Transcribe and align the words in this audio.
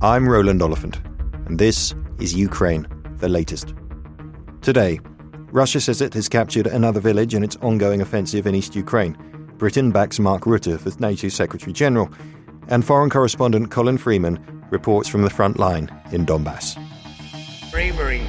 I'm 0.00 0.28
Roland 0.28 0.62
Oliphant, 0.62 1.00
and 1.46 1.58
this 1.58 1.92
is 2.20 2.32
Ukraine, 2.32 2.86
the 3.16 3.28
latest. 3.28 3.74
Today, 4.62 5.00
Russia 5.50 5.80
says 5.80 6.00
it 6.00 6.14
has 6.14 6.28
captured 6.28 6.68
another 6.68 7.00
village 7.00 7.34
in 7.34 7.42
its 7.42 7.56
ongoing 7.56 8.00
offensive 8.00 8.46
in 8.46 8.54
East 8.54 8.76
Ukraine. 8.76 9.16
Britain 9.56 9.90
backs 9.90 10.20
Mark 10.20 10.44
Rutte 10.44 10.78
for 10.78 10.92
NATO 11.00 11.28
Secretary 11.28 11.72
General, 11.72 12.08
and 12.68 12.84
foreign 12.84 13.10
correspondent 13.10 13.72
Colin 13.72 13.98
Freeman 13.98 14.38
reports 14.70 15.08
from 15.08 15.22
the 15.22 15.30
front 15.30 15.58
line 15.58 15.90
in 16.12 16.24
Donbass. 16.24 16.78
Bravery 17.72 18.22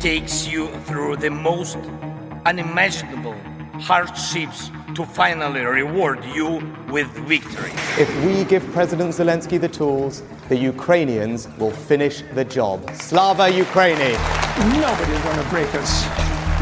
takes 0.00 0.46
you 0.46 0.68
through 0.80 1.16
the 1.16 1.30
most 1.30 1.78
unimaginable 2.44 3.36
hardships 3.80 4.70
to 4.94 5.04
finally 5.04 5.64
reward 5.64 6.24
you 6.24 6.62
with 6.90 7.08
victory. 7.26 7.72
If 7.98 8.08
we 8.24 8.44
give 8.44 8.64
President 8.72 9.10
Zelensky 9.10 9.60
the 9.60 9.68
tools, 9.68 10.22
the 10.48 10.56
Ukrainians 10.56 11.48
will 11.58 11.70
finish 11.70 12.22
the 12.34 12.44
job. 12.44 12.88
Slava 12.94 13.50
Ukraini! 13.50 14.12
Nobody's 14.80 15.22
going 15.22 15.42
to 15.42 15.48
break 15.50 15.74
us. 15.74 16.04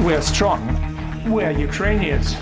We're 0.01 0.23
strong. 0.23 0.61
We're 1.31 1.51
Ukrainians. 1.51 2.35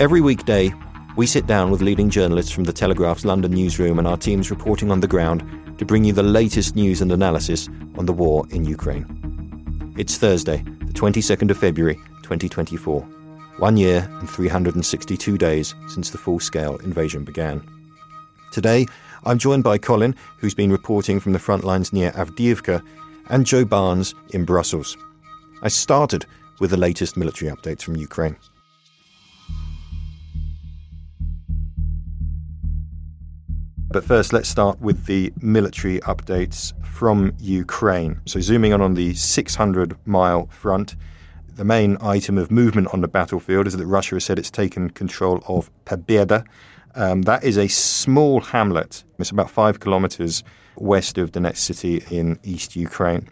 Every 0.00 0.20
weekday, 0.20 0.72
we 1.16 1.26
sit 1.26 1.48
down 1.48 1.72
with 1.72 1.82
leading 1.82 2.08
journalists 2.10 2.52
from 2.52 2.64
the 2.64 2.72
Telegraph's 2.72 3.24
London 3.24 3.50
newsroom 3.50 3.98
and 3.98 4.06
our 4.06 4.16
teams 4.16 4.50
reporting 4.50 4.92
on 4.92 5.00
the 5.00 5.08
ground 5.08 5.42
to 5.78 5.84
bring 5.84 6.04
you 6.04 6.12
the 6.12 6.22
latest 6.22 6.76
news 6.76 7.00
and 7.00 7.10
analysis 7.10 7.68
on 7.96 8.06
the 8.06 8.12
war 8.12 8.46
in 8.50 8.64
Ukraine. 8.64 9.04
It's 9.98 10.16
Thursday, 10.16 10.62
the 10.86 10.92
22nd 10.92 11.50
of 11.50 11.58
February, 11.58 11.98
2024. 12.28 13.00
One 13.56 13.78
year 13.78 14.06
and 14.20 14.28
362 14.28 15.38
days 15.38 15.74
since 15.88 16.10
the 16.10 16.18
full 16.18 16.38
scale 16.38 16.76
invasion 16.76 17.24
began. 17.24 17.66
Today, 18.52 18.86
I'm 19.24 19.38
joined 19.38 19.64
by 19.64 19.78
Colin, 19.78 20.14
who's 20.36 20.54
been 20.54 20.70
reporting 20.70 21.20
from 21.20 21.32
the 21.32 21.38
front 21.38 21.64
lines 21.64 21.90
near 21.90 22.10
Avdiivka, 22.12 22.82
and 23.30 23.46
Joe 23.46 23.64
Barnes 23.64 24.14
in 24.34 24.44
Brussels. 24.44 24.94
I 25.62 25.68
started 25.68 26.26
with 26.60 26.70
the 26.70 26.76
latest 26.76 27.16
military 27.16 27.50
updates 27.50 27.82
from 27.82 27.96
Ukraine. 27.96 28.36
But 33.90 34.04
first, 34.04 34.34
let's 34.34 34.50
start 34.50 34.78
with 34.82 35.06
the 35.06 35.32
military 35.40 35.98
updates 36.00 36.74
from 36.84 37.32
Ukraine. 37.38 38.20
So, 38.26 38.38
zooming 38.38 38.72
in 38.72 38.82
on 38.82 38.92
the 38.92 39.14
600 39.14 39.96
mile 40.06 40.46
front, 40.48 40.94
the 41.58 41.64
main 41.64 41.98
item 42.00 42.38
of 42.38 42.52
movement 42.52 42.86
on 42.94 43.00
the 43.00 43.08
battlefield 43.08 43.66
is 43.66 43.76
that 43.76 43.84
Russia 43.84 44.14
has 44.14 44.24
said 44.24 44.38
it's 44.38 44.50
taken 44.50 44.90
control 44.90 45.42
of 45.48 45.70
Pobeda. 45.84 46.46
Um, 46.94 47.22
that 47.22 47.42
is 47.42 47.58
a 47.58 47.66
small 47.66 48.40
hamlet. 48.40 49.02
It's 49.18 49.30
about 49.30 49.50
five 49.50 49.80
kilometers 49.80 50.44
west 50.76 51.18
of 51.18 51.32
Donetsk 51.32 51.56
city 51.56 52.04
in 52.10 52.38
East 52.44 52.76
Ukraine. 52.76 53.28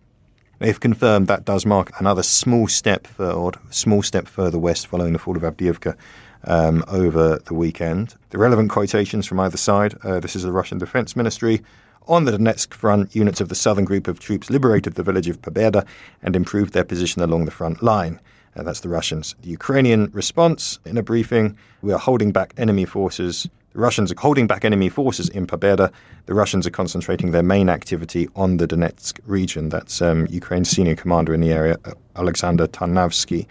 They've 0.58 0.78
confirmed 0.78 1.28
that 1.28 1.44
does 1.44 1.64
mark 1.64 1.92
another 2.00 2.24
small 2.24 2.66
step 2.66 3.06
forward, 3.06 3.58
small 3.70 4.02
step 4.02 4.26
further 4.26 4.58
west 4.58 4.88
following 4.88 5.12
the 5.12 5.20
fall 5.20 5.36
of 5.36 5.42
Avdiivka 5.42 5.96
um, 6.44 6.82
over 6.88 7.38
the 7.44 7.54
weekend. 7.54 8.16
The 8.30 8.38
relevant 8.38 8.70
quotations 8.70 9.26
from 9.26 9.38
either 9.38 9.56
side 9.56 9.94
uh, 10.02 10.18
this 10.18 10.34
is 10.34 10.42
the 10.42 10.50
Russian 10.50 10.78
Defense 10.78 11.14
Ministry. 11.14 11.62
On 12.08 12.24
the 12.24 12.30
Donetsk 12.30 12.72
front, 12.72 13.16
units 13.16 13.40
of 13.40 13.48
the 13.48 13.56
southern 13.56 13.84
group 13.84 14.06
of 14.06 14.20
troops 14.20 14.48
liberated 14.48 14.94
the 14.94 15.02
village 15.02 15.28
of 15.28 15.42
Pobeda 15.42 15.84
and 16.22 16.36
improved 16.36 16.72
their 16.72 16.84
position 16.84 17.20
along 17.20 17.46
the 17.46 17.50
front 17.50 17.82
line. 17.82 18.20
Uh, 18.54 18.62
that's 18.62 18.80
the 18.80 18.88
Russians. 18.88 19.34
The 19.42 19.50
Ukrainian 19.50 20.10
response 20.12 20.78
in 20.84 20.96
a 20.96 21.02
briefing 21.02 21.56
we 21.82 21.92
are 21.92 21.98
holding 21.98 22.30
back 22.30 22.54
enemy 22.56 22.84
forces. 22.84 23.48
The 23.72 23.80
Russians 23.80 24.12
are 24.12 24.20
holding 24.20 24.46
back 24.46 24.64
enemy 24.64 24.88
forces 24.88 25.28
in 25.28 25.48
Pobeda. 25.48 25.90
The 26.26 26.34
Russians 26.34 26.64
are 26.64 26.70
concentrating 26.70 27.32
their 27.32 27.42
main 27.42 27.68
activity 27.68 28.28
on 28.36 28.58
the 28.58 28.68
Donetsk 28.68 29.18
region. 29.26 29.68
That's 29.68 30.00
um, 30.00 30.28
Ukraine's 30.30 30.70
senior 30.70 30.94
commander 30.94 31.34
in 31.34 31.40
the 31.40 31.52
area, 31.52 31.76
uh, 31.84 31.92
Alexander 32.14 32.68
Tarnavsky. 32.68 33.46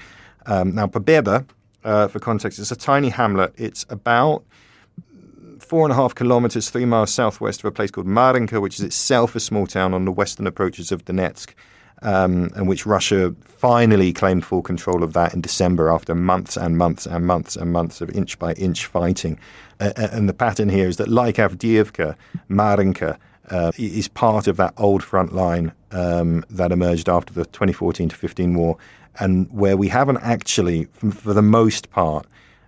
Um, 0.45 0.73
now, 0.73 0.87
Pobeda 0.87 1.45
uh, 1.83 2.07
for 2.07 2.19
context, 2.19 2.57
it's 2.57 2.71
a 2.71 2.75
tiny 2.75 3.09
hamlet. 3.09 3.53
It's 3.57 3.85
about 3.89 4.43
four 5.65 5.85
and 5.85 5.91
a 5.91 5.95
half 5.95 6.15
kilometers, 6.15 6.69
three 6.69 6.85
miles 6.85 7.11
southwest 7.11 7.61
of 7.61 7.65
a 7.65 7.71
place 7.71 7.91
called 7.91 8.07
Marinka, 8.07 8.61
which 8.61 8.79
is 8.79 8.85
itself 8.85 9.35
a 9.35 9.39
small 9.39 9.67
town 9.67 9.93
on 9.93 10.05
the 10.05 10.11
western 10.11 10.47
approaches 10.47 10.91
of 10.91 11.03
Donetsk, 11.05 11.53
um, 12.01 12.49
and 12.55 12.67
which 12.67 12.85
Russia 12.85 13.35
finally 13.43 14.13
claimed 14.13 14.45
full 14.45 14.61
control 14.61 15.03
of 15.03 15.13
that 15.13 15.33
in 15.33 15.41
December 15.41 15.91
after 15.91 16.13
months 16.13 16.55
and 16.55 16.77
months 16.77 17.05
and 17.05 17.25
months 17.25 17.55
and 17.55 17.73
months 17.73 17.99
of 18.01 18.09
inch 18.11 18.37
by 18.37 18.53
inch 18.53 18.85
fighting. 18.85 19.39
Uh, 19.79 19.91
and 19.97 20.29
the 20.29 20.33
pattern 20.33 20.69
here 20.69 20.87
is 20.87 20.97
that, 20.97 21.07
like 21.07 21.35
Avdiivka, 21.35 22.15
Marinka 22.47 23.17
uh, 23.49 23.71
is 23.77 24.07
part 24.07 24.47
of 24.47 24.57
that 24.57 24.73
old 24.77 25.03
front 25.03 25.33
line 25.33 25.71
um, 25.91 26.43
that 26.49 26.71
emerged 26.71 27.09
after 27.09 27.33
the 27.33 27.45
2014 27.45 28.09
to 28.09 28.15
15 28.15 28.53
war 28.55 28.77
and 29.19 29.49
where 29.51 29.77
we 29.77 29.87
haven't 29.87 30.17
actually, 30.17 30.85
for 31.11 31.33
the 31.33 31.41
most 31.41 31.89
part, 31.89 32.27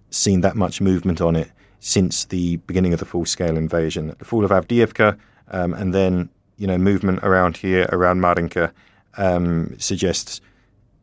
seen 0.09 0.41
that 0.41 0.55
much 0.55 0.79
movement 0.79 1.19
on 1.19 1.35
it 1.35 1.51
since 1.79 2.25
the 2.25 2.57
beginning 2.57 2.93
of 2.93 2.99
the 2.99 3.05
full-scale 3.05 3.57
invasion. 3.57 4.15
The 4.17 4.25
fall 4.25 4.43
of 4.43 4.51
Avdiivka, 4.51 5.17
um, 5.51 5.73
and 5.73 5.93
then 5.93 6.29
you 6.57 6.67
know 6.67 6.77
movement 6.77 7.19
around 7.23 7.57
here, 7.57 7.87
around 7.91 8.19
Marinka, 8.19 8.71
um, 9.17 9.75
suggests 9.79 10.41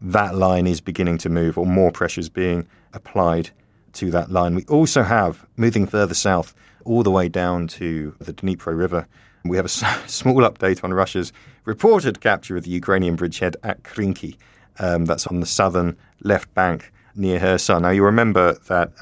that 0.01 0.35
line 0.35 0.67
is 0.67 0.81
beginning 0.81 1.19
to 1.19 1.29
move, 1.29 1.57
or 1.57 1.67
more 1.67 1.91
pressure 1.91 2.21
is 2.21 2.29
being 2.29 2.67
applied 2.93 3.51
to 3.95 4.11
that 4.11 4.31
line. 4.31 4.55
We 4.55 4.65
also 4.65 5.03
have 5.03 5.47
moving 5.57 5.87
further 5.87 6.15
south, 6.15 6.55
all 6.85 7.03
the 7.03 7.11
way 7.11 7.29
down 7.29 7.67
to 7.69 8.15
the 8.19 8.33
Dnipro 8.33 8.77
River. 8.77 9.06
We 9.45 9.56
have 9.56 9.67
a 9.67 9.69
small 10.06 10.43
update 10.43 10.85
on 10.85 10.93
Russia's 10.93 11.33
reported 11.65 12.21
capture 12.21 12.56
of 12.56 12.65
the 12.65 12.71
Ukrainian 12.71 13.17
bridgehead 13.17 13.56
at 13.62 13.83
Krynki. 13.83 14.37
Um, 14.79 15.05
that's 15.05 15.27
on 15.27 15.41
the 15.41 15.47
southern 15.47 15.97
left 16.23 16.53
bank 16.55 16.93
near 17.15 17.39
Kherson. 17.39 17.83
Now, 17.83 17.91
you 17.91 18.05
remember 18.05 18.55
that 18.69 18.93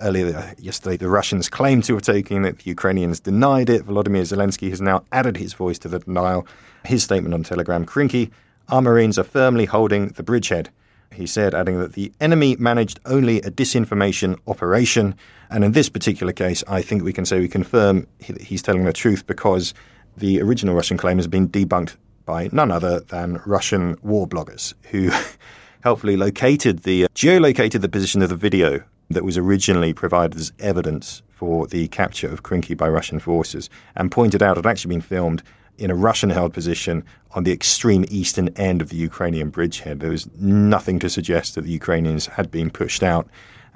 earlier 0.00 0.54
yesterday 0.58 0.96
the 0.96 1.08
Russians 1.08 1.48
claimed 1.48 1.84
to 1.84 1.94
have 1.94 2.02
taken 2.02 2.44
it, 2.44 2.58
the 2.58 2.70
Ukrainians 2.70 3.20
denied 3.20 3.70
it. 3.70 3.86
Volodymyr 3.86 4.22
Zelensky 4.22 4.70
has 4.70 4.80
now 4.80 5.04
added 5.12 5.36
his 5.36 5.54
voice 5.54 5.78
to 5.80 5.88
the 5.88 5.98
denial. 5.98 6.46
His 6.84 7.02
statement 7.02 7.34
on 7.34 7.42
Telegram 7.42 7.84
Krynki, 7.84 8.30
our 8.68 8.82
Marines 8.82 9.18
are 9.18 9.24
firmly 9.24 9.64
holding 9.64 10.08
the 10.08 10.22
bridgehead. 10.22 10.70
He 11.12 11.26
said, 11.26 11.54
adding 11.54 11.80
that 11.80 11.94
the 11.94 12.12
enemy 12.20 12.56
managed 12.56 13.00
only 13.06 13.38
a 13.38 13.50
disinformation 13.50 14.38
operation. 14.46 15.14
And 15.50 15.64
in 15.64 15.72
this 15.72 15.88
particular 15.88 16.32
case, 16.32 16.62
I 16.68 16.82
think 16.82 17.02
we 17.02 17.12
can 17.12 17.24
say 17.24 17.40
we 17.40 17.48
confirm 17.48 18.06
he's 18.40 18.62
telling 18.62 18.84
the 18.84 18.92
truth 18.92 19.26
because 19.26 19.74
the 20.16 20.40
original 20.40 20.74
Russian 20.74 20.96
claim 20.96 21.16
has 21.16 21.26
been 21.26 21.48
debunked 21.48 21.96
by 22.26 22.50
none 22.52 22.70
other 22.70 23.00
than 23.00 23.40
Russian 23.46 23.96
war 24.02 24.28
bloggers 24.28 24.74
who 24.90 25.10
helpfully 25.82 26.16
located 26.16 26.80
the 26.80 27.06
geolocated 27.14 27.80
the 27.80 27.88
position 27.88 28.20
of 28.20 28.28
the 28.28 28.36
video 28.36 28.84
that 29.10 29.24
was 29.24 29.38
originally 29.38 29.92
provided 29.92 30.38
as 30.38 30.52
evidence 30.58 31.22
for 31.30 31.66
the 31.66 31.88
capture 31.88 32.28
of 32.28 32.42
Krynki 32.42 32.76
by 32.76 32.88
Russian 32.88 33.18
forces 33.18 33.70
and 33.96 34.10
pointed 34.10 34.42
out 34.42 34.56
had 34.56 34.66
actually 34.66 34.94
been 34.94 35.00
filmed 35.00 35.42
in 35.78 35.90
a 35.90 35.94
Russian 35.94 36.30
held 36.30 36.52
position 36.52 37.04
on 37.32 37.44
the 37.44 37.52
extreme 37.52 38.04
eastern 38.08 38.48
end 38.56 38.82
of 38.82 38.88
the 38.88 38.96
Ukrainian 38.96 39.48
bridgehead. 39.50 40.00
There 40.00 40.10
was 40.10 40.28
nothing 40.36 40.98
to 40.98 41.08
suggest 41.08 41.54
that 41.54 41.62
the 41.62 41.70
Ukrainians 41.70 42.26
had 42.26 42.50
been 42.50 42.70
pushed 42.70 43.02
out. 43.02 43.28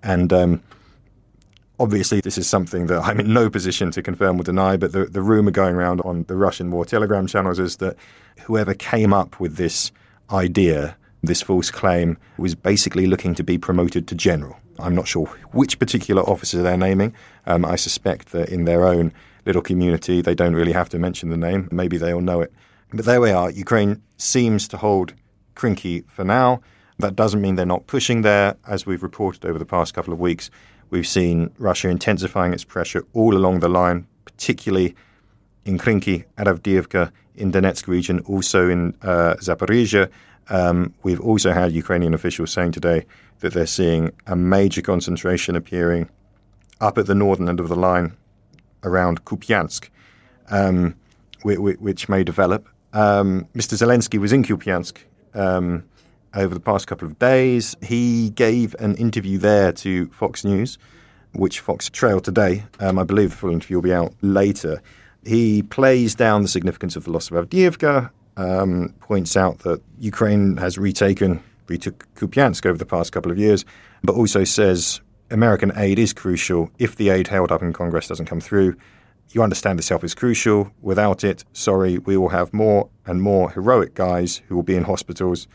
And 0.03 0.33
um, 0.33 0.63
obviously, 1.79 2.21
this 2.21 2.37
is 2.37 2.49
something 2.49 2.89
that 2.89 3.03
I'm 3.03 3.21
in 3.21 3.33
no 3.33 3.49
position 3.49 3.93
to 3.93 4.03
confirm 4.03 4.41
or 4.41 4.43
deny, 4.43 4.77
but 4.77 4.93
the, 4.93 5.05
the 5.05 5.23
rumor 5.23 5.53
going 5.53 5.77
around 5.77 6.01
on 6.01 6.25
the 6.25 6.35
Russian 6.35 6.71
war 6.73 6.85
telegram 6.85 7.27
channels 7.29 7.61
is 7.61 7.77
that 7.77 7.97
whoever 8.47 8.75
came 8.75 9.13
up 9.13 9.39
with 9.39 9.57
this 9.57 9.93
idea, 10.33 10.97
this 11.23 11.41
false 11.43 11.71
claim, 11.71 12.19
was 12.37 12.57
basically 12.57 13.07
looking 13.07 13.35
to 13.37 13.45
be 13.45 13.59
promoted 13.59 14.09
to 14.09 14.17
general. 14.17 14.57
I'm 14.79 14.95
not 14.95 15.07
sure 15.07 15.27
which 15.53 15.79
particular 15.79 16.23
officer 16.23 16.63
they're 16.63 16.77
naming. 16.77 17.15
Um, 17.47 17.65
I 17.65 17.77
suspect 17.77 18.33
that 18.33 18.49
in 18.49 18.65
their 18.65 18.87
own 18.87 19.13
little 19.45 19.63
community, 19.63 20.21
they 20.21 20.35
don't 20.35 20.55
really 20.55 20.73
have 20.73 20.89
to 20.91 20.99
mention 20.99 21.31
the 21.31 21.37
name. 21.37 21.69
Maybe 21.71 21.97
they 21.97 22.13
all 22.13 22.21
know 22.21 22.41
it. 22.41 22.53
But 22.93 23.05
there 23.05 23.21
we 23.21 23.31
are. 23.31 23.51
Ukraine 23.51 24.03
seems 24.19 24.69
to 24.69 24.77
hold 24.77 25.15
Krynki 25.55 26.05
for 26.09 26.25
now. 26.25 26.61
That 26.99 27.17
doesn't 27.17 27.41
mean 27.41 27.57
they're 27.57 27.67
not 27.67 27.87
pushing 27.87 28.23
there. 28.23 28.57
As 28.67 28.87
we've 28.87 29.03
reported 29.03 29.45
over 29.45 29.59
the 29.59 29.65
past 29.65 29.95
couple 29.95 30.13
of 30.13 30.21
weeks, 30.21 30.51
we've 30.91 31.07
seen 31.07 31.51
Russia 31.59 31.89
intensifying 31.89 32.53
its 32.53 32.65
pressure 32.65 33.05
all 33.13 33.35
along 33.37 33.61
the 33.61 33.69
line, 33.69 34.07
particularly 34.25 34.95
in 35.65 35.79
Krynki, 35.79 36.25
at 36.37 36.47
Avdiivka, 36.47 37.11
in 37.35 37.51
Donetsk 37.51 37.87
region, 37.89 38.21
also 38.21 38.69
in 38.69 38.95
uh, 39.03 39.35
Zaporizhia. 39.41 40.11
Um, 40.49 40.95
we've 41.03 41.21
also 41.21 41.53
had 41.53 41.73
Ukrainian 41.73 42.15
officials 42.15 42.53
saying 42.53 42.73
today 42.73 43.07
that 43.41 43.53
they're 43.53 43.67
seeing 43.67 44.13
a 44.27 44.37
major 44.37 44.83
concentration 44.83 45.57
appearing 45.57 46.09
up 46.81 46.99
at 46.99 47.07
the 47.07 47.15
northern 47.15 47.49
end 47.49 47.61
of 47.61 47.69
the 47.69 47.77
line 47.77 48.13
around 48.83 49.25
Kupiansk, 49.25 49.89
um, 50.51 50.95
which, 51.43 51.59
which, 51.59 52.09
may 52.09 52.25
develop. 52.25 52.69
Um, 52.93 53.47
Mr. 53.55 53.75
Zelensky 53.75 54.19
was 54.19 54.33
in 54.33 54.43
Kupiansk 54.43 54.99
um, 55.35 55.85
over 56.35 56.55
the 56.55 56.61
past 56.61 56.87
couple 56.87 57.07
of 57.07 57.19
days. 57.19 57.77
He 57.83 58.31
gave 58.31 58.75
an 58.79 58.97
interview 58.97 59.39
there 59.39 59.73
to 59.73 60.09
Fox 60.09 60.45
News, 60.45 60.79
which 61.33 61.61
Fox 61.61 61.89
trailed 61.89 62.25
today. 62.25 62.65
Um, 62.81 62.99
I 62.99 63.05
believe 63.05 63.31
the 63.31 63.37
full 63.37 63.53
interview 63.53 63.77
will 63.77 63.83
be 63.83 63.95
out 63.95 64.13
later. 64.21 64.83
He 65.25 65.63
plays 65.63 66.15
down 66.15 66.43
the 66.43 66.49
significance 66.49 66.97
of 66.97 67.05
the 67.05 67.13
loss 67.13 67.31
of 67.31 67.49
Avdiivka, 67.49 68.11
um, 68.37 68.95
points 69.01 69.37
out 69.37 69.61
that 69.61 69.83
Ukraine 69.99 70.57
has 70.57 70.79
retaken 70.79 71.43
retook 71.69 72.07
Kupiansk 72.15 72.67
over 72.67 72.79
the 72.79 72.87
past 72.87 73.13
couple 73.13 73.31
of 73.31 73.39
years, 73.39 73.65
but 74.03 74.15
also 74.15 74.45
says 74.45 75.01
American 75.31 75.73
aid 75.77 75.99
is 75.99 76.13
crucial. 76.13 76.71
If 76.79 76.97
the 76.97 77.09
aid 77.09 77.29
held 77.29 77.51
up 77.51 77.63
in 77.63 77.73
Congress 77.73 78.09
doesn't 78.09 78.27
come 78.27 78.41
through, 78.41 78.77
you 79.31 79.43
understand 79.43 79.79
this 79.79 79.89
help 79.89 80.05
is 80.05 80.15
crucial. 80.15 80.71
Without 80.83 81.25
it, 81.25 81.45
sorry, 81.53 81.99
we 81.99 82.17
will 82.17 82.29
have 82.29 82.53
more 82.53 82.91
and 83.07 83.23
more 83.23 83.51
heroic 83.51 83.95
guys 83.95 84.43
who 84.47 84.57
will 84.57 84.63
be 84.63 84.77
in 84.77 84.85
hospitals. 84.85 85.49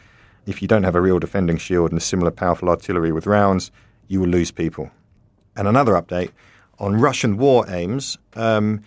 If 0.48 0.62
you 0.62 0.68
don't 0.68 0.84
have 0.84 0.96
a 0.96 1.02
real 1.02 1.20
defending 1.20 1.58
shield 1.58 1.92
and 1.92 2.00
a 2.00 2.04
similar 2.04 2.32
powerful 2.32 2.70
artillery 2.70 3.12
with 3.12 3.28
rounds, 3.28 3.72
you 4.08 4.20
will 4.20 4.30
lose 4.30 4.50
people. 4.50 4.90
And 5.56 5.68
another 5.68 5.94
update 5.94 6.32
on 6.80 7.00
Russian 7.00 7.38
war 7.38 7.66
aims. 7.70 8.18
Um, 8.36 8.82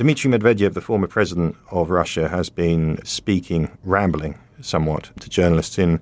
Dmitry 0.00 0.30
Medvedev, 0.30 0.72
the 0.72 0.80
former 0.80 1.06
president 1.06 1.54
of 1.70 1.90
Russia, 1.90 2.26
has 2.30 2.48
been 2.48 3.04
speaking, 3.04 3.70
rambling 3.84 4.38
somewhat 4.62 5.10
to 5.20 5.28
journalists 5.28 5.78
in 5.78 6.00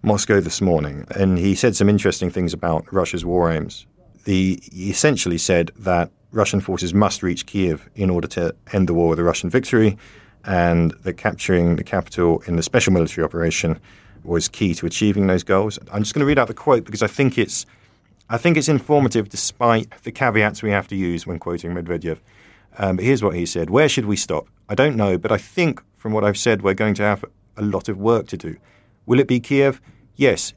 Moscow 0.00 0.40
this 0.40 0.62
morning, 0.62 1.06
and 1.10 1.36
he 1.36 1.54
said 1.54 1.76
some 1.76 1.90
interesting 1.90 2.30
things 2.30 2.54
about 2.54 2.90
Russia's 2.90 3.26
war 3.26 3.52
aims. 3.52 3.84
The, 4.24 4.58
he 4.72 4.88
essentially 4.88 5.36
said 5.36 5.70
that 5.76 6.10
Russian 6.32 6.62
forces 6.62 6.94
must 6.94 7.22
reach 7.22 7.44
Kiev 7.44 7.90
in 7.94 8.08
order 8.08 8.26
to 8.28 8.56
end 8.72 8.88
the 8.88 8.94
war 8.94 9.10
with 9.10 9.18
a 9.18 9.24
Russian 9.24 9.50
victory, 9.50 9.98
and 10.46 10.92
that 11.02 11.18
capturing 11.18 11.76
the 11.76 11.84
capital 11.84 12.42
in 12.46 12.56
the 12.56 12.62
special 12.62 12.94
military 12.94 13.22
operation 13.22 13.78
was 14.24 14.48
key 14.48 14.72
to 14.76 14.86
achieving 14.86 15.26
those 15.26 15.42
goals. 15.42 15.78
I'm 15.92 16.04
just 16.04 16.14
going 16.14 16.20
to 16.20 16.26
read 16.26 16.38
out 16.38 16.48
the 16.48 16.54
quote 16.54 16.86
because 16.86 17.02
I 17.02 17.06
think 17.06 17.36
it's 17.36 17.66
I 18.30 18.38
think 18.38 18.56
it's 18.56 18.70
informative 18.70 19.28
despite 19.28 19.90
the 20.04 20.10
caveats 20.10 20.62
we 20.62 20.70
have 20.70 20.88
to 20.88 20.96
use 20.96 21.26
when 21.26 21.38
quoting 21.38 21.74
Medvedev. 21.74 22.18
Um, 22.78 22.96
but 22.96 23.04
here's 23.04 23.22
what 23.22 23.34
he 23.34 23.46
said 23.46 23.70
Where 23.70 23.88
should 23.88 24.06
we 24.06 24.16
stop? 24.16 24.48
I 24.68 24.74
don't 24.74 24.96
know, 24.96 25.18
but 25.18 25.32
I 25.32 25.38
think 25.38 25.82
from 25.96 26.12
what 26.12 26.24
I've 26.24 26.38
said, 26.38 26.62
we're 26.62 26.74
going 26.74 26.94
to 26.94 27.02
have 27.02 27.24
a 27.56 27.62
lot 27.62 27.88
of 27.88 27.98
work 27.98 28.26
to 28.28 28.36
do. 28.36 28.56
Will 29.06 29.20
it 29.20 29.28
be 29.28 29.40
Kiev? 29.40 29.80
Yes, 30.14 30.52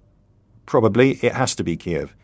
probably 0.65 1.13
it 1.21 1.33
has 1.33 1.55
to 1.55 1.63
be 1.63 1.77
Kiev. 1.77 2.15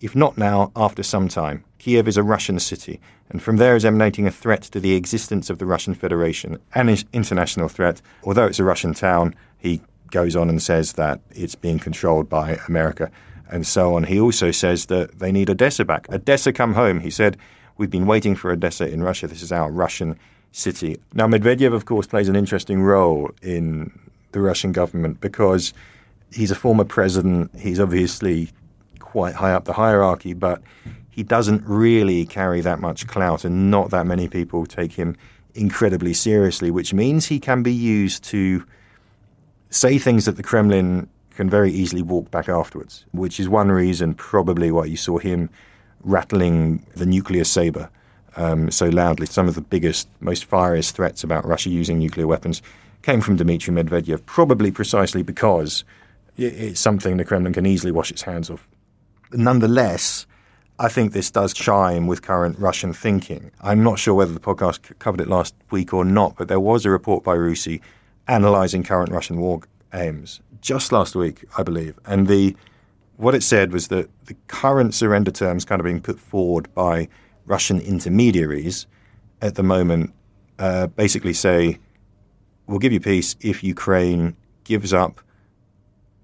If 0.00 0.16
not 0.16 0.36
now, 0.36 0.72
after 0.74 1.02
some 1.02 1.28
time. 1.28 1.64
Kiev 1.78 2.08
is 2.08 2.16
a 2.16 2.22
Russian 2.22 2.58
city, 2.58 3.00
and 3.28 3.42
from 3.42 3.56
there 3.56 3.74
is 3.74 3.84
emanating 3.84 4.26
a 4.26 4.30
threat 4.30 4.62
to 4.62 4.80
the 4.80 4.94
existence 4.94 5.50
of 5.50 5.58
the 5.58 5.66
Russian 5.66 5.94
Federation, 5.94 6.58
an 6.74 6.96
international 7.12 7.68
threat. 7.68 8.00
Although 8.22 8.46
it's 8.46 8.60
a 8.60 8.64
Russian 8.64 8.94
town, 8.94 9.34
he 9.58 9.80
goes 10.10 10.36
on 10.36 10.48
and 10.48 10.62
says 10.62 10.92
that 10.92 11.20
it's 11.30 11.56
being 11.56 11.78
controlled 11.78 12.28
by 12.28 12.58
America 12.68 13.10
and 13.50 13.66
so 13.66 13.96
on. 13.96 14.04
He 14.04 14.18
also 14.18 14.50
says 14.50 14.86
that 14.86 15.18
they 15.18 15.30
need 15.30 15.50
Odessa 15.50 15.84
back. 15.84 16.10
Odessa, 16.10 16.52
come 16.52 16.74
home. 16.74 17.00
He 17.00 17.10
said, 17.10 17.36
We've 17.82 17.90
been 17.90 18.06
waiting 18.06 18.36
for 18.36 18.52
Odessa 18.52 18.88
in 18.88 19.02
Russia. 19.02 19.26
This 19.26 19.42
is 19.42 19.50
our 19.50 19.68
Russian 19.68 20.16
city. 20.52 21.00
Now, 21.14 21.26
Medvedev, 21.26 21.74
of 21.74 21.84
course, 21.84 22.06
plays 22.06 22.28
an 22.28 22.36
interesting 22.36 22.80
role 22.80 23.32
in 23.42 23.90
the 24.30 24.40
Russian 24.40 24.70
government 24.70 25.20
because 25.20 25.74
he's 26.32 26.52
a 26.52 26.54
former 26.54 26.84
president. 26.84 27.50
He's 27.58 27.80
obviously 27.80 28.50
quite 29.00 29.34
high 29.34 29.52
up 29.52 29.64
the 29.64 29.72
hierarchy, 29.72 30.32
but 30.32 30.62
he 31.10 31.24
doesn't 31.24 31.64
really 31.66 32.24
carry 32.24 32.60
that 32.60 32.78
much 32.78 33.08
clout, 33.08 33.44
and 33.44 33.68
not 33.68 33.90
that 33.90 34.06
many 34.06 34.28
people 34.28 34.64
take 34.64 34.92
him 34.92 35.16
incredibly 35.56 36.14
seriously, 36.14 36.70
which 36.70 36.94
means 36.94 37.26
he 37.26 37.40
can 37.40 37.64
be 37.64 37.74
used 37.74 38.22
to 38.22 38.64
say 39.70 39.98
things 39.98 40.24
that 40.26 40.36
the 40.36 40.44
Kremlin 40.44 41.08
can 41.30 41.50
very 41.50 41.72
easily 41.72 42.02
walk 42.02 42.30
back 42.30 42.48
afterwards, 42.48 43.06
which 43.10 43.40
is 43.40 43.48
one 43.48 43.72
reason 43.72 44.14
probably 44.14 44.70
why 44.70 44.84
you 44.84 44.96
saw 44.96 45.18
him 45.18 45.50
rattling 46.04 46.84
the 46.94 47.06
nuclear 47.06 47.44
saber 47.44 47.88
um, 48.36 48.70
so 48.70 48.88
loudly. 48.88 49.26
Some 49.26 49.48
of 49.48 49.54
the 49.54 49.60
biggest, 49.60 50.08
most 50.20 50.48
fieriest 50.48 50.92
threats 50.92 51.24
about 51.24 51.46
Russia 51.46 51.70
using 51.70 51.98
nuclear 51.98 52.26
weapons 52.26 52.62
came 53.02 53.20
from 53.20 53.36
Dmitry 53.36 53.74
Medvedev, 53.74 54.24
probably 54.26 54.70
precisely 54.70 55.22
because 55.22 55.84
it's 56.36 56.80
something 56.80 57.16
the 57.16 57.24
Kremlin 57.24 57.52
can 57.52 57.66
easily 57.66 57.92
wash 57.92 58.10
its 58.10 58.22
hands 58.22 58.48
of. 58.48 58.66
Nonetheless, 59.32 60.26
I 60.78 60.88
think 60.88 61.12
this 61.12 61.30
does 61.30 61.52
chime 61.52 62.06
with 62.06 62.22
current 62.22 62.58
Russian 62.58 62.92
thinking. 62.92 63.50
I'm 63.60 63.82
not 63.82 63.98
sure 63.98 64.14
whether 64.14 64.32
the 64.32 64.40
podcast 64.40 64.98
covered 64.98 65.20
it 65.20 65.28
last 65.28 65.54
week 65.70 65.92
or 65.92 66.04
not, 66.04 66.36
but 66.36 66.48
there 66.48 66.60
was 66.60 66.84
a 66.84 66.90
report 66.90 67.24
by 67.24 67.36
RUSI 67.36 67.80
analysing 68.28 68.82
current 68.82 69.10
Russian 69.10 69.38
war 69.38 69.60
aims 69.92 70.40
just 70.60 70.92
last 70.92 71.14
week, 71.14 71.44
I 71.58 71.62
believe. 71.62 71.98
And 72.06 72.28
the 72.28 72.56
what 73.16 73.34
it 73.34 73.42
said 73.42 73.72
was 73.72 73.88
that 73.88 74.08
the 74.26 74.34
current 74.48 74.94
surrender 74.94 75.30
terms 75.30 75.64
kind 75.64 75.80
of 75.80 75.84
being 75.84 76.00
put 76.00 76.18
forward 76.18 76.72
by 76.74 77.08
Russian 77.46 77.80
intermediaries 77.80 78.86
at 79.40 79.54
the 79.54 79.62
moment 79.62 80.12
uh, 80.58 80.86
basically 80.88 81.32
say, 81.32 81.78
we'll 82.66 82.78
give 82.78 82.92
you 82.92 83.00
peace 83.00 83.36
if 83.40 83.64
Ukraine 83.64 84.36
gives 84.64 84.92
up 84.92 85.20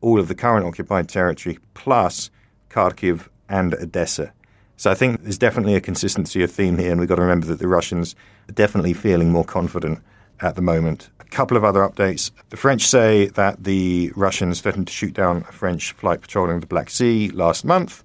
all 0.00 0.20
of 0.20 0.28
the 0.28 0.34
current 0.34 0.64
occupied 0.64 1.08
territory 1.08 1.58
plus 1.74 2.30
Kharkiv 2.70 3.28
and 3.48 3.74
Odessa. 3.74 4.32
So 4.76 4.90
I 4.90 4.94
think 4.94 5.22
there's 5.22 5.38
definitely 5.38 5.74
a 5.74 5.80
consistency 5.80 6.42
of 6.42 6.52
theme 6.52 6.78
here, 6.78 6.92
and 6.92 7.00
we've 7.00 7.08
got 7.08 7.16
to 7.16 7.22
remember 7.22 7.46
that 7.48 7.58
the 7.58 7.66
Russians 7.66 8.14
are 8.48 8.52
definitely 8.52 8.92
feeling 8.92 9.32
more 9.32 9.44
confident 9.44 10.00
at 10.40 10.54
the 10.54 10.62
moment. 10.62 11.10
A 11.20 11.24
couple 11.24 11.56
of 11.56 11.64
other 11.64 11.80
updates. 11.80 12.30
The 12.50 12.56
French 12.56 12.86
say 12.86 13.26
that 13.28 13.64
the 13.64 14.12
Russians 14.16 14.60
threatened 14.60 14.86
to 14.86 14.92
shoot 14.92 15.14
down 15.14 15.38
a 15.48 15.52
French 15.52 15.92
flight 15.92 16.20
patrolling 16.20 16.60
the 16.60 16.66
Black 16.66 16.90
Sea 16.90 17.28
last 17.30 17.64
month 17.64 18.02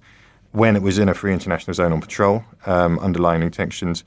when 0.52 0.76
it 0.76 0.82
was 0.82 0.98
in 0.98 1.08
a 1.08 1.14
free 1.14 1.32
international 1.32 1.74
zone 1.74 1.92
on 1.92 2.00
patrol, 2.00 2.44
um, 2.66 2.98
underlining 3.00 3.50
tensions 3.50 4.04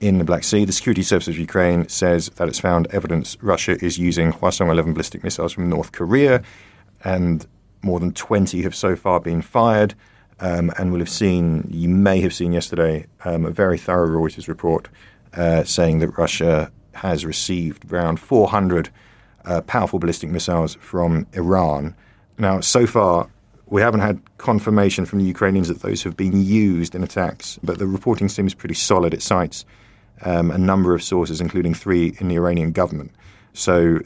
in 0.00 0.18
the 0.18 0.24
Black 0.24 0.44
Sea. 0.44 0.64
The 0.64 0.72
Security 0.72 1.02
Service 1.02 1.28
of 1.28 1.38
Ukraine 1.38 1.88
says 1.88 2.30
that 2.36 2.48
it's 2.48 2.58
found 2.58 2.86
evidence 2.88 3.36
Russia 3.42 3.76
is 3.84 3.98
using 3.98 4.32
Hwasong 4.32 4.70
11 4.70 4.94
ballistic 4.94 5.22
missiles 5.22 5.52
from 5.52 5.68
North 5.68 5.92
Korea, 5.92 6.42
and 7.04 7.46
more 7.82 8.00
than 8.00 8.12
20 8.12 8.62
have 8.62 8.74
so 8.74 8.96
far 8.96 9.20
been 9.20 9.42
fired. 9.42 9.94
Um, 10.42 10.72
and 10.78 10.90
will 10.90 11.00
have 11.00 11.10
seen, 11.10 11.68
you 11.70 11.90
may 11.90 12.22
have 12.22 12.32
seen 12.32 12.54
yesterday, 12.54 13.06
um, 13.26 13.44
a 13.44 13.50
very 13.50 13.76
thorough 13.76 14.08
Reuters 14.08 14.48
report 14.48 14.88
uh, 15.34 15.64
saying 15.64 15.98
that 15.98 16.16
Russia 16.16 16.72
has 17.00 17.24
received 17.24 17.90
around 17.90 18.20
400 18.20 18.90
uh, 19.46 19.62
powerful 19.62 19.98
ballistic 19.98 20.28
missiles 20.28 20.74
from 20.80 21.26
Iran. 21.32 21.94
Now, 22.36 22.60
so 22.60 22.86
far, 22.86 23.30
we 23.66 23.80
haven't 23.80 24.00
had 24.00 24.20
confirmation 24.36 25.06
from 25.06 25.18
the 25.20 25.24
Ukrainians 25.24 25.68
that 25.68 25.80
those 25.80 26.02
have 26.02 26.14
been 26.14 26.44
used 26.44 26.94
in 26.94 27.02
attacks, 27.02 27.58
but 27.62 27.78
the 27.78 27.86
reporting 27.86 28.28
seems 28.28 28.52
pretty 28.52 28.74
solid. 28.74 29.14
It 29.14 29.22
cites 29.22 29.64
um, 30.22 30.50
a 30.50 30.58
number 30.58 30.94
of 30.94 31.02
sources, 31.02 31.40
including 31.40 31.72
three 31.72 32.14
in 32.20 32.28
the 32.28 32.34
Iranian 32.34 32.70
government. 32.70 33.12
So 33.54 34.00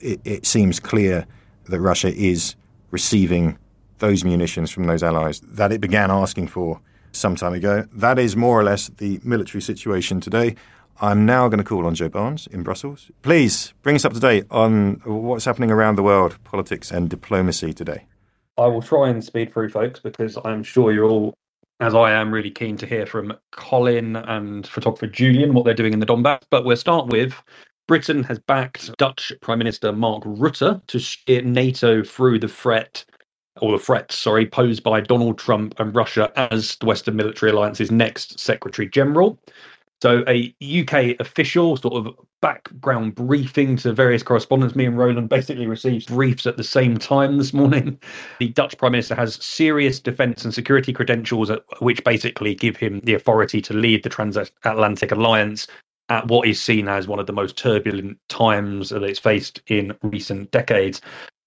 it, 0.00 0.18
it 0.24 0.46
seems 0.46 0.80
clear 0.80 1.26
that 1.68 1.80
Russia 1.80 2.14
is 2.14 2.56
receiving 2.90 3.58
those 3.98 4.24
munitions 4.24 4.70
from 4.70 4.86
those 4.86 5.02
allies 5.02 5.40
that 5.40 5.70
it 5.70 5.82
began 5.82 6.10
asking 6.10 6.48
for 6.48 6.80
some 7.12 7.36
time 7.36 7.52
ago. 7.52 7.86
That 7.92 8.18
is 8.18 8.36
more 8.36 8.58
or 8.58 8.64
less 8.64 8.88
the 8.88 9.20
military 9.22 9.60
situation 9.60 10.20
today. 10.20 10.54
I'm 11.00 11.24
now 11.24 11.48
going 11.48 11.58
to 11.58 11.64
call 11.64 11.86
on 11.86 11.94
Joe 11.94 12.08
Barnes 12.08 12.48
in 12.48 12.62
Brussels. 12.62 13.10
Please 13.22 13.72
bring 13.82 13.94
us 13.94 14.04
up 14.04 14.14
to 14.14 14.20
date 14.20 14.46
on 14.50 15.00
what's 15.04 15.44
happening 15.44 15.70
around 15.70 15.96
the 15.96 16.02
world, 16.02 16.42
politics 16.42 16.90
and 16.90 17.08
diplomacy 17.08 17.72
today. 17.72 18.06
I 18.56 18.66
will 18.66 18.82
try 18.82 19.08
and 19.08 19.22
speed 19.22 19.52
through, 19.52 19.68
folks, 19.68 20.00
because 20.00 20.36
I'm 20.44 20.64
sure 20.64 20.92
you're 20.92 21.08
all, 21.08 21.34
as 21.78 21.94
I 21.94 22.10
am, 22.10 22.34
really 22.34 22.50
keen 22.50 22.76
to 22.78 22.86
hear 22.86 23.06
from 23.06 23.32
Colin 23.52 24.16
and 24.16 24.66
photographer 24.66 25.06
Julian 25.06 25.54
what 25.54 25.64
they're 25.64 25.74
doing 25.74 25.92
in 25.92 26.00
the 26.00 26.06
Donbass. 26.06 26.42
But 26.50 26.64
we'll 26.64 26.76
start 26.76 27.06
with 27.06 27.32
Britain 27.86 28.24
has 28.24 28.40
backed 28.40 28.96
Dutch 28.98 29.32
Prime 29.40 29.58
Minister 29.58 29.92
Mark 29.92 30.24
Rutte 30.24 30.84
to 30.88 30.98
steer 30.98 31.42
NATO 31.42 32.02
through 32.02 32.40
the 32.40 32.48
threat 32.48 33.04
or 33.60 33.72
the 33.72 33.82
threats, 33.82 34.16
sorry, 34.16 34.46
posed 34.46 34.82
by 34.82 35.00
Donald 35.00 35.38
Trump 35.38 35.78
and 35.78 35.94
Russia 35.94 36.32
as 36.36 36.76
the 36.76 36.86
Western 36.86 37.16
Military 37.16 37.52
Alliance's 37.52 37.90
next 37.90 38.38
Secretary 38.38 38.88
General. 38.88 39.38
So, 40.00 40.22
a 40.28 40.54
UK 40.62 41.18
official 41.18 41.76
sort 41.76 41.94
of 41.94 42.14
background 42.40 43.16
briefing 43.16 43.76
to 43.78 43.92
various 43.92 44.22
correspondents. 44.22 44.76
Me 44.76 44.84
and 44.84 44.96
Roland 44.96 45.28
basically 45.28 45.66
received 45.66 46.06
briefs 46.06 46.46
at 46.46 46.56
the 46.56 46.62
same 46.64 46.98
time 46.98 47.36
this 47.36 47.52
morning. 47.52 47.98
The 48.38 48.50
Dutch 48.50 48.78
Prime 48.78 48.92
Minister 48.92 49.16
has 49.16 49.42
serious 49.42 49.98
defence 49.98 50.44
and 50.44 50.54
security 50.54 50.92
credentials, 50.92 51.50
which 51.80 52.04
basically 52.04 52.54
give 52.54 52.76
him 52.76 53.00
the 53.00 53.14
authority 53.14 53.60
to 53.62 53.74
lead 53.74 54.04
the 54.04 54.08
transatlantic 54.08 55.10
alliance 55.10 55.66
at 56.10 56.28
what 56.28 56.46
is 56.46 56.62
seen 56.62 56.86
as 56.88 57.08
one 57.08 57.18
of 57.18 57.26
the 57.26 57.32
most 57.32 57.56
turbulent 57.56 58.18
times 58.28 58.90
that 58.90 59.02
it's 59.02 59.18
faced 59.18 59.60
in 59.66 59.96
recent 60.02 60.50
decades. 60.52 61.00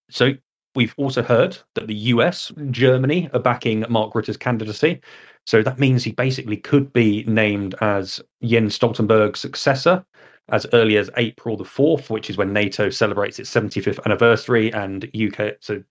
So, 0.10 0.34
We've 0.74 0.94
also 0.96 1.22
heard 1.22 1.58
that 1.76 1.88
the 1.88 1.96
US, 1.96 2.52
Germany 2.70 3.30
are 3.34 3.42
backing 3.42 3.84
Mark 3.90 4.16
Rutte's 4.16 4.38
candidacy. 4.38 5.02
So 5.46 5.64
that 5.64 5.80
means 5.80 6.04
he 6.04 6.12
basically 6.12 6.58
could 6.58 6.94
be 6.94 7.24
named 7.26 7.76
as 7.82 8.22
Jens 8.44 8.78
Stoltenberg's 8.78 9.40
successor 9.40 10.06
as 10.50 10.66
early 10.74 10.98
as 10.98 11.10
April 11.18 11.58
the 11.58 11.64
4th, 11.64 12.10
which 12.10 12.30
is 12.30 12.38
when 12.38 12.54
NATO 12.54 12.90
celebrates 12.90 13.40
its 13.40 13.50
75th 13.50 14.00
anniversary. 14.06 14.72
And 14.74 15.10
UK, 15.16 15.54
so 15.60 15.84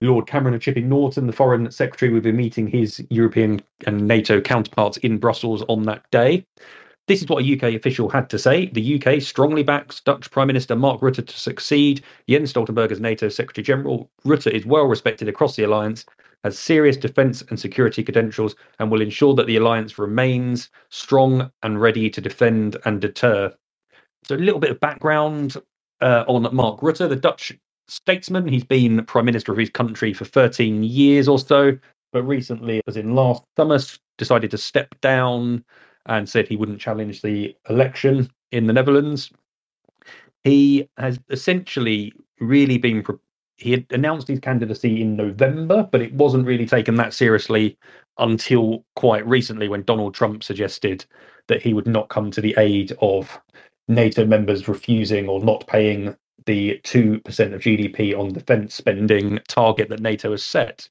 Lord 0.00 0.26
Cameron 0.26 0.54
and 0.54 0.62
Chipping 0.62 0.88
Norton, 0.88 1.26
the 1.26 1.32
Foreign 1.32 1.70
Secretary, 1.70 2.12
will 2.12 2.20
be 2.20 2.32
meeting 2.32 2.66
his 2.66 3.04
European 3.10 3.60
and 3.86 4.06
NATO 4.06 4.40
counterparts 4.40 4.98
in 4.98 5.18
Brussels 5.18 5.62
on 5.68 5.82
that 5.84 6.08
day. 6.10 6.46
This 7.08 7.20
is 7.20 7.28
what 7.28 7.44
a 7.44 7.54
UK 7.54 7.74
official 7.74 8.08
had 8.08 8.30
to 8.30 8.38
say. 8.38 8.66
The 8.66 9.02
UK 9.02 9.20
strongly 9.20 9.62
backs 9.62 10.00
Dutch 10.00 10.30
Prime 10.30 10.46
Minister 10.46 10.76
Mark 10.76 11.00
Rutte 11.00 11.26
to 11.26 11.38
succeed 11.38 12.02
Jens 12.28 12.52
Stoltenberg 12.52 12.92
as 12.92 13.00
NATO 13.00 13.28
Secretary 13.28 13.64
General. 13.64 14.08
Rutte 14.24 14.52
is 14.52 14.64
well 14.64 14.84
respected 14.84 15.28
across 15.28 15.56
the 15.56 15.64
alliance, 15.64 16.04
has 16.44 16.58
serious 16.58 16.96
defence 16.96 17.42
and 17.48 17.58
security 17.58 18.02
credentials, 18.02 18.54
and 18.78 18.90
will 18.90 19.00
ensure 19.00 19.34
that 19.34 19.46
the 19.46 19.56
alliance 19.56 19.98
remains 19.98 20.70
strong 20.90 21.50
and 21.62 21.80
ready 21.80 22.10
to 22.10 22.20
defend 22.20 22.76
and 22.84 23.00
deter. 23.00 23.52
So, 24.24 24.36
a 24.36 24.38
little 24.38 24.60
bit 24.60 24.70
of 24.70 24.80
background 24.80 25.56
uh, 26.00 26.24
on 26.26 26.54
Mark 26.54 26.80
Rutte, 26.80 27.08
the 27.08 27.16
Dutch 27.16 27.52
statesman. 27.88 28.48
He's 28.48 28.64
been 28.64 29.04
Prime 29.04 29.24
Minister 29.24 29.52
of 29.52 29.58
his 29.58 29.70
country 29.70 30.12
for 30.12 30.24
13 30.24 30.82
years 30.82 31.28
or 31.28 31.38
so, 31.38 31.78
but 32.12 32.22
recently, 32.22 32.80
as 32.86 32.96
in 32.96 33.14
last 33.14 33.42
summer, 33.56 33.78
decided 34.18 34.50
to 34.50 34.58
step 34.58 34.94
down 35.00 35.64
and 36.06 36.28
said 36.28 36.48
he 36.48 36.56
wouldn't 36.56 36.80
challenge 36.80 37.22
the 37.22 37.56
election 37.68 38.30
in 38.50 38.66
the 38.66 38.72
Netherlands. 38.72 39.30
He 40.44 40.88
has 40.98 41.18
essentially 41.30 42.12
really 42.40 42.78
been. 42.78 43.04
He 43.62 43.70
had 43.70 43.86
announced 43.90 44.28
his 44.28 44.40
candidacy 44.40 45.00
in 45.02 45.16
November, 45.16 45.88
but 45.90 46.02
it 46.02 46.12
wasn't 46.14 46.46
really 46.46 46.66
taken 46.66 46.96
that 46.96 47.14
seriously 47.14 47.78
until 48.18 48.84
quite 48.96 49.26
recently 49.26 49.68
when 49.68 49.84
Donald 49.84 50.14
Trump 50.14 50.42
suggested 50.42 51.04
that 51.46 51.62
he 51.62 51.72
would 51.72 51.86
not 51.86 52.08
come 52.08 52.30
to 52.32 52.40
the 52.40 52.54
aid 52.58 52.92
of 53.00 53.40
NATO 53.88 54.24
members 54.24 54.68
refusing 54.68 55.28
or 55.28 55.40
not 55.44 55.66
paying 55.66 56.16
the 56.46 56.80
2% 56.84 57.18
of 57.54 57.60
GDP 57.60 58.18
on 58.18 58.32
defense 58.32 58.74
spending 58.74 59.38
target 59.48 59.88
that 59.90 60.00
NATO 60.00 60.32
has 60.32 60.44
set. 60.44 60.88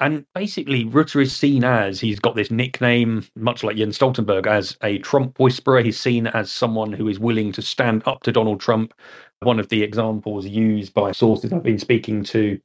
And 0.00 0.26
basically, 0.34 0.84
Rutte 0.84 1.22
is 1.22 1.34
seen 1.34 1.62
as 1.62 2.00
he's 2.00 2.18
got 2.18 2.34
this 2.34 2.50
nickname, 2.50 3.24
much 3.36 3.62
like 3.62 3.76
Jens 3.76 3.96
Stoltenberg, 3.98 4.46
as 4.46 4.76
a 4.82 4.98
Trump 4.98 5.38
whisperer. 5.38 5.82
He's 5.82 5.98
seen 5.98 6.26
as 6.26 6.50
someone 6.50 6.92
who 6.92 7.08
is 7.08 7.20
willing 7.20 7.52
to 7.52 7.62
stand 7.62 8.02
up 8.06 8.22
to 8.24 8.32
Donald 8.32 8.60
Trump. 8.60 8.92
One 9.40 9.60
of 9.60 9.68
the 9.68 9.82
examples 9.82 10.46
used 10.46 10.94
by 10.94 11.12
sources 11.12 11.52
I've 11.52 11.62
been 11.62 11.78
speaking 11.78 12.24
to 12.24 12.58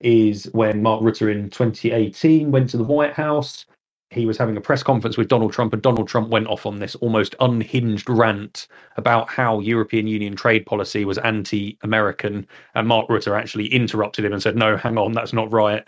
is 0.00 0.44
when 0.52 0.82
Mark 0.82 1.02
Rutte 1.02 1.32
in 1.32 1.48
2018 1.50 2.50
went 2.50 2.70
to 2.70 2.76
the 2.76 2.84
White 2.84 3.14
House. 3.14 3.64
He 4.10 4.26
was 4.26 4.38
having 4.38 4.56
a 4.56 4.60
press 4.60 4.82
conference 4.82 5.16
with 5.16 5.28
Donald 5.28 5.52
Trump, 5.52 5.72
and 5.72 5.82
Donald 5.82 6.08
Trump 6.08 6.28
went 6.28 6.46
off 6.46 6.66
on 6.66 6.78
this 6.78 6.94
almost 6.96 7.34
unhinged 7.40 8.08
rant 8.08 8.68
about 8.96 9.28
how 9.28 9.60
European 9.60 10.06
Union 10.06 10.36
trade 10.36 10.64
policy 10.66 11.04
was 11.04 11.18
anti 11.18 11.78
American. 11.82 12.46
And 12.74 12.86
Mark 12.86 13.08
Rutte 13.08 13.36
actually 13.36 13.66
interrupted 13.66 14.24
him 14.24 14.32
and 14.32 14.42
said, 14.42 14.56
No, 14.56 14.76
hang 14.76 14.98
on, 14.98 15.12
that's 15.12 15.32
not 15.32 15.52
right 15.52 15.86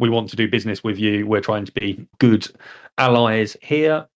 we 0.00 0.08
want 0.08 0.30
to 0.30 0.36
do 0.36 0.48
business 0.48 0.82
with 0.82 0.98
you. 0.98 1.26
We're 1.26 1.42
trying 1.42 1.66
to 1.66 1.72
be 1.72 2.08
good 2.18 2.48
allies 2.98 3.56
here. 3.62 4.08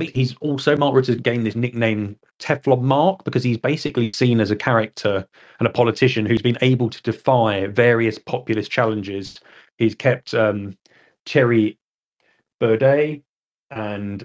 He's 0.00 0.34
also 0.40 0.74
Mark 0.76 0.94
Rutte's 0.94 1.20
gained 1.20 1.44
this 1.44 1.54
nickname 1.54 2.16
Teflon 2.38 2.80
Mark 2.82 3.24
because 3.24 3.44
he's 3.44 3.58
basically 3.58 4.10
seen 4.14 4.40
as 4.40 4.50
a 4.50 4.56
character 4.56 5.26
and 5.58 5.68
a 5.68 5.72
politician 5.72 6.24
who's 6.24 6.40
been 6.40 6.56
able 6.62 6.88
to 6.88 7.02
defy 7.02 7.66
various 7.66 8.18
populist 8.18 8.70
challenges. 8.70 9.38
He's 9.76 9.94
kept 9.94 10.32
um, 10.32 10.78
Thierry 11.26 11.78
Baudet 12.58 13.22
and 13.70 14.24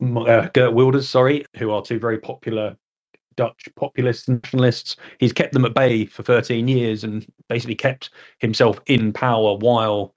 uh, 0.00 0.48
Geert 0.54 0.72
Wilders, 0.72 1.08
sorry, 1.08 1.46
who 1.56 1.70
are 1.72 1.82
two 1.82 1.98
very 1.98 2.18
popular 2.18 2.76
Dutch 3.36 3.68
populist 3.76 4.28
nationalists. 4.28 4.96
He's 5.18 5.32
kept 5.32 5.52
them 5.52 5.64
at 5.64 5.74
bay 5.74 6.04
for 6.06 6.22
13 6.22 6.68
years 6.68 7.02
and 7.02 7.26
basically 7.48 7.74
kept 7.74 8.10
himself 8.38 8.80
in 8.86 9.12
power 9.12 9.56
while 9.56 10.14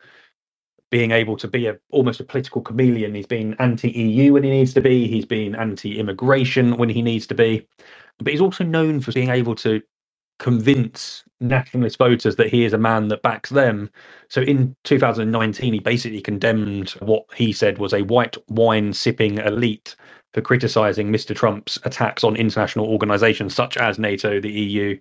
being 0.95 1.11
able 1.11 1.35
to 1.35 1.45
be 1.45 1.67
a 1.67 1.77
almost 1.91 2.21
a 2.21 2.23
political 2.23 2.61
chameleon. 2.61 3.13
He's 3.13 3.27
been 3.27 3.53
anti-EU 3.59 4.31
when 4.31 4.43
he 4.43 4.49
needs 4.49 4.73
to 4.75 4.79
be. 4.79 5.09
He's 5.09 5.25
been 5.25 5.53
anti-immigration 5.53 6.77
when 6.77 6.87
he 6.87 7.01
needs 7.01 7.27
to 7.27 7.35
be. 7.35 7.67
But 8.17 8.31
he's 8.31 8.39
also 8.39 8.63
known 8.63 9.01
for 9.01 9.11
being 9.11 9.29
able 9.29 9.55
to 9.55 9.81
convince 10.39 11.25
nationalist 11.41 11.97
voters 11.97 12.37
that 12.37 12.47
he 12.47 12.63
is 12.63 12.71
a 12.71 12.77
man 12.77 13.09
that 13.09 13.23
backs 13.23 13.49
them. 13.49 13.89
So 14.29 14.39
in 14.39 14.73
2019, 14.85 15.73
he 15.73 15.79
basically 15.79 16.21
condemned 16.21 16.91
what 17.01 17.25
he 17.35 17.51
said 17.51 17.77
was 17.77 17.91
a 17.91 18.03
white 18.03 18.37
wine 18.47 18.93
sipping 18.93 19.39
elite 19.39 19.97
for 20.33 20.39
criticizing 20.39 21.11
Mr. 21.11 21.35
Trump's 21.35 21.77
attacks 21.83 22.23
on 22.23 22.37
international 22.37 22.87
organizations 22.87 23.53
such 23.53 23.75
as 23.75 23.99
NATO, 23.99 24.39
the 24.39 24.49
EU, 24.49 24.97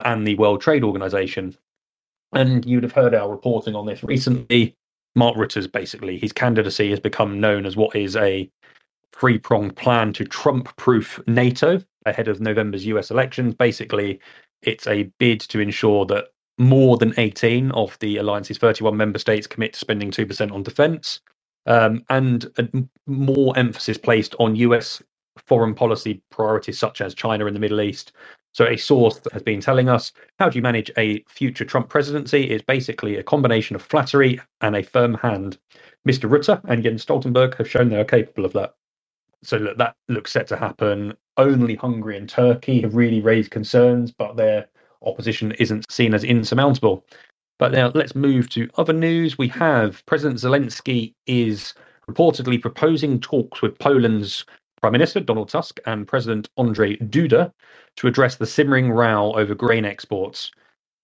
and 0.00 0.26
the 0.26 0.34
World 0.34 0.62
Trade 0.62 0.82
Organization. 0.82 1.56
And 2.32 2.64
you'd 2.66 2.82
have 2.82 2.90
heard 2.90 3.14
our 3.14 3.30
reporting 3.30 3.76
on 3.76 3.86
this 3.86 4.02
recently. 4.02 4.74
Mark 5.18 5.36
Rutte's 5.36 5.66
basically 5.66 6.18
his 6.18 6.32
candidacy 6.32 6.90
has 6.90 7.00
become 7.00 7.40
known 7.40 7.66
as 7.66 7.76
what 7.76 7.96
is 7.96 8.16
a 8.16 8.50
three 9.12 9.38
pronged 9.38 9.76
plan 9.76 10.12
to 10.14 10.24
Trump 10.24 10.74
proof 10.76 11.20
NATO 11.26 11.82
ahead 12.06 12.28
of 12.28 12.40
November's 12.40 12.86
US 12.86 13.10
elections. 13.10 13.54
Basically, 13.54 14.20
it's 14.62 14.86
a 14.86 15.10
bid 15.18 15.40
to 15.40 15.60
ensure 15.60 16.06
that 16.06 16.28
more 16.58 16.96
than 16.96 17.14
18 17.18 17.72
of 17.72 17.98
the 17.98 18.16
alliance's 18.16 18.58
31 18.58 18.96
member 18.96 19.18
states 19.18 19.46
commit 19.46 19.72
to 19.74 19.78
spending 19.78 20.10
2% 20.10 20.52
on 20.52 20.62
defense 20.62 21.20
um, 21.66 22.04
and 22.10 22.46
a, 22.58 22.68
more 23.06 23.56
emphasis 23.56 23.98
placed 23.98 24.34
on 24.38 24.56
US 24.56 25.02
foreign 25.36 25.74
policy 25.74 26.20
priorities 26.30 26.78
such 26.78 27.00
as 27.00 27.14
China 27.14 27.46
and 27.46 27.54
the 27.54 27.60
Middle 27.60 27.80
East. 27.80 28.12
So, 28.52 28.66
a 28.66 28.76
source 28.76 29.18
that 29.20 29.32
has 29.32 29.42
been 29.42 29.60
telling 29.60 29.88
us 29.88 30.12
how 30.38 30.48
do 30.48 30.56
you 30.58 30.62
manage 30.62 30.90
a 30.96 31.22
future 31.28 31.64
Trump 31.64 31.88
presidency 31.88 32.50
is 32.50 32.62
basically 32.62 33.16
a 33.16 33.22
combination 33.22 33.76
of 33.76 33.82
flattery 33.82 34.40
and 34.60 34.74
a 34.74 34.82
firm 34.82 35.14
hand. 35.14 35.58
Mr. 36.08 36.28
Rutte 36.28 36.60
and 36.64 36.82
Jens 36.82 37.04
Stoltenberg 37.04 37.54
have 37.56 37.68
shown 37.68 37.88
they 37.88 38.00
are 38.00 38.04
capable 38.04 38.44
of 38.44 38.52
that. 38.54 38.74
So, 39.42 39.58
look, 39.58 39.78
that 39.78 39.94
looks 40.08 40.32
set 40.32 40.48
to 40.48 40.56
happen. 40.56 41.14
Only 41.36 41.76
Hungary 41.76 42.16
and 42.16 42.28
Turkey 42.28 42.80
have 42.80 42.96
really 42.96 43.20
raised 43.20 43.50
concerns, 43.50 44.10
but 44.10 44.36
their 44.36 44.66
opposition 45.02 45.52
isn't 45.52 45.90
seen 45.90 46.14
as 46.14 46.24
insurmountable. 46.24 47.04
But 47.58 47.72
now 47.72 47.90
let's 47.94 48.14
move 48.14 48.48
to 48.50 48.68
other 48.76 48.92
news. 48.92 49.36
We 49.38 49.48
have 49.48 50.04
President 50.06 50.40
Zelensky 50.40 51.14
is 51.26 51.74
reportedly 52.08 52.60
proposing 52.60 53.20
talks 53.20 53.62
with 53.62 53.78
Poland's 53.78 54.44
Prime 54.80 54.92
Minister 54.92 55.20
Donald 55.20 55.48
Tusk 55.48 55.80
and 55.86 56.06
President 56.06 56.48
Andrzej 56.58 57.10
Duda 57.10 57.52
to 57.96 58.06
address 58.06 58.36
the 58.36 58.46
simmering 58.46 58.90
row 58.90 59.32
over 59.32 59.54
grain 59.54 59.84
exports. 59.84 60.52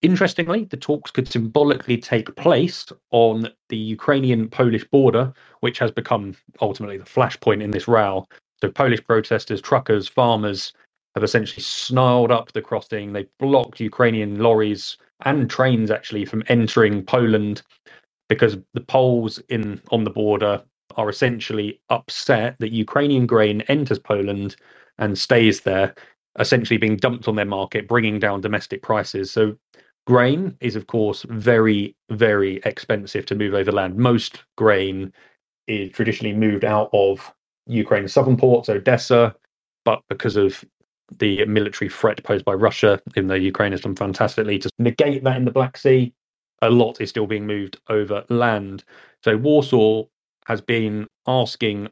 Interestingly, 0.02 0.64
the 0.64 0.76
talks 0.76 1.10
could 1.10 1.26
symbolically 1.26 1.96
take 1.96 2.34
place 2.36 2.86
on 3.10 3.48
the 3.70 3.76
Ukrainian 3.76 4.48
Polish 4.48 4.84
border, 4.84 5.32
which 5.60 5.78
has 5.78 5.90
become 5.90 6.36
ultimately 6.60 6.98
the 6.98 7.04
flashpoint 7.04 7.62
in 7.62 7.70
this 7.70 7.88
row. 7.88 8.26
So, 8.60 8.70
Polish 8.70 9.04
protesters, 9.04 9.60
truckers, 9.60 10.06
farmers 10.06 10.72
have 11.14 11.24
essentially 11.24 11.62
snarled 11.62 12.30
up 12.30 12.52
the 12.52 12.62
crossing. 12.62 13.12
They 13.12 13.26
blocked 13.38 13.80
Ukrainian 13.80 14.38
lorries 14.38 14.98
and 15.24 15.48
trains 15.48 15.90
actually 15.90 16.26
from 16.26 16.44
entering 16.48 17.04
Poland 17.04 17.62
because 18.28 18.56
the 18.74 18.80
Poles 18.80 19.38
in 19.48 19.80
on 19.90 20.04
the 20.04 20.10
border 20.10 20.62
are 20.96 21.08
essentially 21.08 21.80
upset 21.90 22.56
that 22.58 22.72
Ukrainian 22.72 23.26
grain 23.26 23.62
enters 23.62 23.98
Poland 23.98 24.56
and 24.98 25.18
stays 25.18 25.60
there, 25.60 25.94
essentially 26.38 26.78
being 26.78 26.96
dumped 26.96 27.28
on 27.28 27.36
their 27.36 27.44
market, 27.44 27.88
bringing 27.88 28.18
down 28.18 28.40
domestic 28.40 28.82
prices. 28.82 29.30
So, 29.30 29.56
grain 30.06 30.56
is, 30.60 30.76
of 30.76 30.86
course, 30.86 31.24
very, 31.28 31.96
very 32.10 32.60
expensive 32.64 33.26
to 33.26 33.34
move 33.34 33.54
overland. 33.54 33.96
Most 33.96 34.44
grain 34.56 35.12
is 35.66 35.90
traditionally 35.92 36.34
moved 36.34 36.64
out 36.64 36.90
of 36.92 37.32
Ukraine's 37.66 38.12
southern 38.12 38.36
ports, 38.36 38.68
Odessa, 38.68 39.34
but 39.84 40.02
because 40.08 40.36
of 40.36 40.64
the 41.18 41.44
military 41.46 41.88
threat 41.88 42.22
posed 42.24 42.44
by 42.44 42.52
Russia, 42.52 43.00
even 43.16 43.28
though 43.28 43.34
Ukraine 43.34 43.72
has 43.72 43.82
done 43.82 43.96
fantastically 43.96 44.58
to 44.58 44.70
negate 44.78 45.24
that 45.24 45.36
in 45.36 45.44
the 45.44 45.50
Black 45.50 45.76
Sea, 45.76 46.12
a 46.62 46.70
lot 46.70 47.00
is 47.00 47.10
still 47.10 47.26
being 47.26 47.46
moved 47.46 47.78
over 47.88 48.24
land. 48.28 48.84
So 49.22 49.36
Warsaw 49.36 50.04
has 50.44 50.60
been 50.60 51.06
asking 51.26 51.88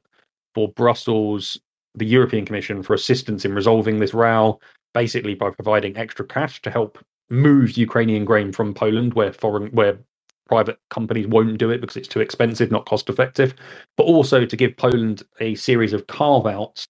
for 0.54 0.68
Brussels, 0.68 1.58
the 1.94 2.06
European 2.06 2.44
Commission, 2.44 2.82
for 2.82 2.94
assistance 2.94 3.44
in 3.44 3.54
resolving 3.54 3.98
this 3.98 4.14
row, 4.14 4.58
basically 4.94 5.34
by 5.34 5.50
providing 5.50 5.96
extra 5.96 6.26
cash 6.26 6.60
to 6.62 6.70
help 6.70 6.98
move 7.30 7.76
Ukrainian 7.76 8.24
grain 8.24 8.52
from 8.52 8.74
Poland, 8.74 9.14
where 9.14 9.32
foreign 9.32 9.68
where 9.72 9.98
private 10.46 10.78
companies 10.90 11.26
won't 11.26 11.56
do 11.56 11.70
it 11.70 11.80
because 11.80 11.96
it's 11.96 12.08
too 12.08 12.20
expensive, 12.20 12.70
not 12.70 12.84
cost 12.84 13.08
effective, 13.08 13.54
but 13.96 14.04
also 14.04 14.44
to 14.44 14.56
give 14.56 14.76
Poland 14.76 15.22
a 15.40 15.54
series 15.54 15.94
of 15.94 16.06
carve 16.08 16.46
outs 16.46 16.86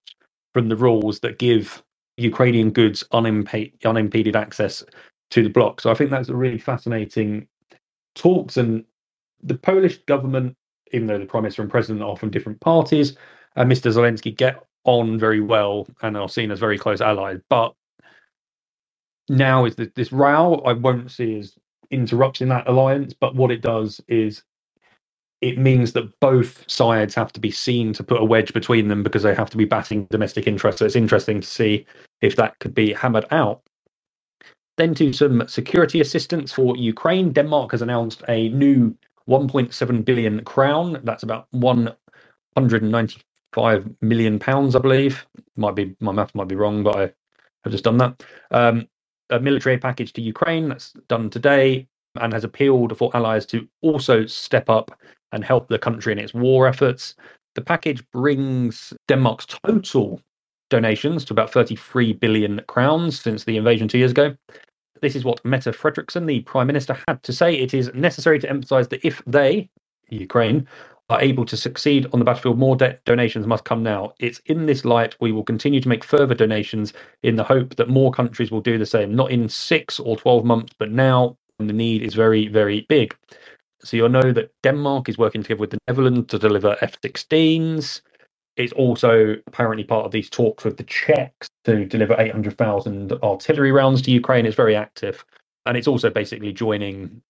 from 0.53 0.67
the 0.67 0.75
rules 0.75 1.21
that 1.21 1.39
give 1.39 1.81
Ukrainian 2.17 2.71
goods 2.71 3.03
unimpeded, 3.11 3.73
unimpeded 3.85 4.35
access 4.35 4.83
to 5.31 5.43
the 5.43 5.49
bloc. 5.49 5.81
So 5.81 5.91
I 5.91 5.93
think 5.93 6.11
that's 6.11 6.29
a 6.29 6.35
really 6.35 6.57
fascinating 6.57 7.47
talks. 8.15 8.57
And 8.57 8.83
the 9.41 9.55
Polish 9.57 9.97
government, 10.05 10.55
even 10.93 11.07
though 11.07 11.19
the 11.19 11.25
prime 11.25 11.43
minister 11.43 11.61
and 11.61 11.71
president 11.71 12.03
are 12.03 12.15
from 12.15 12.29
different 12.29 12.59
parties, 12.61 13.17
uh, 13.57 13.61
and 13.61 13.71
Mr. 13.71 13.91
Zelensky 13.91 14.35
get 14.35 14.63
on 14.85 15.17
very 15.19 15.41
well 15.41 15.87
and 16.01 16.15
are 16.15 16.29
seen 16.29 16.51
as 16.51 16.59
very 16.59 16.77
close 16.77 17.01
allies. 17.01 17.39
But 17.49 17.73
now 19.29 19.65
is 19.65 19.75
this 19.75 20.11
row 20.11 20.55
I 20.65 20.73
won't 20.73 21.11
see 21.11 21.39
as 21.39 21.57
interrupting 21.91 22.49
that 22.49 22.67
alliance, 22.67 23.13
but 23.13 23.35
what 23.35 23.51
it 23.51 23.61
does 23.61 24.01
is 24.07 24.43
it 25.41 25.57
means 25.57 25.91
that 25.91 26.19
both 26.19 26.69
sides 26.71 27.13
have 27.15 27.33
to 27.33 27.39
be 27.39 27.51
seen 27.51 27.91
to 27.93 28.03
put 28.03 28.21
a 28.21 28.25
wedge 28.25 28.53
between 28.53 28.87
them 28.87 29.03
because 29.03 29.23
they 29.23 29.35
have 29.35 29.49
to 29.49 29.57
be 29.57 29.65
batting 29.65 30.05
domestic 30.05 30.47
interests. 30.47 30.79
So 30.79 30.85
it's 30.85 30.95
interesting 30.95 31.41
to 31.41 31.47
see 31.47 31.85
if 32.21 32.37
that 32.37 32.57
could 32.59 32.73
be 32.73 32.93
hammered 32.93 33.25
out. 33.31 33.61
Then 34.77 34.95
to 34.95 35.11
some 35.13 35.47
security 35.47 36.01
assistance 36.01 36.51
for 36.51 36.77
Ukraine. 36.77 37.31
Denmark 37.31 37.71
has 37.71 37.81
announced 37.81 38.23
a 38.27 38.49
new 38.49 38.95
1.7 39.29 40.05
billion 40.05 40.43
crown. 40.43 40.99
That's 41.03 41.23
about 41.23 41.47
195 41.51 43.89
million 44.01 44.39
pounds, 44.39 44.75
I 44.75 44.79
believe. 44.79 45.25
Might 45.55 45.75
be 45.75 45.95
my 45.99 46.11
math 46.11 46.35
might 46.35 46.47
be 46.47 46.55
wrong, 46.55 46.83
but 46.83 46.95
I 46.95 47.11
have 47.63 47.71
just 47.71 47.83
done 47.83 47.97
that. 47.97 48.23
Um, 48.51 48.87
a 49.29 49.39
military 49.39 49.77
package 49.77 50.13
to 50.13 50.21
Ukraine 50.21 50.69
that's 50.69 50.93
done 51.07 51.29
today 51.29 51.87
and 52.19 52.33
has 52.33 52.43
appealed 52.43 52.97
for 52.97 53.15
allies 53.15 53.45
to 53.47 53.67
also 53.81 54.25
step 54.25 54.69
up 54.69 54.91
and 55.31 55.43
help 55.43 55.67
the 55.67 55.79
country 55.79 56.11
in 56.11 56.19
its 56.19 56.33
war 56.33 56.67
efforts. 56.67 57.15
The 57.55 57.61
package 57.61 58.03
brings 58.11 58.93
Denmark's 59.07 59.45
total 59.45 60.21
donations 60.69 61.25
to 61.25 61.33
about 61.33 61.51
33 61.51 62.13
billion 62.13 62.61
crowns 62.67 63.19
since 63.19 63.43
the 63.43 63.57
invasion 63.57 63.87
two 63.87 63.97
years 63.97 64.11
ago. 64.11 64.35
This 65.01 65.15
is 65.15 65.25
what 65.25 65.43
Mette 65.43 65.65
Frederiksen, 65.65 66.25
the 66.25 66.41
Prime 66.41 66.67
Minister, 66.67 66.97
had 67.07 67.21
to 67.23 67.33
say. 67.33 67.55
It 67.55 67.73
is 67.73 67.91
necessary 67.93 68.39
to 68.39 68.49
emphasize 68.49 68.87
that 68.89 69.05
if 69.05 69.21
they, 69.25 69.69
Ukraine, 70.09 70.67
are 71.09 71.21
able 71.21 71.45
to 71.45 71.57
succeed 71.57 72.07
on 72.13 72.19
the 72.19 72.25
battlefield, 72.25 72.57
more 72.57 72.77
donations 73.05 73.45
must 73.45 73.65
come 73.65 73.83
now. 73.83 74.13
It's 74.19 74.39
in 74.45 74.65
this 74.65 74.85
light 74.85 75.15
we 75.19 75.31
will 75.31 75.43
continue 75.43 75.81
to 75.81 75.89
make 75.89 76.03
further 76.03 76.33
donations 76.33 76.93
in 77.23 77.35
the 77.35 77.43
hope 77.43 77.75
that 77.75 77.89
more 77.89 78.11
countries 78.11 78.51
will 78.51 78.61
do 78.61 78.77
the 78.77 78.85
same, 78.85 79.13
not 79.13 79.31
in 79.31 79.49
six 79.49 79.99
or 79.99 80.15
12 80.15 80.45
months, 80.45 80.73
but 80.77 80.91
now 80.91 81.37
when 81.57 81.67
the 81.67 81.73
need 81.73 82.01
is 82.01 82.13
very, 82.13 82.47
very 82.47 82.85
big. 82.87 83.15
So 83.83 83.97
you'll 83.97 84.09
know 84.09 84.31
that 84.31 84.51
Denmark 84.63 85.09
is 85.09 85.17
working 85.17 85.43
together 85.43 85.59
with 85.59 85.71
the 85.71 85.77
Netherlands 85.87 86.27
to 86.27 86.39
deliver 86.39 86.77
F 86.81 86.99
16s. 87.01 88.01
It's 88.55 88.73
also 88.73 89.35
apparently 89.47 89.83
part 89.83 90.05
of 90.05 90.11
these 90.11 90.29
talks 90.29 90.63
with 90.63 90.77
the 90.77 90.83
Czechs 90.83 91.49
to 91.65 91.85
deliver 91.85 92.19
800,000 92.19 93.13
artillery 93.23 93.71
rounds 93.71 94.01
to 94.03 94.11
Ukraine. 94.11 94.45
It's 94.45 94.55
very 94.55 94.75
active. 94.75 95.25
And 95.65 95.77
it's 95.77 95.87
also 95.87 96.09
basically 96.09 96.53
joining 96.53 97.21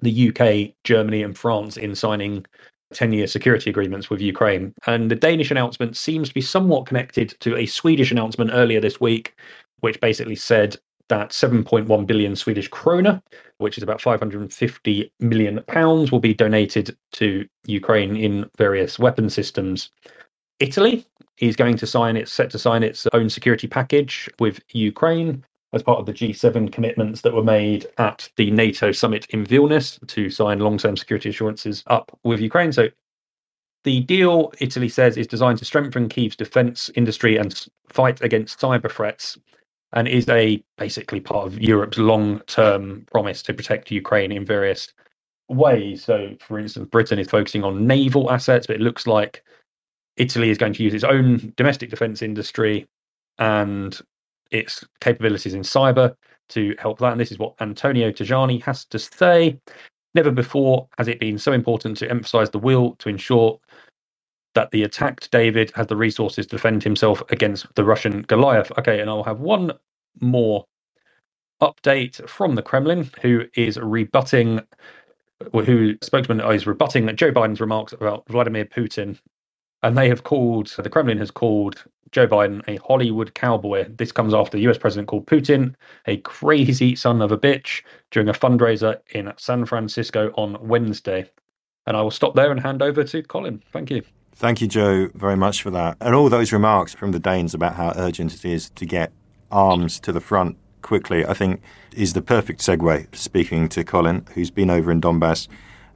the 0.00 0.28
UK, 0.28 0.74
Germany, 0.84 1.22
and 1.22 1.36
France 1.36 1.76
in 1.76 1.94
signing 1.94 2.46
10 2.94 3.12
year 3.12 3.26
security 3.26 3.68
agreements 3.68 4.08
with 4.08 4.20
Ukraine. 4.20 4.72
And 4.86 5.10
the 5.10 5.16
Danish 5.16 5.50
announcement 5.50 5.96
seems 5.96 6.28
to 6.28 6.34
be 6.34 6.40
somewhat 6.40 6.86
connected 6.86 7.34
to 7.40 7.56
a 7.56 7.66
Swedish 7.66 8.10
announcement 8.10 8.50
earlier 8.54 8.80
this 8.80 9.00
week, 9.00 9.34
which 9.80 10.00
basically 10.00 10.36
said 10.36 10.76
that 11.08 11.30
7.1 11.30 12.06
billion 12.06 12.36
Swedish 12.36 12.70
krona, 12.70 13.22
which 13.58 13.76
is 13.76 13.82
about 13.82 14.00
550 14.00 15.12
million 15.20 15.62
pounds, 15.66 16.12
will 16.12 16.20
be 16.20 16.34
donated 16.34 16.96
to 17.12 17.46
Ukraine 17.66 18.16
in 18.16 18.48
various 18.56 18.98
weapon 18.98 19.28
systems. 19.30 19.90
Italy 20.60 21.06
is 21.38 21.56
going 21.56 21.76
to 21.76 21.86
sign 21.86 22.16
it's 22.16 22.32
set 22.32 22.50
to 22.50 22.58
sign 22.58 22.82
its 22.82 23.06
own 23.12 23.30
security 23.30 23.68
package 23.68 24.28
with 24.40 24.60
Ukraine 24.70 25.44
as 25.72 25.82
part 25.82 26.00
of 26.00 26.06
the 26.06 26.12
G7 26.12 26.72
commitments 26.72 27.20
that 27.20 27.34
were 27.34 27.44
made 27.44 27.86
at 27.98 28.28
the 28.36 28.50
NATO 28.50 28.90
summit 28.90 29.26
in 29.30 29.44
Vilnius 29.44 30.04
to 30.08 30.30
sign 30.30 30.58
long-term 30.58 30.96
security 30.96 31.28
assurances 31.28 31.84
up 31.86 32.16
with 32.24 32.40
Ukraine. 32.40 32.72
So 32.72 32.88
the 33.84 34.00
deal, 34.00 34.52
Italy 34.60 34.88
says, 34.88 35.16
is 35.16 35.26
designed 35.26 35.58
to 35.58 35.64
strengthen 35.64 36.08
Kyiv's 36.08 36.36
defense 36.36 36.90
industry 36.94 37.36
and 37.36 37.66
fight 37.88 38.20
against 38.22 38.58
cyber 38.58 38.90
threats 38.90 39.38
and 39.92 40.08
is 40.08 40.28
a 40.28 40.62
basically 40.76 41.20
part 41.20 41.46
of 41.46 41.60
Europe's 41.60 41.98
long-term 41.98 43.06
promise 43.12 43.42
to 43.42 43.54
protect 43.54 43.90
Ukraine 43.90 44.32
in 44.32 44.44
various 44.44 44.92
ways. 45.48 46.04
So, 46.04 46.34
for 46.40 46.58
instance, 46.58 46.88
Britain 46.90 47.18
is 47.18 47.28
focusing 47.28 47.62
on 47.62 47.86
naval 47.86 48.30
assets, 48.30 48.66
but 48.66 48.76
it 48.76 48.82
looks 48.82 49.06
like 49.06 49.42
Italy 50.18 50.50
is 50.50 50.58
going 50.58 50.72
to 50.74 50.82
use 50.82 50.94
its 50.94 51.04
own 51.04 51.52
domestic 51.56 51.90
defense 51.90 52.22
industry 52.22 52.86
and 53.38 54.00
its 54.50 54.84
capabilities 55.00 55.54
in 55.54 55.62
cyber 55.62 56.14
to 56.50 56.74
help 56.78 56.98
that. 56.98 57.12
And 57.12 57.20
this 57.20 57.32
is 57.32 57.38
what 57.38 57.54
Antonio 57.60 58.10
Tajani 58.10 58.62
has 58.62 58.84
to 58.86 58.98
say. 58.98 59.58
Never 60.14 60.30
before 60.30 60.88
has 60.98 61.08
it 61.08 61.20
been 61.20 61.38
so 61.38 61.52
important 61.52 61.96
to 61.98 62.10
emphasize 62.10 62.50
the 62.50 62.58
will 62.58 62.96
to 62.96 63.08
ensure 63.08 63.58
that 64.54 64.70
the 64.70 64.82
attacked 64.82 65.30
David 65.30 65.70
has 65.74 65.86
the 65.86 65.96
resources 65.96 66.46
to 66.46 66.56
defend 66.56 66.82
himself 66.82 67.22
against 67.30 67.66
the 67.74 67.84
Russian 67.84 68.22
Goliath. 68.22 68.72
Okay, 68.78 69.00
and 69.00 69.08
I'll 69.08 69.22
have 69.22 69.40
one 69.40 69.72
more 70.20 70.64
update 71.62 72.26
from 72.28 72.54
the 72.54 72.62
Kremlin, 72.62 73.10
who 73.20 73.44
is 73.54 73.78
rebutting, 73.78 74.60
who 75.52 75.94
spokesman 76.02 76.40
is 76.40 76.66
rebutting 76.66 77.14
Joe 77.16 77.30
Biden's 77.30 77.60
remarks 77.60 77.92
about 77.92 78.26
Vladimir 78.28 78.64
Putin. 78.64 79.18
And 79.82 79.96
they 79.96 80.08
have 80.08 80.24
called, 80.24 80.68
the 80.76 80.90
Kremlin 80.90 81.18
has 81.18 81.30
called 81.30 81.84
Joe 82.10 82.26
Biden 82.26 82.62
a 82.66 82.76
Hollywood 82.84 83.34
cowboy. 83.34 83.86
This 83.88 84.12
comes 84.12 84.34
after 84.34 84.56
the 84.56 84.68
US 84.68 84.78
president 84.78 85.08
called 85.08 85.26
Putin 85.26 85.74
a 86.06 86.16
crazy 86.18 86.96
son 86.96 87.22
of 87.22 87.32
a 87.32 87.38
bitch 87.38 87.82
during 88.10 88.28
a 88.28 88.32
fundraiser 88.32 88.98
in 89.10 89.32
San 89.36 89.64
Francisco 89.66 90.32
on 90.36 90.56
Wednesday. 90.66 91.30
And 91.86 91.96
I 91.96 92.02
will 92.02 92.10
stop 92.10 92.34
there 92.34 92.50
and 92.50 92.60
hand 92.60 92.82
over 92.82 93.04
to 93.04 93.22
Colin. 93.22 93.62
Thank 93.72 93.90
you. 93.90 94.02
Thank 94.34 94.60
you, 94.60 94.68
Joe, 94.68 95.08
very 95.14 95.36
much 95.36 95.62
for 95.62 95.70
that. 95.70 95.96
And 96.00 96.14
all 96.14 96.28
those 96.28 96.52
remarks 96.52 96.94
from 96.94 97.12
the 97.12 97.18
Danes 97.18 97.54
about 97.54 97.74
how 97.74 97.92
urgent 97.96 98.34
it 98.34 98.44
is 98.44 98.70
to 98.70 98.86
get 98.86 99.12
arms 99.50 99.98
to 100.00 100.12
the 100.12 100.20
front 100.20 100.56
quickly, 100.82 101.26
I 101.26 101.34
think, 101.34 101.60
is 101.94 102.12
the 102.12 102.22
perfect 102.22 102.60
segue 102.60 103.14
speaking 103.16 103.68
to 103.70 103.82
Colin, 103.82 104.26
who's 104.34 104.50
been 104.50 104.70
over 104.70 104.92
in 104.92 105.00
Donbass. 105.00 105.48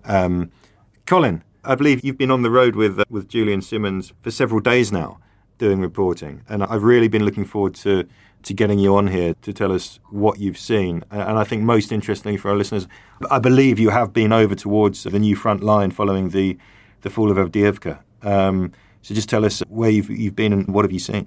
Um, 0.05 0.51
Colin, 1.07 1.45
I 1.65 1.75
believe 1.77 2.05
you've 2.05 2.19
been 2.19 2.31
on 2.31 2.43
the 2.43 2.51
road 2.51 2.75
with 2.75 2.99
uh, 2.99 3.05
with 3.09 3.29
Julian 3.29 3.63
Simmons 3.63 4.13
for 4.23 4.31
several 4.31 4.61
days 4.61 4.91
now, 4.91 5.19
doing 5.59 5.81
reporting, 5.81 6.43
and 6.49 6.65
I've 6.65 6.83
really 6.83 7.09
been 7.09 7.25
looking 7.25 7.45
forward 7.45 7.75
to 7.77 8.05
to 8.43 8.55
getting 8.55 8.81
you 8.81 8.97
on 8.97 9.07
here 9.07 9.35
to 9.43 9.53
tell 9.53 9.71
us 9.71 10.01
what 10.11 10.41
you've 10.41 10.59
seen. 10.59 11.05
And 11.13 11.39
I 11.39 11.45
think 11.45 11.63
most 11.63 11.93
interestingly 11.93 12.37
for 12.37 12.51
our 12.51 12.57
listeners, 12.57 12.89
I 13.31 13.39
believe 13.39 13.79
you 13.79 13.91
have 13.91 14.13
been 14.13 14.33
over 14.33 14.57
towards 14.57 15.05
the 15.05 15.19
new 15.19 15.37
front 15.37 15.63
line 15.63 15.93
following 15.93 16.31
the 16.31 16.59
the 17.03 17.11
fall 17.11 17.31
of 17.31 17.37
Avdiivka. 17.37 18.01
Um, 18.23 18.73
so 19.03 19.15
just 19.15 19.29
tell 19.29 19.45
us 19.45 19.61
where 19.69 19.91
you've, 19.91 20.11
you've 20.11 20.37
been 20.37 20.53
and 20.53 20.69
what 20.69 20.85
have 20.85 20.93
you 20.93 21.01
seen? 21.01 21.27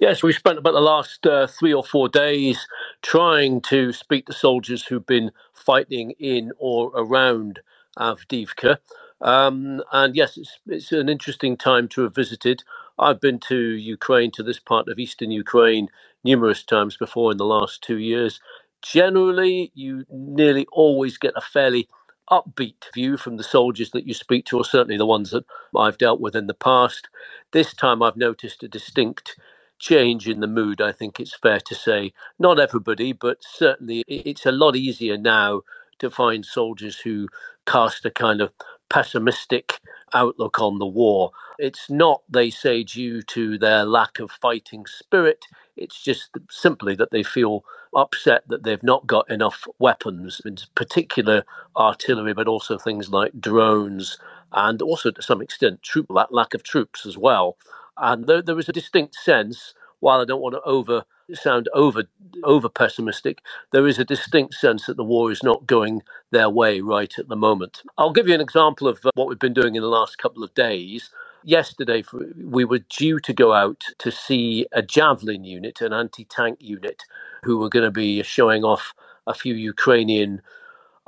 Yes, 0.00 0.22
we 0.22 0.32
spent 0.32 0.58
about 0.58 0.74
the 0.74 0.80
last 0.80 1.26
uh, 1.26 1.46
three 1.46 1.74
or 1.74 1.82
four 1.82 2.08
days 2.08 2.66
trying 3.02 3.60
to 3.62 3.92
speak 3.92 4.26
to 4.26 4.32
soldiers 4.32 4.84
who've 4.84 5.04
been 5.04 5.32
fighting 5.52 6.12
in 6.18 6.52
or 6.58 6.92
around 6.94 7.60
Avdiivka. 7.98 8.78
Um, 9.20 9.82
and 9.92 10.16
yes, 10.16 10.36
it's, 10.36 10.58
it's 10.66 10.92
an 10.92 11.08
interesting 11.08 11.56
time 11.56 11.88
to 11.88 12.02
have 12.02 12.14
visited. 12.14 12.64
I've 12.98 13.20
been 13.20 13.38
to 13.48 13.56
Ukraine, 13.58 14.30
to 14.32 14.42
this 14.42 14.60
part 14.60 14.88
of 14.88 14.98
eastern 14.98 15.30
Ukraine, 15.30 15.88
numerous 16.24 16.62
times 16.64 16.96
before 16.96 17.32
in 17.32 17.38
the 17.38 17.46
last 17.46 17.82
two 17.82 17.98
years. 17.98 18.40
Generally, 18.82 19.72
you 19.74 20.04
nearly 20.10 20.66
always 20.72 21.18
get 21.18 21.34
a 21.36 21.40
fairly 21.40 21.88
upbeat 22.30 22.84
view 22.94 23.16
from 23.16 23.36
the 23.38 23.44
soldiers 23.44 23.90
that 23.92 24.06
you 24.06 24.14
speak 24.14 24.46
to, 24.46 24.58
or 24.58 24.64
certainly 24.64 24.98
the 24.98 25.06
ones 25.06 25.30
that 25.30 25.44
I've 25.76 25.98
dealt 25.98 26.20
with 26.20 26.36
in 26.36 26.46
the 26.46 26.54
past. 26.54 27.08
This 27.52 27.74
time 27.74 28.02
I've 28.02 28.16
noticed 28.16 28.62
a 28.62 28.68
distinct 28.68 29.36
change 29.80 30.28
in 30.28 30.40
the 30.40 30.46
mood, 30.46 30.80
I 30.80 30.92
think 30.92 31.20
it's 31.20 31.34
fair 31.36 31.60
to 31.60 31.74
say. 31.74 32.12
Not 32.38 32.60
everybody, 32.60 33.12
but 33.12 33.38
certainly 33.42 34.04
it's 34.08 34.46
a 34.46 34.52
lot 34.52 34.76
easier 34.76 35.16
now 35.18 35.62
to 36.00 36.10
find 36.10 36.44
soldiers 36.44 37.00
who 37.00 37.28
cast 37.66 38.04
a 38.06 38.10
kind 38.10 38.40
of 38.40 38.52
pessimistic 38.90 39.80
outlook 40.14 40.60
on 40.60 40.78
the 40.78 40.86
war. 40.86 41.32
It's 41.58 41.90
not, 41.90 42.22
they 42.28 42.50
say, 42.50 42.84
due 42.84 43.22
to 43.22 43.58
their 43.58 43.84
lack 43.84 44.20
of 44.20 44.30
fighting 44.30 44.86
spirit. 44.86 45.46
It's 45.76 46.02
just 46.02 46.30
simply 46.50 46.94
that 46.96 47.10
they 47.12 47.22
feel 47.24 47.64
upset 47.94 48.44
that 48.48 48.64
they've 48.64 48.82
not 48.84 49.06
got 49.06 49.30
enough 49.30 49.66
weapons, 49.78 50.40
in 50.44 50.56
particular 50.76 51.44
artillery, 51.76 52.34
but 52.34 52.48
also 52.48 52.78
things 52.78 53.10
like 53.10 53.40
drones 53.40 54.18
and 54.52 54.82
also 54.82 55.10
to 55.12 55.22
some 55.22 55.42
extent 55.42 55.82
troop 55.82 56.08
lack 56.30 56.54
of 56.54 56.62
troops 56.62 57.06
as 57.06 57.18
well. 57.18 57.56
And 57.98 58.26
there, 58.26 58.42
there 58.42 58.58
is 58.58 58.68
a 58.68 58.74
distinct 58.74 59.16
sense, 59.16 59.74
while 60.00 60.20
I 60.20 60.24
don't 60.24 60.40
want 60.40 60.54
to 60.54 60.62
over 60.62 61.04
sound 61.34 61.68
over 61.74 62.04
over 62.44 62.68
pessimistic, 62.68 63.42
there 63.72 63.86
is 63.86 63.98
a 63.98 64.04
distinct 64.04 64.54
sense 64.54 64.86
that 64.86 64.96
the 64.96 65.04
war 65.04 65.30
is 65.30 65.42
not 65.42 65.66
going 65.66 66.02
their 66.30 66.50
way 66.50 66.80
right 66.80 67.12
at 67.18 67.28
the 67.28 67.36
moment. 67.36 67.82
I'll 67.98 68.12
give 68.12 68.28
you 68.28 68.34
an 68.34 68.40
example 68.40 68.88
of 68.88 69.04
uh, 69.04 69.10
what 69.14 69.28
we've 69.28 69.38
been 69.38 69.54
doing 69.54 69.74
in 69.74 69.82
the 69.82 69.88
last 69.88 70.18
couple 70.18 70.42
of 70.42 70.54
days. 70.54 71.10
Yesterday, 71.44 72.04
we 72.44 72.64
were 72.64 72.80
due 72.80 73.20
to 73.20 73.32
go 73.32 73.52
out 73.52 73.84
to 73.98 74.10
see 74.10 74.66
a 74.72 74.82
javelin 74.82 75.44
unit, 75.44 75.80
an 75.80 75.92
anti 75.92 76.24
tank 76.24 76.58
unit, 76.60 77.02
who 77.44 77.58
were 77.58 77.68
going 77.68 77.84
to 77.84 77.90
be 77.90 78.22
showing 78.22 78.64
off 78.64 78.92
a 79.26 79.34
few 79.34 79.54
Ukrainian 79.54 80.42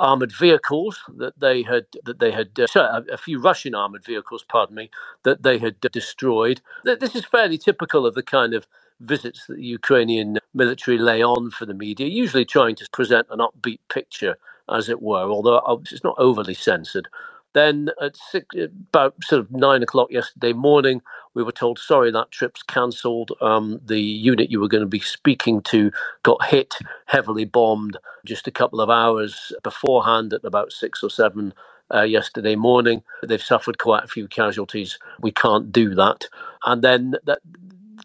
armored 0.00 0.32
vehicles 0.32 0.98
that 1.18 1.38
they 1.40 1.62
had 1.62 1.86
that 2.04 2.20
they 2.20 2.32
had 2.32 2.58
uh, 2.58 2.66
sorry, 2.66 3.04
a, 3.12 3.18
few 3.18 3.40
Russian 3.40 3.76
armored 3.76 4.04
vehicles, 4.04 4.44
pardon 4.48 4.76
me, 4.76 4.90
that 5.24 5.44
they 5.44 5.58
had 5.58 5.80
destroyed. 5.80 6.62
This 6.84 7.16
is 7.16 7.26
fairly 7.26 7.58
typical 7.58 8.06
of 8.06 8.14
the 8.16 8.24
kind 8.24 8.54
of 8.54 8.66
visits 9.00 9.46
that 9.46 9.56
the 9.56 9.64
Ukrainian 9.64 10.38
military 10.54 10.98
lay 10.98 11.22
on 11.22 11.50
for 11.52 11.66
the 11.66 11.74
media, 11.74 12.08
usually 12.08 12.46
trying 12.46 12.76
to 12.76 12.88
present 12.92 13.28
an 13.30 13.40
upbeat 13.40 13.80
picture, 13.90 14.36
as 14.70 14.88
it 14.88 15.02
were, 15.02 15.24
although 15.30 15.58
uh, 15.58 15.78
it's 15.92 16.04
not 16.04 16.16
overly 16.18 16.54
censored. 16.54 17.08
Then 17.54 17.90
at 18.00 18.16
six, 18.16 18.54
about 18.90 19.16
sort 19.24 19.40
of 19.40 19.50
nine 19.50 19.82
o'clock 19.82 20.10
yesterday 20.12 20.52
morning, 20.52 21.02
we 21.34 21.42
were 21.42 21.52
told, 21.52 21.78
sorry, 21.78 22.10
that 22.12 22.30
trip's 22.32 22.62
cancelled. 22.62 23.32
Um, 23.40 23.80
the 23.84 24.00
unit 24.00 24.50
you 24.50 24.60
were 24.60 24.68
going 24.68 24.82
to 24.82 24.88
be 24.88 25.00
speaking 25.00 25.62
to 25.64 25.90
got 26.22 26.46
hit, 26.46 26.76
heavily 27.06 27.44
bombed 27.46 27.98
just 28.26 28.46
a 28.48 28.52
couple 28.52 28.80
of 28.80 28.90
hours 28.90 29.52
beforehand 29.62 30.32
at 30.32 30.44
about 30.44 30.72
six 30.72 31.02
or 31.02 31.10
seven 31.10 31.54
uh, 31.94 32.02
yesterday 32.02 32.56
morning. 32.56 33.02
They've 33.26 33.42
suffered 33.42 33.78
quite 33.78 34.04
a 34.04 34.08
few 34.08 34.28
casualties. 34.28 34.98
We 35.20 35.32
can't 35.32 35.72
do 35.72 35.94
that. 35.96 36.26
And 36.66 36.82
then 36.82 37.16
that, 37.26 37.40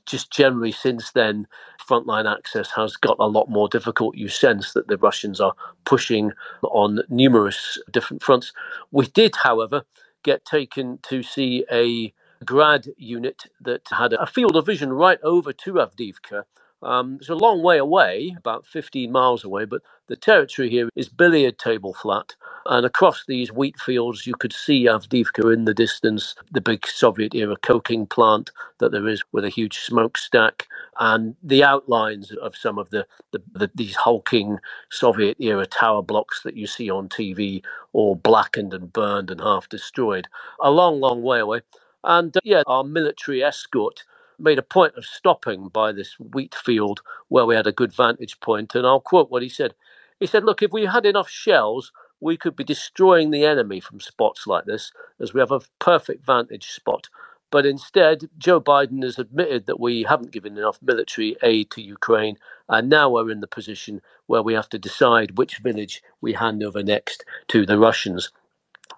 just 0.06 0.32
generally 0.32 0.72
since 0.72 1.12
then, 1.12 1.48
frontline 1.88 2.32
access 2.32 2.72
has 2.72 2.98
got 2.98 3.18
a 3.20 3.28
lot 3.28 3.50
more 3.50 3.68
difficult. 3.68 4.16
You 4.16 4.28
sense 4.28 4.74
that 4.74 4.88
the 4.88 4.98
Russians 4.98 5.40
are 5.40 5.54
pushing 5.86 6.32
on 6.64 7.02
numerous 7.10 7.80
different 7.92 8.24
fronts. 8.24 8.54
We 8.92 9.08
did, 9.08 9.38
however, 9.38 9.84
get 10.24 10.46
taken 10.46 11.00
to 11.04 11.24
see 11.24 11.66
a 11.72 12.14
grad 12.44 12.88
unit 12.98 13.44
that 13.62 13.88
had 13.90 14.14
a 14.14 14.28
field 14.28 14.56
of 14.56 14.66
vision 14.66 14.92
right 14.92 15.20
over 15.24 15.54
to 15.54 15.74
Avdiivka 15.74 16.44
um, 16.82 17.18
it's 17.20 17.30
a 17.30 17.36
long 17.36 17.64
way 17.64 17.78
away, 17.78 18.36
about 18.38 18.66
15 18.66 19.12
miles 19.12 19.44
away, 19.44 19.66
but 19.66 19.82
the 20.08 20.16
territory 20.16 20.70
here 20.70 20.90
is 20.96 21.10
billiard 21.10 21.58
table 21.58 21.94
flat. 21.94 22.36
And 22.68 22.86
across 22.86 23.24
these 23.28 23.52
wheat 23.52 23.80
fields, 23.80 24.28
you 24.28 24.36
could 24.36 24.54
see 24.54 24.86
Avdiivka 24.86 25.52
in 25.54 25.66
the 25.66 25.74
distance, 25.74 26.36
the 26.52 26.62
big 26.62 26.86
Soviet 26.86 27.34
era 27.34 27.56
coking 27.62 28.06
plant 28.06 28.52
that 28.80 28.92
there 28.92 29.08
is 29.08 29.24
with 29.32 29.46
a 29.46 29.50
huge 29.50 29.80
smokestack, 29.80 30.68
and 31.00 31.36
the 31.42 31.64
outlines 31.64 32.32
of 32.34 32.56
some 32.56 32.78
of 32.78 32.90
the, 32.92 33.08
the, 33.32 33.42
the 33.54 33.72
these 33.74 33.96
hulking 33.96 34.60
Soviet 34.92 35.38
era 35.40 35.66
tower 35.66 36.04
blocks 36.04 36.44
that 36.44 36.56
you 36.56 36.68
see 36.68 36.90
on 36.90 37.10
TV, 37.10 37.64
all 37.94 38.16
blackened 38.16 38.74
and 38.74 38.94
burned 38.94 39.32
and 39.32 39.42
half 39.42 39.70
destroyed. 39.70 40.28
A 40.62 40.70
long, 40.72 41.00
long 41.00 41.24
way 41.24 41.40
away. 41.40 41.62
And 42.04 42.36
uh, 42.38 42.42
yeah, 42.44 42.64
our 42.68 42.84
military 42.84 43.44
escort 43.44 44.04
made 44.40 44.60
a 44.60 44.64
point 44.64 44.96
of 44.96 45.06
stopping 45.06 45.70
by 45.70 45.92
this 45.92 46.20
wheat 46.20 46.56
field 46.56 47.02
where 47.30 47.46
we 47.46 47.56
had 47.56 47.68
a 47.68 47.72
good 47.72 47.94
vantage 47.94 48.40
point, 48.40 48.76
and 48.76 48.86
I'll 48.86 49.00
quote 49.00 49.32
what 49.32 49.44
he 49.44 49.50
said. 49.50 49.74
He 50.20 50.28
said, 50.28 50.44
Look, 50.44 50.62
if 50.62 50.72
we 50.72 50.86
had 50.86 51.06
enough 51.06 51.30
shells, 51.30 51.92
we 52.20 52.38
could 52.38 52.56
be 52.56 52.64
destroying 52.64 53.32
the 53.32 53.46
enemy 53.46 53.80
from 53.80 54.00
spots 54.00 54.48
like 54.48 54.66
this, 54.66 54.92
as 55.20 55.34
we 55.34 55.40
have 55.40 55.52
a 55.52 55.62
perfect 55.80 56.26
vantage 56.26 56.72
spot. 56.72 57.10
But 57.52 57.66
instead, 57.66 58.30
Joe 58.38 58.60
Biden 58.60 59.04
has 59.04 59.20
admitted 59.20 59.66
that 59.66 59.80
we 59.80 60.04
haven't 60.04 60.32
given 60.32 60.58
enough 60.58 60.80
military 60.82 61.38
aid 61.44 61.72
to 61.72 61.82
Ukraine, 61.82 62.38
and 62.68 62.90
now 62.90 63.10
we're 63.10 63.30
in 63.30 63.42
the 63.42 63.48
position 63.48 64.02
where 64.28 64.42
we 64.42 64.54
have 64.54 64.70
to 64.70 64.80
decide 64.80 65.38
which 65.38 65.60
village 65.60 66.02
we 66.22 66.34
hand 66.34 66.64
over 66.64 66.84
next 66.84 67.24
to 67.50 67.66
the 67.66 67.78
Russians. 67.78 68.32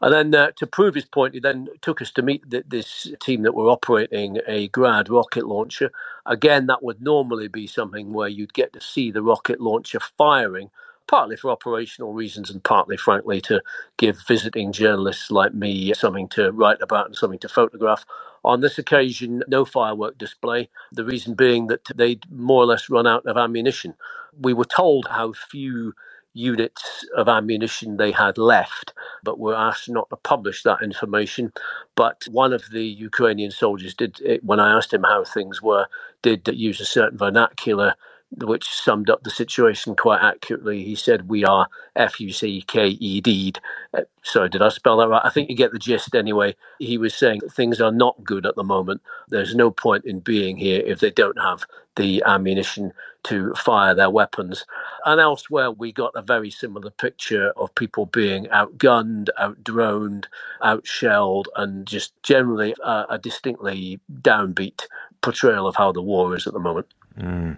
And 0.01 0.13
then 0.13 0.35
uh, 0.35 0.51
to 0.57 0.67
prove 0.67 0.95
his 0.95 1.05
point, 1.05 1.33
he 1.33 1.39
then 1.39 1.67
took 1.81 2.01
us 2.01 2.11
to 2.11 2.21
meet 2.21 2.49
the, 2.49 2.63
this 2.67 3.07
team 3.21 3.43
that 3.43 3.55
were 3.55 3.69
operating 3.69 4.39
a 4.47 4.67
Grad 4.69 5.09
rocket 5.09 5.47
launcher. 5.47 5.91
Again, 6.25 6.67
that 6.67 6.83
would 6.83 7.01
normally 7.01 7.47
be 7.47 7.67
something 7.67 8.13
where 8.13 8.27
you'd 8.27 8.53
get 8.53 8.73
to 8.73 8.81
see 8.81 9.11
the 9.11 9.23
rocket 9.23 9.59
launcher 9.59 9.99
firing, 9.99 10.69
partly 11.07 11.35
for 11.35 11.51
operational 11.51 12.13
reasons 12.13 12.49
and 12.51 12.63
partly, 12.63 12.97
frankly, 12.97 13.41
to 13.41 13.61
give 13.97 14.19
visiting 14.27 14.71
journalists 14.71 15.31
like 15.31 15.53
me 15.53 15.93
something 15.93 16.27
to 16.29 16.51
write 16.51 16.81
about 16.81 17.07
and 17.07 17.15
something 17.15 17.39
to 17.39 17.49
photograph. 17.49 18.05
On 18.45 18.61
this 18.61 18.77
occasion, 18.77 19.43
no 19.47 19.65
firework 19.65 20.17
display. 20.17 20.69
The 20.91 21.05
reason 21.05 21.33
being 21.33 21.67
that 21.67 21.85
they'd 21.95 22.23
more 22.31 22.63
or 22.63 22.67
less 22.67 22.89
run 22.89 23.07
out 23.07 23.25
of 23.25 23.37
ammunition. 23.37 23.95
We 24.39 24.53
were 24.53 24.65
told 24.65 25.07
how 25.09 25.33
few 25.33 25.93
units 26.37 27.05
of 27.17 27.27
ammunition 27.27 27.97
they 27.97 28.11
had 28.11 28.37
left, 28.37 28.93
but 29.23 29.39
were 29.39 29.55
asked 29.55 29.89
not 29.89 30.09
to 30.11 30.17
publish 30.17 30.63
that 30.63 30.81
information. 30.83 31.51
But 31.95 32.25
one 32.31 32.53
of 32.53 32.63
the 32.71 32.85
Ukrainian 32.85 33.51
soldiers 33.51 33.93
did, 33.93 34.21
when 34.43 34.59
I 34.59 34.77
asked 34.77 34.93
him 34.93 35.03
how 35.03 35.23
things 35.23 35.61
were, 35.61 35.87
did 36.21 36.47
use 36.47 36.79
a 36.81 36.85
certain 36.85 37.17
vernacular 37.17 37.95
which 38.31 38.67
summed 38.67 39.09
up 39.09 39.23
the 39.23 39.29
situation 39.29 39.95
quite 39.95 40.21
accurately. 40.21 40.83
He 40.83 40.95
said, 40.95 41.29
We 41.29 41.45
are 41.45 41.67
F 41.95 42.19
U 42.19 42.31
C 42.31 42.61
K 42.67 42.89
E 42.89 43.21
D. 43.21 43.53
Uh, 43.93 44.01
sorry, 44.23 44.49
did 44.49 44.61
I 44.61 44.69
spell 44.69 44.97
that 44.97 45.07
right? 45.07 45.21
I 45.23 45.29
think 45.29 45.49
you 45.49 45.55
get 45.55 45.71
the 45.71 45.79
gist 45.79 46.13
anyway. 46.13 46.55
He 46.79 46.97
was 46.97 47.13
saying 47.13 47.41
things 47.51 47.79
are 47.79 47.91
not 47.91 48.23
good 48.23 48.45
at 48.45 48.55
the 48.55 48.63
moment. 48.63 49.01
There's 49.29 49.55
no 49.55 49.71
point 49.71 50.05
in 50.05 50.19
being 50.19 50.57
here 50.57 50.81
if 50.85 50.99
they 50.99 51.11
don't 51.11 51.39
have 51.39 51.65
the 51.95 52.21
ammunition 52.25 52.93
to 53.23 53.53
fire 53.55 53.95
their 53.95 54.09
weapons. 54.09 54.65
And 55.05 55.19
elsewhere, 55.19 55.71
we 55.71 55.91
got 55.91 56.11
a 56.15 56.21
very 56.21 56.51
similar 56.51 56.91
picture 56.91 57.51
of 57.57 57.73
people 57.75 58.05
being 58.05 58.45
outgunned, 58.45 59.29
outdroned, 59.39 60.25
outshelled, 60.63 61.49
and 61.55 61.85
just 61.87 62.13
generally 62.23 62.75
a, 62.83 63.05
a 63.11 63.17
distinctly 63.17 63.99
downbeat 64.21 64.85
portrayal 65.21 65.67
of 65.67 65.75
how 65.75 65.91
the 65.91 66.01
war 66.01 66.35
is 66.35 66.45
at 66.45 66.53
the 66.53 66.59
moment. 66.59 66.87
Mm. 67.19 67.57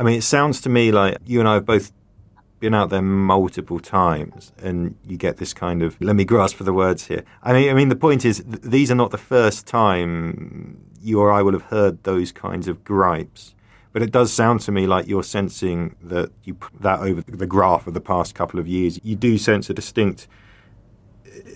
I 0.00 0.02
mean, 0.02 0.16
it 0.16 0.22
sounds 0.22 0.62
to 0.62 0.70
me 0.70 0.90
like 0.90 1.18
you 1.26 1.40
and 1.40 1.48
I 1.48 1.54
have 1.54 1.66
both 1.66 1.92
been 2.58 2.72
out 2.72 2.88
there 2.88 3.02
multiple 3.02 3.78
times, 3.78 4.50
and 4.62 4.96
you 5.06 5.18
get 5.18 5.36
this 5.36 5.52
kind 5.52 5.82
of 5.82 6.00
let 6.00 6.16
me 6.16 6.24
grasp 6.24 6.56
for 6.56 6.64
the 6.64 6.72
words 6.72 7.08
here. 7.08 7.22
I 7.42 7.52
mean, 7.52 7.68
I 7.68 7.74
mean, 7.74 7.90
the 7.90 7.96
point 7.96 8.24
is, 8.24 8.38
th- 8.38 8.62
these 8.62 8.90
are 8.90 8.94
not 8.94 9.10
the 9.10 9.18
first 9.18 9.66
time 9.66 10.82
you 11.02 11.20
or 11.20 11.30
I 11.30 11.42
will 11.42 11.52
have 11.52 11.64
heard 11.64 12.02
those 12.04 12.32
kinds 12.32 12.66
of 12.66 12.82
gripes. 12.82 13.54
But 13.92 14.00
it 14.00 14.10
does 14.10 14.32
sound 14.32 14.60
to 14.60 14.72
me 14.72 14.86
like 14.86 15.06
you're 15.06 15.22
sensing 15.22 15.94
that 16.02 16.30
you 16.44 16.54
put 16.54 16.80
that 16.80 17.00
over 17.00 17.20
the 17.20 17.46
graph 17.46 17.86
of 17.86 17.92
the 17.92 18.00
past 18.00 18.34
couple 18.34 18.58
of 18.58 18.66
years. 18.66 18.98
You 19.02 19.16
do 19.16 19.36
sense 19.36 19.68
a 19.68 19.74
distinct, 19.74 20.28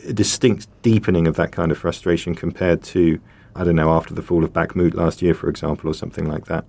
a 0.07 0.13
distinct 0.13 0.69
deepening 0.83 1.27
of 1.27 1.37
that 1.37 1.51
kind 1.51 1.73
of 1.73 1.79
frustration 1.79 2.35
compared 2.35 2.83
to, 2.83 3.21
I 3.57 3.65
don't 3.65 3.77
know, 3.77 3.91
after 3.91 4.13
the 4.13 4.21
fall 4.21 4.45
of 4.45 4.53
Bakhmut 4.53 4.93
last 4.93 5.23
year, 5.23 5.33
for 5.33 5.49
example, 5.49 5.89
or 5.89 5.95
something 5.95 6.27
like 6.27 6.45
that. 6.45 6.67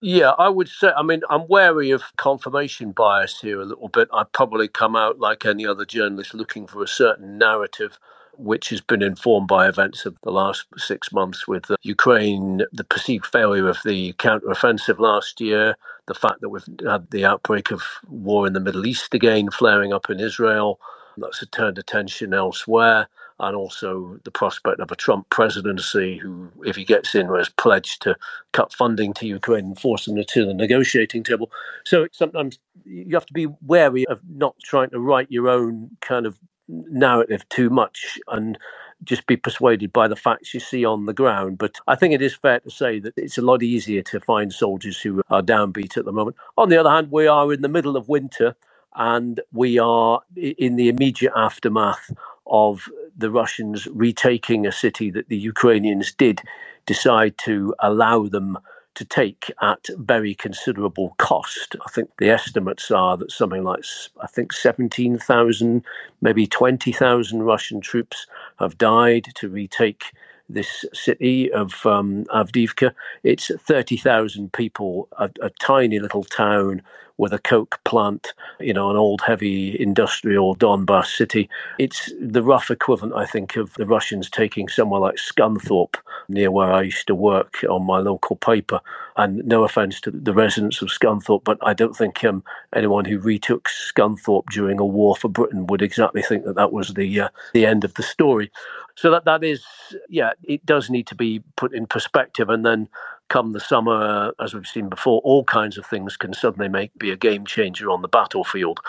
Yeah, 0.00 0.30
I 0.38 0.48
would 0.48 0.68
say, 0.68 0.92
I 0.96 1.02
mean, 1.02 1.22
I'm 1.28 1.48
wary 1.48 1.90
of 1.90 2.04
confirmation 2.16 2.92
bias 2.92 3.40
here 3.40 3.60
a 3.60 3.64
little 3.64 3.88
bit. 3.88 4.08
I'd 4.14 4.32
probably 4.32 4.68
come 4.68 4.94
out 4.94 5.18
like 5.18 5.44
any 5.44 5.66
other 5.66 5.84
journalist 5.84 6.34
looking 6.34 6.68
for 6.68 6.84
a 6.84 6.88
certain 6.88 7.36
narrative 7.38 7.98
which 8.38 8.68
has 8.68 8.80
been 8.80 9.02
informed 9.02 9.48
by 9.48 9.68
events 9.68 10.06
of 10.06 10.16
the 10.22 10.30
last 10.30 10.66
six 10.76 11.10
months 11.12 11.48
with 11.48 11.68
uh, 11.72 11.76
Ukraine, 11.82 12.62
the 12.72 12.84
perceived 12.84 13.26
failure 13.26 13.68
of 13.68 13.78
the 13.84 14.12
counteroffensive 14.14 15.00
last 15.00 15.40
year, 15.40 15.74
the 16.06 16.14
fact 16.14 16.40
that 16.42 16.50
we've 16.50 16.68
had 16.86 17.10
the 17.10 17.24
outbreak 17.24 17.72
of 17.72 17.82
war 18.08 18.46
in 18.46 18.52
the 18.52 18.60
Middle 18.60 18.86
East 18.86 19.12
again 19.14 19.50
flaring 19.50 19.92
up 19.92 20.08
in 20.08 20.20
Israel. 20.20 20.78
That's 21.16 21.44
turned 21.48 21.78
attention 21.78 22.32
elsewhere 22.32 23.08
and 23.40 23.56
also 23.56 24.18
the 24.24 24.30
prospect 24.30 24.80
of 24.80 24.92
a 24.92 24.96
Trump 24.96 25.28
presidency, 25.30 26.18
who, 26.18 26.50
if 26.64 26.76
he 26.76 26.84
gets 26.84 27.14
in, 27.14 27.28
has 27.34 27.48
pledged 27.48 28.02
to 28.02 28.16
cut 28.52 28.72
funding 28.72 29.12
to 29.14 29.26
Ukraine 29.26 29.66
and 29.66 29.80
force 29.80 30.06
them 30.06 30.22
to 30.22 30.46
the 30.46 30.54
negotiating 30.54 31.24
table. 31.24 31.50
So 31.84 32.06
sometimes 32.12 32.58
you 32.84 33.14
have 33.14 33.26
to 33.26 33.32
be 33.32 33.48
wary 33.66 34.06
of 34.06 34.20
not 34.28 34.56
trying 34.62 34.90
to 34.90 35.00
write 35.00 35.30
your 35.30 35.48
own 35.48 35.90
kind 36.00 36.26
of 36.26 36.38
narrative 36.68 37.48
too 37.48 37.70
much 37.70 38.18
and 38.28 38.58
just 39.04 39.26
be 39.26 39.36
persuaded 39.36 39.92
by 39.92 40.06
the 40.08 40.16
facts 40.16 40.52
you 40.54 40.60
see 40.60 40.84
on 40.84 41.06
the 41.06 41.14
ground. 41.14 41.58
But 41.58 41.76
I 41.86 41.94
think 41.94 42.14
it 42.14 42.22
is 42.22 42.34
fair 42.34 42.60
to 42.60 42.70
say 42.70 43.00
that 43.00 43.14
it's 43.16 43.38
a 43.38 43.42
lot 43.42 43.62
easier 43.62 44.02
to 44.02 44.20
find 44.20 44.52
soldiers 44.52 45.00
who 45.00 45.22
are 45.30 45.42
downbeat 45.42 45.96
at 45.96 46.04
the 46.04 46.12
moment. 46.12 46.36
On 46.58 46.68
the 46.68 46.76
other 46.76 46.90
hand, 46.90 47.10
we 47.10 47.26
are 47.26 47.52
in 47.52 47.62
the 47.62 47.68
middle 47.68 47.96
of 47.96 48.08
winter 48.08 48.54
and 48.96 49.40
we 49.52 49.78
are 49.78 50.20
in 50.36 50.76
the 50.76 50.88
immediate 50.88 51.32
aftermath 51.36 52.10
of 52.46 52.88
the 53.16 53.30
Russians 53.30 53.86
retaking 53.88 54.66
a 54.66 54.72
city 54.72 55.10
that 55.10 55.28
the 55.28 55.38
Ukrainians 55.38 56.12
did 56.12 56.40
decide 56.86 57.36
to 57.38 57.74
allow 57.80 58.26
them 58.26 58.58
to 58.94 59.04
take 59.04 59.50
at 59.62 59.86
very 59.98 60.34
considerable 60.34 61.14
cost. 61.18 61.76
I 61.86 61.90
think 61.90 62.10
the 62.18 62.30
estimates 62.30 62.90
are 62.90 63.16
that 63.16 63.30
something 63.30 63.62
like, 63.62 63.84
I 64.20 64.26
think, 64.26 64.52
17,000, 64.52 65.84
maybe 66.20 66.46
20,000 66.46 67.42
Russian 67.42 67.80
troops 67.80 68.26
have 68.58 68.78
died 68.78 69.28
to 69.36 69.48
retake 69.48 70.12
this 70.48 70.84
city 70.92 71.52
of 71.52 71.86
um, 71.86 72.24
Avdiivka. 72.26 72.92
It's 73.22 73.50
30,000 73.66 74.52
people, 74.52 75.08
a, 75.18 75.30
a, 75.40 75.50
tiny 75.60 76.00
little 76.00 76.24
town 76.24 76.82
with 77.20 77.34
a 77.34 77.38
coke 77.38 77.78
plant, 77.84 78.32
you 78.60 78.72
know, 78.72 78.90
an 78.90 78.96
old 78.96 79.20
heavy 79.20 79.78
industrial 79.78 80.56
Donbass 80.56 81.14
city. 81.14 81.50
It's 81.78 82.10
the 82.18 82.42
rough 82.42 82.70
equivalent, 82.70 83.14
I 83.14 83.26
think, 83.26 83.56
of 83.56 83.74
the 83.74 83.84
Russians 83.84 84.30
taking 84.30 84.68
somewhere 84.68 85.02
like 85.02 85.16
Scunthorpe, 85.16 85.96
near 86.30 86.50
where 86.50 86.72
I 86.72 86.80
used 86.80 87.06
to 87.08 87.14
work 87.14 87.62
on 87.68 87.84
my 87.84 87.98
local 87.98 88.36
paper. 88.36 88.80
And 89.18 89.44
no 89.44 89.64
offence 89.64 90.00
to 90.00 90.10
the 90.10 90.32
residents 90.32 90.80
of 90.80 90.88
Scunthorpe, 90.88 91.44
but 91.44 91.58
I 91.60 91.74
don't 91.74 91.94
think 91.94 92.24
um, 92.24 92.42
anyone 92.74 93.04
who 93.04 93.18
retook 93.18 93.68
Scunthorpe 93.68 94.48
during 94.50 94.80
a 94.80 94.86
war 94.86 95.14
for 95.14 95.28
Britain 95.28 95.66
would 95.66 95.82
exactly 95.82 96.22
think 96.22 96.46
that 96.46 96.56
that 96.56 96.72
was 96.72 96.94
the 96.94 97.20
uh, 97.20 97.28
the 97.52 97.66
end 97.66 97.84
of 97.84 97.92
the 97.94 98.02
story. 98.02 98.50
So 98.94 99.10
that 99.10 99.26
that 99.26 99.44
is, 99.44 99.62
yeah, 100.08 100.32
it 100.42 100.64
does 100.64 100.88
need 100.88 101.06
to 101.08 101.14
be 101.14 101.42
put 101.56 101.74
in 101.74 101.86
perspective, 101.86 102.48
and 102.48 102.64
then 102.64 102.88
come 103.30 103.52
the 103.52 103.60
summer, 103.60 103.92
uh, 104.38 104.44
as 104.44 104.52
we've 104.52 104.66
seen 104.66 104.90
before, 104.90 105.22
all 105.24 105.44
kinds 105.44 105.78
of 105.78 105.86
things 105.86 106.16
can 106.16 106.34
suddenly 106.34 106.68
make 106.68 106.90
be 106.98 107.10
a 107.10 107.16
game 107.16 107.46
changer 107.46 107.88
on 107.88 108.02
the 108.02 108.08
battlefield. 108.08 108.80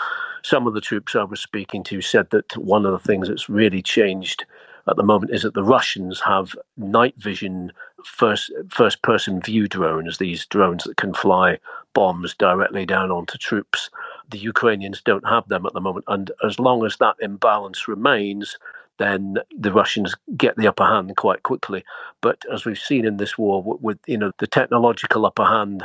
Some 0.42 0.66
of 0.66 0.74
the 0.74 0.80
troops 0.80 1.16
I 1.16 1.24
was 1.24 1.40
speaking 1.40 1.82
to 1.84 2.02
said 2.02 2.28
that 2.30 2.54
one 2.56 2.84
of 2.84 2.92
the 2.92 2.98
things 2.98 3.28
that's 3.28 3.48
really 3.48 3.80
changed 3.80 4.44
at 4.88 4.96
the 4.96 5.04
moment 5.04 5.32
is 5.32 5.42
that 5.42 5.54
the 5.54 5.62
Russians 5.62 6.20
have 6.20 6.56
night 6.76 7.14
vision 7.16 7.72
first 8.04 8.52
first 8.68 9.00
person 9.02 9.40
view 9.40 9.68
drones, 9.68 10.18
these 10.18 10.44
drones 10.46 10.84
that 10.84 10.96
can 10.96 11.14
fly 11.14 11.58
bombs 11.94 12.34
directly 12.34 12.84
down 12.84 13.12
onto 13.12 13.38
troops. 13.38 13.90
The 14.30 14.38
Ukrainians 14.38 15.00
don't 15.00 15.26
have 15.28 15.48
them 15.48 15.66
at 15.66 15.72
the 15.72 15.80
moment, 15.80 16.04
and 16.08 16.32
as 16.44 16.58
long 16.58 16.84
as 16.84 16.96
that 16.96 17.16
imbalance 17.20 17.86
remains, 17.86 18.58
then 19.02 19.38
the 19.56 19.72
Russians 19.72 20.14
get 20.36 20.56
the 20.56 20.68
upper 20.68 20.84
hand 20.84 21.16
quite 21.16 21.42
quickly. 21.42 21.84
But 22.20 22.38
as 22.52 22.64
we've 22.64 22.78
seen 22.78 23.04
in 23.04 23.16
this 23.16 23.36
war, 23.36 23.62
with 23.62 23.98
you 24.06 24.18
know 24.18 24.32
the 24.38 24.46
technological 24.46 25.26
upper 25.26 25.44
hand 25.44 25.84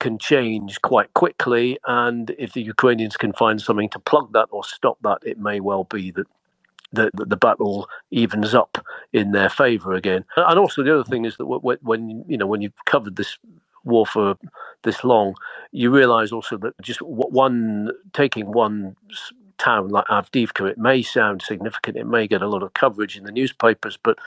can 0.00 0.18
change 0.18 0.80
quite 0.82 1.12
quickly, 1.14 1.78
and 1.86 2.34
if 2.38 2.52
the 2.52 2.62
Ukrainians 2.62 3.16
can 3.16 3.32
find 3.32 3.60
something 3.60 3.90
to 3.90 3.98
plug 3.98 4.32
that 4.32 4.48
or 4.50 4.64
stop 4.64 4.98
that, 5.02 5.18
it 5.22 5.38
may 5.38 5.60
well 5.60 5.84
be 5.84 6.10
that 6.12 6.26
the, 6.92 7.10
the 7.14 7.36
battle 7.36 7.88
evens 8.10 8.54
up 8.54 8.84
in 9.12 9.32
their 9.32 9.48
favour 9.48 9.94
again. 9.94 10.24
And 10.36 10.58
also 10.58 10.82
the 10.82 10.94
other 10.94 11.04
thing 11.04 11.24
is 11.24 11.36
that 11.36 11.46
when 11.46 12.24
you 12.28 12.38
know 12.38 12.46
when 12.46 12.62
you've 12.62 12.84
covered 12.86 13.16
this 13.16 13.38
war 13.84 14.06
for 14.06 14.36
this 14.82 15.04
long, 15.04 15.34
you 15.72 15.90
realise 15.90 16.32
also 16.32 16.56
that 16.58 16.74
just 16.80 17.02
one 17.02 17.90
taking 18.12 18.52
one 18.52 18.96
town 19.58 19.88
like 19.88 20.06
Avdiivka, 20.06 20.70
it 20.70 20.78
may 20.78 21.02
sound 21.02 21.42
significant, 21.42 21.96
it 21.96 22.06
may 22.06 22.26
get 22.28 22.42
a 22.42 22.48
lot 22.48 22.62
of 22.62 22.74
coverage 22.74 23.16
in 23.16 23.24
the 23.24 23.32
newspapers, 23.32 23.98
but 24.02 24.18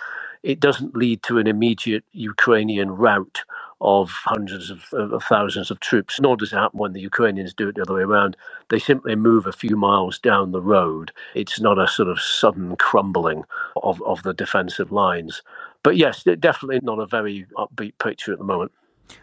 it 0.44 0.60
doesn't 0.60 0.96
lead 0.96 1.24
to 1.24 1.40
an 1.40 1.48
immediate 1.48 2.04
Ukrainian 2.14 2.92
rout 2.92 3.44
of 3.82 4.10
hundreds 4.12 4.70
of, 4.72 4.86
of, 4.94 5.24
thousands 5.24 5.72
of 5.72 5.80
troops, 5.82 6.20
nor 6.22 6.38
does 6.38 6.54
it 6.54 6.58
happen 6.58 6.80
when 6.80 6.94
the 6.94 7.02
Ukrainians 7.02 7.54
do 7.54 7.70
it 7.70 7.76
the 7.76 7.82
other 7.84 7.96
way 7.96 8.02
around. 8.04 8.38
They 8.70 8.80
simply 8.80 9.16
move 9.16 9.48
a 9.48 9.52
few 9.52 9.76
miles 9.76 10.20
down 10.20 10.52
the 10.52 10.62
road. 10.62 11.12
It's 11.36 11.60
not 11.62 11.80
a 11.80 11.88
sort 11.88 12.10
of 12.10 12.20
sudden 12.22 12.76
crumbling 12.78 13.44
of, 13.84 14.02
of 14.04 14.24
the 14.24 14.34
defensive 14.34 14.92
lines. 14.92 15.44
But 15.84 15.98
yes, 15.98 16.24
definitely 16.24 16.80
not 16.84 17.00
a 17.00 17.06
very 17.08 17.46
upbeat 17.58 17.94
picture 18.00 18.34
at 18.34 18.40
the 18.40 18.44
moment. 18.46 18.72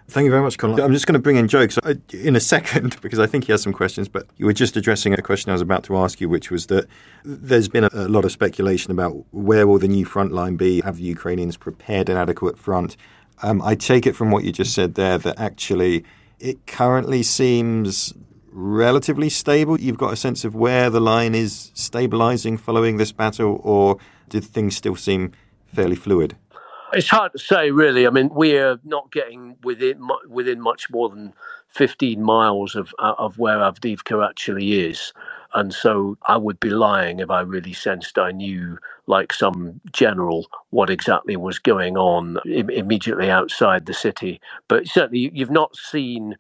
Thank 0.09 0.27
you 0.27 0.31
very 0.31 0.42
much, 0.42 0.59
Colin. 0.59 0.81
I'm 0.81 0.92
just 0.92 1.07
going 1.07 1.14
to 1.14 1.18
bring 1.18 1.37
in 1.37 1.49
jokes 1.49 1.79
in 2.12 2.37
a 2.37 2.40
second 2.55 3.01
because 3.01 3.18
I 3.18 3.27
think 3.27 3.44
he 3.44 3.53
has 3.53 3.62
some 3.62 3.73
questions, 3.73 4.09
but 4.09 4.27
you 4.37 4.47
were 4.47 4.53
just 4.53 4.77
addressing 4.77 5.12
a 5.12 5.23
question 5.23 5.51
I 5.51 5.55
was 5.55 5.62
about 5.62 5.85
to 5.85 5.97
ask 5.97 6.20
you, 6.20 6.29
which 6.29 6.51
was 6.51 6.66
that 6.66 6.87
there's 7.25 7.68
been 7.68 7.85
a 7.85 8.09
lot 8.09 8.25
of 8.25 8.33
speculation 8.33 8.92
about 8.92 9.25
where 9.31 9.66
will 9.66 9.79
the 9.79 9.88
new 9.88 10.05
front 10.05 10.33
line 10.33 10.57
be? 10.57 10.83
Have 10.83 10.99
the 10.99 11.05
Ukrainians 11.05 11.57
prepared 11.57 12.09
an 12.09 12.16
adequate 12.16 12.59
front? 12.59 12.97
Um, 13.42 13.61
I 13.62 13.75
take 13.75 14.07
it 14.07 14.14
from 14.14 14.31
what 14.31 14.44
you 14.44 14.53
just 14.53 14.75
said 14.75 14.94
there 14.94 15.18
that 15.18 15.38
actually 15.38 16.05
it 16.38 16.66
currently 16.66 17.23
seems 17.23 18.12
relatively 18.53 19.29
stable. 19.29 19.81
You've 19.81 19.99
got 19.99 20.12
a 20.12 20.16
sense 20.16 20.44
of 20.44 20.55
where 20.55 20.90
the 20.90 21.01
line 21.01 21.35
is 21.35 21.73
stabilizing 21.75 22.57
following 22.57 22.99
this 22.99 23.12
battle, 23.12 23.61
or 23.64 23.99
did 24.29 24.44
things 24.44 24.77
still 24.77 24.97
seem 24.97 25.33
fairly 25.66 25.97
fluid? 25.97 26.37
It's 26.94 27.11
hard 27.11 27.33
to 27.35 27.40
say, 27.40 27.70
really. 27.70 28.07
I 28.07 28.11
mean, 28.11 28.30
we're 28.33 28.78
not 28.85 29.12
getting 29.12 29.57
within 29.64 30.00
within 30.28 30.61
much 30.61 30.90
more 30.90 31.11
than 31.11 31.35
15 31.70 32.22
miles 32.22 32.76
of 32.76 32.94
uh, 32.98 33.14
of 33.18 33.38
where 33.38 33.59
Avdiivka 33.59 34.28
actually 34.28 34.80
is, 34.88 35.12
and 35.54 35.74
so 35.74 36.18
I 36.26 36.38
would 36.38 36.61
be 36.61 36.70
lying 36.70 37.20
if 37.20 37.30
I 37.30 37.42
really 37.42 37.74
sensed 37.74 38.18
I 38.18 38.33
knew, 38.33 38.78
like 39.07 39.35
some 39.35 39.80
general, 39.92 40.46
what 40.70 40.90
exactly 40.90 41.37
was 41.37 41.61
going 41.61 41.96
on 41.98 42.38
Im- 42.46 42.70
immediately 42.70 43.30
outside 43.30 43.87
the 43.87 43.94
city. 43.94 44.40
But 44.68 44.88
certainly, 44.88 45.30
you've 45.35 45.50
not 45.52 45.76
seen 45.76 46.37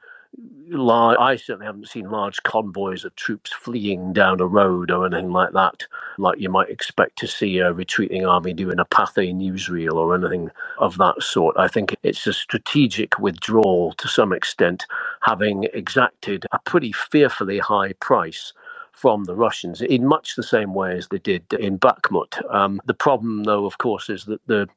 large, 0.68 1.18
I 1.18 1.36
certainly 1.36 1.66
haven't 1.66 1.88
seen 1.88 2.10
large 2.10 2.42
convoys 2.42 3.04
of 3.04 3.14
troops 3.16 3.52
fleeing 3.52 4.12
down 4.12 4.40
a 4.40 4.46
road 4.46 4.90
or 4.90 5.06
anything 5.06 5.32
like 5.32 5.52
that, 5.52 5.84
like 6.18 6.40
you 6.40 6.48
might 6.48 6.70
expect 6.70 7.18
to 7.18 7.26
see 7.26 7.58
a 7.58 7.72
retreating 7.72 8.26
army 8.26 8.52
doing 8.52 8.78
a 8.78 8.84
Pathé 8.84 9.34
newsreel 9.34 9.94
or 9.94 10.14
anything 10.14 10.50
of 10.78 10.96
that 10.98 11.22
sort. 11.22 11.56
I 11.58 11.68
think 11.68 11.94
it's 12.02 12.26
a 12.26 12.32
strategic 12.32 13.18
withdrawal 13.18 13.92
to 13.94 14.08
some 14.08 14.32
extent, 14.32 14.86
having 15.22 15.64
exacted 15.72 16.46
a 16.52 16.58
pretty 16.60 16.92
fearfully 16.92 17.58
high 17.58 17.92
price 17.94 18.52
from 18.92 19.24
the 19.24 19.34
Russians 19.34 19.82
in 19.82 20.06
much 20.06 20.36
the 20.36 20.42
same 20.42 20.72
way 20.72 20.96
as 20.96 21.08
they 21.08 21.18
did 21.18 21.52
in 21.54 21.78
Bakhmut. 21.78 22.40
Um, 22.54 22.80
the 22.86 22.94
problem, 22.94 23.44
though, 23.44 23.66
of 23.66 23.78
course, 23.78 24.08
is 24.08 24.24
that 24.26 24.40
the 24.46 24.68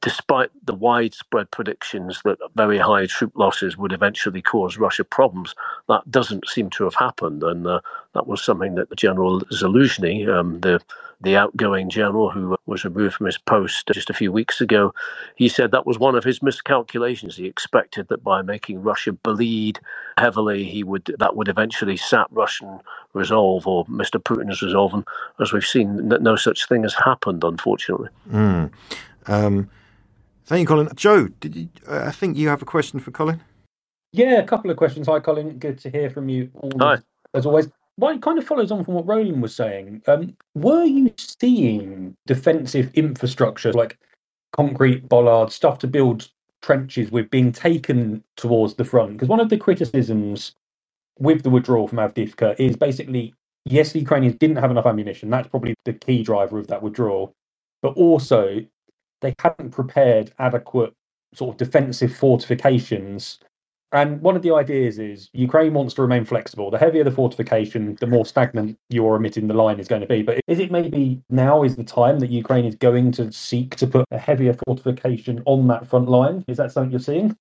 despite 0.00 0.50
the 0.64 0.74
widespread 0.74 1.50
predictions 1.50 2.20
that 2.24 2.38
very 2.56 2.78
high 2.78 3.06
troop 3.06 3.32
losses 3.36 3.76
would 3.76 3.92
eventually 3.92 4.42
cause 4.42 4.78
Russia 4.78 5.04
problems, 5.04 5.54
that 5.88 6.10
doesn't 6.10 6.48
seem 6.48 6.70
to 6.70 6.84
have 6.84 6.94
happened. 6.94 7.42
And 7.42 7.66
uh, 7.66 7.80
that 8.14 8.26
was 8.26 8.42
something 8.42 8.74
that 8.74 8.94
General 8.96 9.40
Zaluzhny, 9.42 10.28
um, 10.28 10.60
the 10.60 10.80
the 11.20 11.36
outgoing 11.36 11.90
general 11.90 12.30
who 12.30 12.56
was 12.66 12.84
removed 12.84 13.16
from 13.16 13.26
his 13.26 13.38
post 13.38 13.90
just 13.92 14.08
a 14.08 14.14
few 14.14 14.30
weeks 14.30 14.60
ago, 14.60 14.94
he 15.34 15.48
said 15.48 15.72
that 15.72 15.86
was 15.86 15.98
one 15.98 16.14
of 16.14 16.22
his 16.22 16.42
miscalculations. 16.42 17.36
He 17.36 17.46
expected 17.46 18.06
that 18.06 18.22
by 18.22 18.42
making 18.42 18.82
Russia 18.82 19.12
bleed 19.12 19.80
heavily, 20.16 20.64
he 20.64 20.84
would 20.84 21.16
that 21.18 21.34
would 21.34 21.48
eventually 21.48 21.96
sap 21.96 22.28
Russian 22.30 22.78
resolve 23.14 23.66
or 23.66 23.84
Mr. 23.86 24.22
Putin's 24.22 24.62
resolve. 24.62 24.94
And 24.94 25.04
as 25.40 25.52
we've 25.52 25.64
seen, 25.64 26.08
no 26.08 26.36
such 26.36 26.68
thing 26.68 26.82
has 26.82 26.94
happened, 26.94 27.42
unfortunately. 27.42 28.10
Mm. 28.30 28.70
Um, 29.26 29.68
thank 30.46 30.60
you, 30.60 30.66
Colin. 30.66 30.88
Joe, 30.94 31.28
did 31.40 31.54
you, 31.54 31.68
uh, 31.88 32.04
I 32.06 32.12
think 32.12 32.36
you 32.36 32.48
have 32.48 32.62
a 32.62 32.66
question 32.66 33.00
for 33.00 33.10
Colin? 33.10 33.40
Yeah, 34.12 34.38
a 34.38 34.44
couple 34.44 34.70
of 34.70 34.76
questions. 34.76 35.06
Hi, 35.06 35.20
Colin. 35.20 35.58
Good 35.58 35.78
to 35.80 35.90
hear 35.90 36.10
from 36.10 36.28
you. 36.28 36.50
Hi. 36.80 36.98
As 37.34 37.46
always. 37.46 37.68
Well, 37.98 38.14
it 38.14 38.22
kind 38.22 38.38
of 38.38 38.46
follows 38.46 38.70
on 38.70 38.84
from 38.84 38.94
what 38.94 39.06
Roland 39.06 39.42
was 39.42 39.54
saying. 39.54 40.02
Um, 40.06 40.36
were 40.54 40.84
you 40.84 41.12
seeing 41.18 42.16
defensive 42.26 42.90
infrastructure 42.94 43.72
like 43.72 43.98
concrete 44.52 45.08
bollards, 45.08 45.54
stuff 45.54 45.78
to 45.80 45.88
build 45.88 46.28
trenches 46.62 47.10
with 47.10 47.28
being 47.28 47.50
taken 47.50 48.22
towards 48.36 48.74
the 48.74 48.84
front? 48.84 49.14
Because 49.14 49.28
one 49.28 49.40
of 49.40 49.48
the 49.48 49.58
criticisms 49.58 50.54
with 51.18 51.42
the 51.42 51.50
withdrawal 51.50 51.88
from 51.88 51.98
Avdiivka 51.98 52.58
is 52.60 52.76
basically 52.76 53.34
yes, 53.64 53.92
the 53.92 54.00
Ukrainians 54.00 54.36
didn't 54.36 54.56
have 54.56 54.70
enough 54.70 54.86
ammunition. 54.86 55.30
That's 55.30 55.48
probably 55.48 55.74
the 55.84 55.92
key 55.92 56.22
driver 56.22 56.58
of 56.58 56.68
that 56.68 56.82
withdrawal. 56.82 57.34
But 57.82 57.94
also, 57.94 58.64
they 59.20 59.34
hadn't 59.38 59.70
prepared 59.70 60.32
adequate 60.38 60.92
sort 61.34 61.54
of 61.54 61.58
defensive 61.58 62.14
fortifications. 62.14 63.38
And 63.92 64.20
one 64.20 64.36
of 64.36 64.42
the 64.42 64.54
ideas 64.54 64.98
is 64.98 65.30
Ukraine 65.32 65.72
wants 65.72 65.94
to 65.94 66.02
remain 66.02 66.24
flexible. 66.24 66.70
The 66.70 66.78
heavier 66.78 67.04
the 67.04 67.10
fortification, 67.10 67.96
the 68.00 68.06
more 68.06 68.26
stagnant 68.26 68.78
your 68.90 69.16
emitting 69.16 69.48
the 69.48 69.54
line 69.54 69.80
is 69.80 69.88
going 69.88 70.02
to 70.02 70.06
be. 70.06 70.22
But 70.22 70.40
is 70.46 70.58
it 70.58 70.70
maybe 70.70 71.22
now 71.30 71.62
is 71.62 71.76
the 71.76 71.84
time 71.84 72.18
that 72.18 72.30
Ukraine 72.30 72.66
is 72.66 72.74
going 72.74 73.12
to 73.12 73.32
seek 73.32 73.76
to 73.76 73.86
put 73.86 74.04
a 74.10 74.18
heavier 74.18 74.54
fortification 74.66 75.42
on 75.46 75.68
that 75.68 75.86
front 75.86 76.08
line? 76.08 76.44
Is 76.48 76.58
that 76.58 76.70
something 76.70 76.90
you're 76.90 77.00
seeing? 77.00 77.34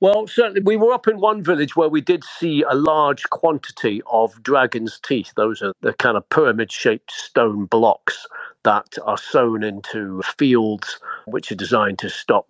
Well, 0.00 0.26
certainly, 0.26 0.62
we 0.62 0.76
were 0.76 0.92
up 0.92 1.08
in 1.08 1.20
one 1.20 1.42
village 1.42 1.76
where 1.76 1.88
we 1.88 2.00
did 2.00 2.24
see 2.24 2.62
a 2.62 2.74
large 2.74 3.28
quantity 3.30 4.00
of 4.10 4.42
dragon's 4.42 4.98
teeth. 5.00 5.32
Those 5.36 5.60
are 5.60 5.72
the 5.82 5.92
kind 5.92 6.16
of 6.16 6.28
pyramid 6.30 6.72
shaped 6.72 7.12
stone 7.12 7.66
blocks 7.66 8.26
that 8.64 8.98
are 9.04 9.18
sown 9.18 9.62
into 9.62 10.22
fields, 10.38 11.00
which 11.26 11.50
are 11.50 11.56
designed 11.56 11.98
to 12.00 12.10
stop 12.10 12.46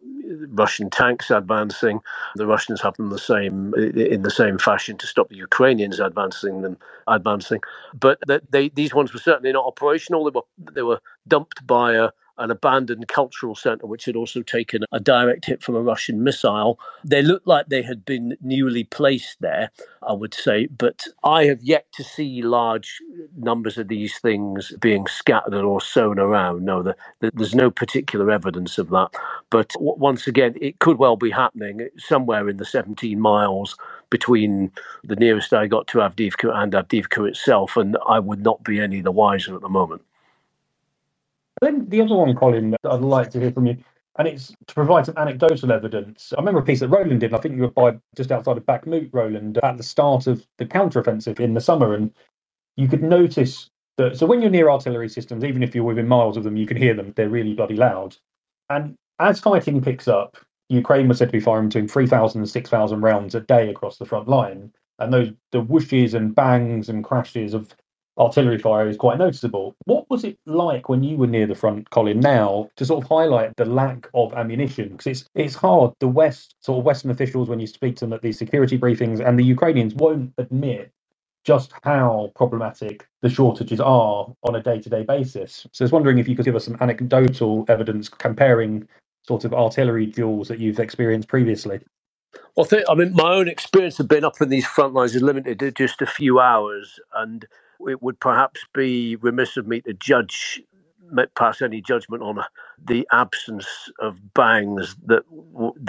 Russian 0.49 0.90
tanks 0.90 1.31
advancing. 1.31 2.01
The 2.37 2.46
Russians 2.46 2.81
have 2.83 2.96
them 2.96 3.11
the 3.11 3.18
same 3.18 3.75
in 3.75 4.23
the 4.23 4.31
same 4.31 4.59
fashion 4.59 4.96
to 4.99 5.07
stop 5.07 5.29
the 5.29 5.37
Ukrainians 5.37 6.01
advancing 6.01 6.62
them 6.62 6.79
advancing. 7.07 7.61
But 7.94 8.18
they, 8.51 8.68
these 8.70 8.94
ones 8.94 9.12
were 9.12 9.20
certainly 9.20 9.53
not 9.53 9.66
operational. 9.66 10.25
They 10.25 10.31
were 10.31 10.73
they 10.73 10.83
were 10.83 11.01
dumped 11.29 11.66
by 11.66 11.94
a 11.94 12.11
an 12.40 12.50
abandoned 12.50 13.07
cultural 13.09 13.55
centre, 13.55 13.87
which 13.87 14.07
had 14.07 14.16
also 14.16 14.42
taken 14.42 14.83
a 14.92 15.00
direct 15.00 15.44
hit 15.44 15.62
from 15.62 15.76
a 15.76 15.83
Russian 15.83 16.24
missile. 16.24 16.81
They 17.05 17.22
looked 17.22 17.46
like 17.46 17.66
they 17.68 17.83
had 17.83 18.05
been 18.05 18.37
newly 18.40 18.85
placed 18.85 19.37
there, 19.40 19.70
I 20.03 20.14
would 20.14 20.35
say, 20.35 20.66
but 20.66 21.05
I 21.22 21.44
have 21.44 21.62
yet 21.62 21.87
to 21.92 22.05
see 22.05 22.42
large 22.42 22.98
numbers 23.37 23.79
of 23.79 23.88
these 23.88 24.18
things 24.18 24.72
being 24.81 25.07
scattered 25.07 25.55
or 25.55 25.81
sown 25.81 26.18
around. 26.18 26.64
No, 26.64 26.83
the, 26.83 26.96
the, 27.20 27.31
there's 27.35 27.55
no 27.55 27.70
particular 27.70 28.31
evidence 28.31 28.79
of 28.79 28.90
that. 28.90 29.11
But 29.50 29.70
w- 29.74 29.96
once 29.98 30.26
again, 30.26 30.55
it 30.61 30.79
could 30.81 30.98
well 30.98 31.16
be 31.16 31.31
happening 31.31 31.88
somewhere 31.98 32.48
in 32.48 32.57
the 32.57 32.64
17 32.64 33.20
miles 33.20 33.76
between 34.11 34.72
the 35.05 35.16
nearest 35.16 35.53
I 35.53 35.66
got 35.66 35.87
to 35.88 35.98
Avdiivka 35.98 36.55
and 36.55 36.72
Avdiivka 36.72 37.29
itself, 37.29 37.76
and 37.76 37.96
I 38.09 38.18
would 38.18 38.42
not 38.42 38.64
be 38.64 38.81
any 38.81 39.00
the 39.00 39.12
wiser 39.12 39.55
at 39.55 39.62
the 39.62 39.68
moment. 39.68 40.03
Then 41.61 41.88
the 41.88 42.01
other 42.01 42.14
one, 42.14 42.35
Colin, 42.35 42.70
that 42.70 42.90
I'd 42.90 43.01
like 43.01 43.31
to 43.31 43.40
hear 43.40 43.53
from 43.53 43.66
you, 43.66 43.77
and 44.18 44.27
it's 44.27 44.53
to 44.66 44.75
provide 44.75 45.07
some 45.07 45.16
anecdotal 45.16 45.73
evidence. 45.73 46.33
I 46.33 46.40
remember 46.40 46.61
a 46.61 46.64
piece 46.64 46.81
that 46.81 46.88
Roland 46.88 47.20
did, 47.20 47.31
and 47.31 47.37
I 47.37 47.40
think 47.40 47.57
you 47.57 47.62
were 47.62 47.70
by 47.70 47.99
just 48.16 48.33
outside 48.33 48.57
of 48.57 48.66
Bakhmut, 48.66 49.11
Roland, 49.12 49.59
at 49.62 49.77
the 49.77 49.83
start 49.83 50.27
of 50.27 50.46
the 50.59 50.66
counteroffensive 50.66 51.38
in 51.38 51.55
the 51.55 51.61
summer, 51.61 51.94
and 51.94 52.12
you 52.77 52.88
could 52.88 53.03
notice 53.03 53.70
that. 53.99 54.16
So 54.16 54.27
when 54.27 54.40
you're 54.40 54.51
near 54.51 54.70
artillery 54.70 55.09
systems, 55.09 55.44
even 55.44 55.62
if 55.62 55.75
you're 55.75 55.85
within 55.85 56.09
miles 56.09 56.37
of 56.37 56.44
them, 56.44 56.57
you 56.57 56.66
can 56.66 56.77
hear 56.77 56.94
them. 56.94 57.12
They're 57.14 57.29
really 57.29 57.55
bloody 57.55 57.77
loud. 57.77 58.16
And 58.70 58.94
as 59.18 59.40
fighting 59.40 59.83
picks 59.83 60.09
up, 60.09 60.38
Ukraine 60.70 61.09
was 61.09 61.18
said 61.18 61.29
to 61.29 61.33
be 61.33 61.40
firing 61.40 61.68
between 61.68 61.88
3,000 61.88 62.40
and 62.40 62.49
6,000 62.49 63.01
rounds 63.01 63.35
a 63.35 63.40
day 63.40 63.68
across 63.68 63.99
the 63.99 64.07
front 64.07 64.29
line. 64.29 64.73
And 64.99 65.12
those 65.12 65.33
the 65.53 65.62
whooshes 65.62 66.14
and 66.14 66.35
bangs 66.35 66.88
and 66.88 67.03
crashes 67.03 67.55
of 67.55 67.75
artillery 68.20 68.59
fire 68.59 68.88
is 68.88 68.96
quite 68.96 69.18
noticeable. 69.18 69.74
What 69.87 70.09
was 70.11 70.24
it 70.24 70.38
like 70.46 70.88
when 70.88 71.02
you 71.02 71.16
were 71.16 71.26
near 71.26 71.46
the 71.46 71.54
front, 71.54 71.90
Colin? 71.90 72.20
Now 72.20 72.70
to 72.76 72.85
sort 72.85 73.02
of 73.02 73.09
highlight 73.09 73.56
the 73.56 73.64
lack 73.64 74.09
of 74.14 74.35
ammunition 74.35 74.90
because 74.90 75.06
it's 75.06 75.24
it's 75.35 75.54
hard. 75.54 75.92
The 76.00 76.09
West 76.09 76.54
sort 76.61 76.78
of 76.78 76.85
Western 76.85 77.11
officials 77.11 77.48
when 77.48 77.61
you 77.61 77.66
speak 77.66 77.96
to 77.96 78.04
them 78.04 78.12
at 78.12 78.22
these 78.22 78.38
security 78.38 78.78
briefings, 78.78 79.26
and 79.26 79.38
the 79.38 79.44
Ukrainians 79.44 79.94
won't 79.94 80.33
admit 80.38 80.92
just 81.44 81.72
how 81.83 82.30
problematic 82.37 83.09
the 83.22 83.30
shortages 83.30 83.80
are 83.80 84.26
on 84.42 84.56
a 84.56 84.62
day-to-day 84.62 85.04
basis. 85.04 85.66
So 85.72 85.83
I 85.83 85.87
was 85.87 85.92
wondering 85.92 86.18
if 86.18 86.28
you 86.28 86.37
could 86.37 86.44
give 86.44 86.54
us 86.54 86.66
some 86.66 86.76
anecdotal 86.80 87.64
evidence 87.68 88.11
comparing 88.11 88.87
sort 89.26 89.46
of 89.46 89.54
artillery 89.54 90.04
duels 90.04 90.48
that 90.48 90.59
you've 90.59 90.78
experienced 90.78 91.28
previously. 91.28 91.80
Well, 92.56 92.68
I 92.88 92.94
mean, 92.94 93.14
my 93.14 93.33
own 93.33 93.48
experience 93.48 93.98
of 93.98 94.09
being 94.09 94.24
up 94.24 94.40
in 94.40 94.50
these 94.50 94.66
front 94.66 94.92
lines 94.92 95.14
is 95.14 95.22
limited 95.22 95.59
to 95.61 95.72
just 95.72 96.02
a 96.02 96.06
few 96.06 96.40
hours, 96.40 97.00
and 97.14 97.46
it 97.88 98.02
would 98.02 98.20
perhaps 98.20 98.60
be 98.74 99.16
remiss 99.16 99.56
of 99.56 99.66
me 99.66 99.80
to 99.82 99.92
judge 99.94 100.62
pass 101.34 101.62
any 101.62 101.80
judgment 101.80 102.22
on 102.22 102.38
uh, 102.38 102.44
the 102.84 103.06
absence 103.12 103.66
of 104.00 104.34
bangs 104.34 104.96
that 105.06 105.24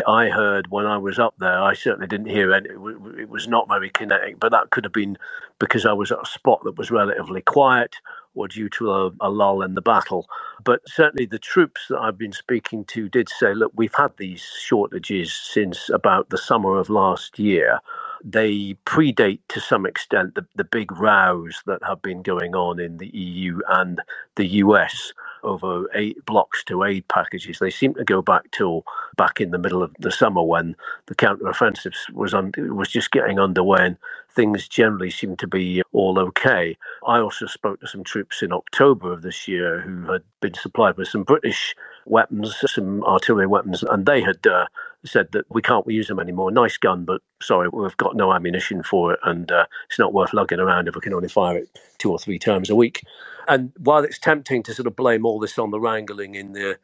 I 0.08 0.30
heard 0.30 0.68
when 0.70 0.86
I 0.86 0.98
was 0.98 1.20
up 1.20 1.36
there. 1.40 1.62
I 1.62 1.74
certainly 1.74 2.08
didn't 2.08 2.28
hear 2.28 2.54
any. 2.54 2.70
It 2.70 3.30
was 3.30 3.48
not 3.48 3.68
very 3.68 3.90
kinetic, 3.90 4.40
but 4.40 4.52
that 4.52 4.72
could 4.72 4.84
have 4.84 4.94
been 4.94 5.18
because 5.60 5.86
I 5.86 5.94
was 5.94 6.12
at 6.12 6.22
a 6.24 6.26
spot 6.26 6.62
that 6.64 6.78
was 6.78 6.92
relatively 6.92 7.42
quiet 7.42 7.96
or 8.34 8.48
due 8.48 8.70
to 8.70 8.92
a, 8.92 9.12
a 9.22 9.30
lull 9.30 9.62
in 9.62 9.76
the 9.76 9.82
battle. 9.82 10.28
But 10.64 10.82
certainly 10.88 11.26
the 11.26 11.40
troops 11.40 11.82
that 11.90 12.00
I've 12.00 12.18
been 12.18 12.34
speaking 12.34 12.86
to 12.86 13.10
did 13.10 13.30
say, 13.30 13.54
look, 13.54 13.72
we've 13.76 13.96
had 13.96 14.18
these 14.18 14.42
shortages 14.42 15.34
since 15.34 15.90
about 15.90 16.30
the 16.30 16.38
summer 16.38 16.78
of 16.78 16.90
last 16.90 17.40
year 17.40 17.80
they 18.24 18.76
predate 18.86 19.40
to 19.50 19.60
some 19.60 19.86
extent 19.86 20.36
the, 20.36 20.46
the 20.56 20.64
big 20.64 20.92
rows 20.94 21.62
that 21.66 21.84
have 21.88 22.02
been 22.02 22.22
going 22.24 22.56
on 22.56 22.80
in 22.80 22.98
the 22.98 23.10
EU 23.16 23.60
and 23.70 24.02
the 24.36 24.48
US 24.48 25.14
over 25.44 25.86
eight 25.96 26.24
blocks 26.26 26.64
to 26.66 26.84
aid 26.84 27.08
packages. 27.08 27.60
They 27.60 27.72
seem 27.72 27.94
to 27.96 28.04
go 28.04 28.22
back 28.22 28.52
till 28.52 28.86
back 29.18 29.42
in 29.42 29.52
the 29.52 29.58
middle 29.60 29.84
of 29.84 29.94
the 30.00 30.12
summer 30.12 30.44
when 30.44 30.76
the 31.08 31.16
counter-offensive 31.16 31.94
was 32.14 32.34
was 32.58 32.90
just 32.90 33.12
getting 33.12 33.40
underway 33.40 33.86
and 33.88 33.98
things 34.36 34.68
generally 34.68 35.12
seem 35.12 35.36
to 35.38 35.48
be 35.48 35.82
all 35.94 36.20
okay. 36.20 36.78
I 37.08 37.20
also 37.20 37.48
spoke 37.48 37.82
to 37.82 37.88
some 37.88 38.04
troops 38.04 38.42
in 38.42 38.54
October 38.54 39.12
of 39.12 39.22
this 39.24 39.48
year 39.48 39.82
who 39.82 40.12
had 40.12 40.24
been 40.42 40.54
supplied 40.54 40.98
with 40.98 41.10
some 41.10 41.24
British 41.24 41.76
weapons, 42.06 42.56
some 42.68 43.04
artillery 43.04 43.48
weapons, 43.48 43.84
and 43.84 44.06
they 44.06 44.22
had 44.22 44.46
uh, 44.48 44.68
said 45.06 45.32
that 45.32 45.46
we 45.50 45.62
can't 45.62 45.88
use 45.90 46.08
them 46.08 46.20
anymore. 46.20 46.52
Nice 46.52 46.78
gun, 46.78 47.06
but 47.06 47.22
sorry, 47.42 47.70
we've 47.70 47.98
got 47.98 48.16
no 48.16 48.34
ammunition 48.34 48.84
for 48.84 49.14
it, 49.14 49.20
and 49.24 49.52
uh, 49.52 49.66
it's 49.90 50.00
not 50.00 50.14
worth 50.14 50.34
lugging 50.34 50.60
around 50.60 50.88
if 50.88 50.96
we 50.96 51.02
can 51.02 51.14
only 51.14 51.30
fire 51.30 51.58
it 51.58 51.70
two 51.98 52.12
or 52.12 52.20
three 52.20 52.40
times 52.40 52.70
a 52.70 52.76
week. 52.76 53.04
And 53.48 53.72
while 53.78 54.04
it's 54.04 54.20
tempting 54.20 54.64
to 54.64 54.74
sort 54.74 54.88
of 54.88 54.96
blame 54.96 55.26
all 55.26 55.40
this 55.40 55.58
on 55.58 55.72
the 55.72 55.80
wrangling 55.80 56.36
in 56.36 56.54
the 56.54 56.78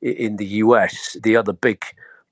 in 0.00 0.36
the 0.36 0.46
US, 0.46 1.16
the 1.22 1.36
other 1.36 1.52
big 1.52 1.84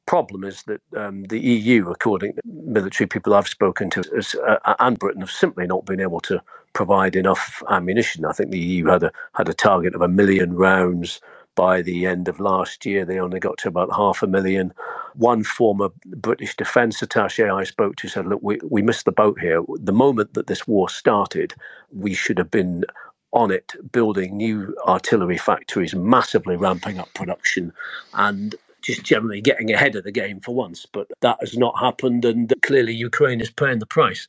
problem 0.06 0.42
is 0.42 0.64
that 0.64 0.80
um, 0.96 1.22
the 1.24 1.38
EU, 1.38 1.88
according 1.88 2.34
to 2.34 2.40
military 2.44 3.06
people 3.06 3.32
I've 3.32 3.46
spoken 3.46 3.90
to, 3.90 4.00
is, 4.12 4.34
uh, 4.34 4.74
and 4.80 4.98
Britain 4.98 5.20
have 5.20 5.30
simply 5.30 5.66
not 5.68 5.86
been 5.86 6.00
able 6.00 6.20
to 6.22 6.42
provide 6.72 7.16
enough 7.16 7.62
ammunition. 7.70 8.24
I 8.24 8.32
think 8.32 8.50
the 8.50 8.58
EU 8.58 8.86
had 8.86 9.04
a 9.04 9.12
had 9.34 9.48
a 9.48 9.54
target 9.54 9.94
of 9.94 10.02
a 10.02 10.08
million 10.08 10.54
rounds 10.54 11.20
by 11.54 11.82
the 11.82 12.06
end 12.06 12.28
of 12.28 12.40
last 12.40 12.86
year. 12.86 13.04
They 13.04 13.18
only 13.18 13.40
got 13.40 13.58
to 13.58 13.68
about 13.68 13.94
half 13.94 14.22
a 14.22 14.26
million. 14.26 14.72
One 15.14 15.44
former 15.44 15.90
British 16.06 16.56
defence 16.56 17.00
attaché 17.00 17.52
I 17.54 17.64
spoke 17.64 17.96
to 17.96 18.08
said, 18.08 18.26
"Look, 18.26 18.40
we 18.42 18.58
we 18.68 18.82
missed 18.82 19.04
the 19.04 19.12
boat 19.12 19.40
here. 19.40 19.62
The 19.76 19.92
moment 19.92 20.34
that 20.34 20.46
this 20.46 20.66
war 20.66 20.88
started, 20.88 21.54
we 21.92 22.14
should 22.14 22.38
have 22.38 22.50
been." 22.50 22.84
On 23.32 23.52
it, 23.52 23.76
building 23.92 24.36
new 24.36 24.74
artillery 24.88 25.38
factories, 25.38 25.94
massively 25.94 26.56
ramping 26.56 26.98
up 26.98 27.14
production, 27.14 27.72
and 28.14 28.56
just 28.82 29.04
generally 29.04 29.40
getting 29.40 29.72
ahead 29.72 29.94
of 29.94 30.02
the 30.02 30.10
game 30.10 30.40
for 30.40 30.52
once. 30.52 30.84
But 30.84 31.06
that 31.20 31.36
has 31.38 31.56
not 31.56 31.78
happened, 31.78 32.24
and 32.24 32.52
clearly 32.62 32.92
Ukraine 32.92 33.40
is 33.40 33.48
paying 33.48 33.78
the 33.78 33.86
price. 33.86 34.26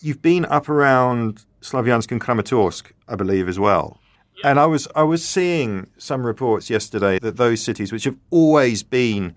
You've 0.00 0.20
been 0.20 0.46
up 0.46 0.68
around 0.68 1.44
Slavyansk 1.60 2.10
and 2.10 2.20
Kramatorsk, 2.20 2.90
I 3.06 3.14
believe, 3.14 3.48
as 3.48 3.60
well. 3.60 4.00
And 4.42 4.58
I 4.58 4.66
was 4.66 4.88
I 4.96 5.04
was 5.04 5.24
seeing 5.24 5.88
some 5.98 6.26
reports 6.26 6.70
yesterday 6.70 7.20
that 7.20 7.36
those 7.36 7.60
cities, 7.62 7.92
which 7.92 8.04
have 8.04 8.16
always 8.30 8.82
been 8.82 9.34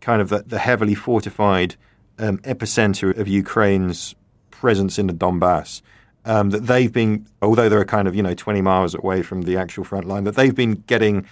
kind 0.00 0.22
of 0.22 0.28
the, 0.28 0.44
the 0.46 0.58
heavily 0.58 0.94
fortified 0.94 1.76
um, 2.18 2.38
epicenter 2.38 3.16
of 3.16 3.28
Ukraine's 3.28 4.14
presence 4.50 4.98
in 4.98 5.06
the 5.06 5.12
Donbass, 5.12 5.82
um, 6.24 6.50
that 6.50 6.66
they've 6.66 6.92
been, 6.92 7.26
although 7.40 7.68
they're 7.68 7.84
kind 7.84 8.08
of 8.08 8.14
you 8.14 8.22
know 8.22 8.34
20 8.34 8.60
miles 8.60 8.94
away 8.94 9.22
from 9.22 9.42
the 9.42 9.56
actual 9.56 9.84
front 9.84 10.06
line, 10.06 10.24
that 10.24 10.34
they've 10.34 10.54
been 10.54 10.82
getting 10.86 11.26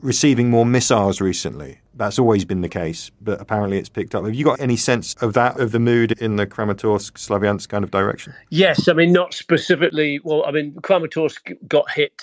receiving 0.00 0.48
more 0.50 0.64
missiles 0.64 1.20
recently. 1.20 1.80
That's 1.94 2.18
always 2.18 2.44
been 2.44 2.60
the 2.60 2.68
case, 2.68 3.10
but 3.20 3.40
apparently 3.40 3.78
it's 3.78 3.88
picked 3.88 4.14
up. 4.14 4.24
Have 4.24 4.34
you 4.34 4.44
got 4.44 4.60
any 4.60 4.76
sense 4.76 5.14
of 5.14 5.32
that, 5.32 5.58
of 5.58 5.72
the 5.72 5.80
mood 5.80 6.12
in 6.12 6.36
the 6.36 6.46
Kramatorsk, 6.46 7.12
Slavyansk 7.14 7.68
kind 7.68 7.82
of 7.82 7.90
direction? 7.90 8.34
Yes, 8.50 8.86
I 8.86 8.92
mean, 8.92 9.12
not 9.12 9.34
specifically. 9.34 10.20
Well, 10.22 10.44
I 10.46 10.52
mean, 10.52 10.74
Kramatorsk 10.74 11.56
got 11.66 11.90
hit 11.90 12.22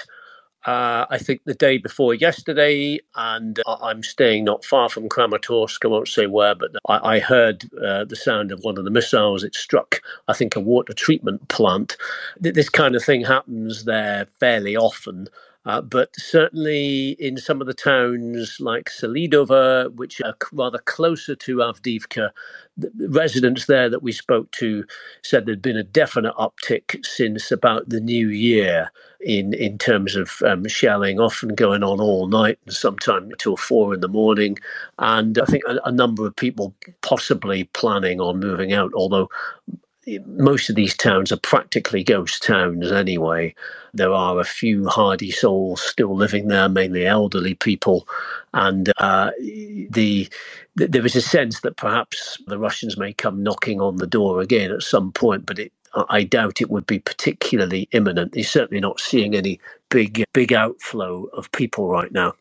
uh, 0.65 1.05
I 1.09 1.17
think 1.19 1.41
the 1.45 1.53
day 1.53 1.77
before 1.77 2.15
yesterday, 2.15 2.99
and 3.15 3.59
I'm 3.67 4.01
staying 4.01 4.45
not 4.45 4.65
far 4.65 4.89
from 4.89 5.09
Kramatorsk. 5.09 5.85
I 5.85 5.87
won't 5.87 6.07
say 6.07 6.25
where, 6.25 6.55
but 6.55 6.71
I, 6.87 7.15
I 7.15 7.19
heard 7.19 7.65
uh, 7.75 8.05
the 8.05 8.15
sound 8.15 8.51
of 8.51 8.63
one 8.63 8.77
of 8.77 8.83
the 8.83 8.89
missiles. 8.89 9.43
It 9.43 9.53
struck, 9.53 10.01
I 10.27 10.33
think, 10.33 10.55
a 10.55 10.59
water 10.59 10.93
treatment 10.93 11.47
plant. 11.49 11.97
This 12.39 12.69
kind 12.69 12.95
of 12.95 13.03
thing 13.03 13.23
happens 13.23 13.85
there 13.85 14.25
fairly 14.39 14.75
often. 14.75 15.29
Uh, 15.65 15.81
but 15.81 16.09
certainly 16.17 17.11
in 17.19 17.37
some 17.37 17.61
of 17.61 17.67
the 17.67 17.73
towns 17.73 18.57
like 18.59 18.85
Selidova, 18.89 19.93
which 19.95 20.21
are 20.21 20.35
rather 20.53 20.79
closer 20.79 21.35
to 21.35 21.57
Avdiivka, 21.57 22.29
the 22.77 23.09
residents 23.09 23.65
there 23.65 23.89
that 23.89 24.03
we 24.03 24.11
spoke 24.11 24.51
to 24.51 24.85
said 25.23 25.45
there'd 25.45 25.61
been 25.61 25.77
a 25.77 25.83
definite 25.83 26.35
uptick 26.35 27.03
since 27.05 27.51
about 27.51 27.89
the 27.89 28.01
new 28.01 28.27
year 28.29 28.91
in, 29.21 29.53
in 29.53 29.77
terms 29.77 30.15
of 30.15 30.41
um, 30.45 30.67
shelling, 30.67 31.19
often 31.19 31.55
going 31.55 31.83
on 31.83 31.99
all 31.99 32.27
night 32.27 32.59
and 32.65 32.75
sometimes 32.75 33.31
until 33.31 33.57
four 33.57 33.93
in 33.93 34.01
the 34.01 34.07
morning. 34.07 34.57
And 34.99 35.39
I 35.39 35.45
think 35.45 35.63
a, 35.67 35.77
a 35.85 35.91
number 35.91 36.27
of 36.27 36.35
people 36.35 36.75
possibly 37.01 37.63
planning 37.65 38.21
on 38.21 38.39
moving 38.39 38.73
out, 38.73 38.91
although 38.93 39.29
most 40.25 40.69
of 40.69 40.75
these 40.75 40.95
towns 40.95 41.31
are 41.31 41.37
practically 41.37 42.03
ghost 42.03 42.43
towns 42.43 42.91
anyway. 42.91 43.53
There 43.93 44.13
are 44.13 44.39
a 44.39 44.45
few 44.45 44.87
hardy 44.87 45.31
souls 45.31 45.81
still 45.81 46.15
living 46.15 46.47
there, 46.47 46.69
mainly 46.69 47.05
elderly 47.05 47.55
people, 47.55 48.07
and 48.53 48.91
uh, 48.97 49.31
the, 49.39 50.29
the 50.75 50.87
there 50.87 51.05
is 51.05 51.15
a 51.15 51.21
sense 51.21 51.61
that 51.61 51.77
perhaps 51.77 52.37
the 52.47 52.59
Russians 52.59 52.97
may 52.97 53.13
come 53.13 53.43
knocking 53.43 53.81
on 53.81 53.97
the 53.97 54.07
door 54.07 54.41
again 54.41 54.71
at 54.71 54.83
some 54.83 55.11
point, 55.11 55.45
but 55.45 55.59
it, 55.59 55.71
I 56.09 56.23
doubt 56.23 56.61
it 56.61 56.69
would 56.69 56.85
be 56.85 56.99
particularly 56.99 57.87
imminent. 57.91 58.35
He's 58.35 58.51
certainly 58.51 58.81
not 58.81 58.99
seeing 58.99 59.35
any 59.35 59.59
big 59.89 60.23
big 60.33 60.53
outflow 60.53 61.25
of 61.33 61.51
people 61.51 61.87
right 61.89 62.11
now. 62.11 62.33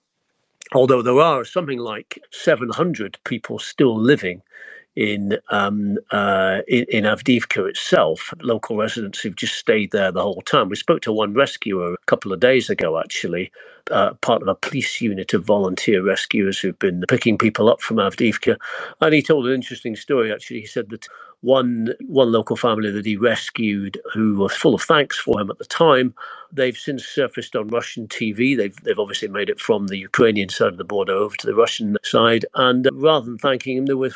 Although 0.73 1.03
there 1.03 1.21
are 1.21 1.45
something 1.45 1.79
like 1.79 2.19
700 2.33 3.19
people 3.25 3.59
still 3.59 3.97
living 3.97 4.43
in 4.97 5.39
um, 5.51 5.99
uh, 6.11 6.61
in, 6.69 6.85
in 6.89 7.05
Avdiivka 7.05 7.69
itself. 7.69 8.33
Local 8.41 8.77
residents 8.77 9.21
who've 9.21 9.37
just 9.37 9.55
stayed 9.55 9.91
there 9.91 10.13
the 10.13 10.23
whole 10.23 10.43
time. 10.43 10.69
We 10.69 10.77
spoke 10.77 11.03
to 11.03 11.13
one 11.13 11.35
rescuer 11.35 11.95
a 11.95 12.07
couple 12.07 12.33
of 12.33 12.41
days 12.41 12.71
ago, 12.71 12.99
actually, 12.99 13.51
uh, 13.91 14.15
part 14.15 14.43
of 14.43 14.49
a 14.49 14.55
police 14.55 15.01
unit 15.01 15.35
of 15.35 15.45
volunteer 15.45 16.03
rescuers 16.03 16.59
who've 16.59 16.79
been 16.79 17.05
picking 17.09 17.39
people 17.39 17.69
up 17.69 17.81
from 17.81 17.97
Avdiivka, 17.97 18.57
and 19.01 19.15
he 19.15 19.23
told 19.23 19.47
an 19.47 19.55
interesting 19.55 19.97
story. 19.97 20.33
Actually, 20.33 20.61
he 20.61 20.67
said 20.67 20.91
that 20.91 21.09
one 21.45 21.95
one 22.07 22.33
local 22.33 22.57
family 22.57 22.91
that 22.91 23.05
he 23.05 23.17
rescued, 23.17 24.01
who 24.13 24.37
was 24.37 24.55
full 24.55 24.75
of 24.75 24.83
thanks 24.83 25.19
for 25.19 25.39
him 25.39 25.51
at 25.51 25.59
the 25.59 25.65
time, 25.65 26.15
they've 26.51 26.77
since 26.77 27.05
surfaced 27.05 27.55
on 27.55 27.69
Russian 27.69 28.09
TV. 28.09 28.57
They've 28.57 28.77
they've 28.83 28.99
obviously 28.99 29.29
made 29.29 29.51
it 29.51 29.61
from 29.61 29.89
the 29.89 29.99
Ukrainian 29.99 30.49
side 30.49 30.73
of 30.73 30.79
the 30.79 30.85
border 30.85 31.13
over 31.13 31.37
to 31.37 31.47
the 31.47 31.55
Russian 31.55 31.99
side, 32.03 32.47
and 32.55 32.89
rather 32.95 33.27
than 33.27 33.39
thanking 33.39 33.77
him, 33.77 33.87
they 33.87 33.95
were 33.95 34.13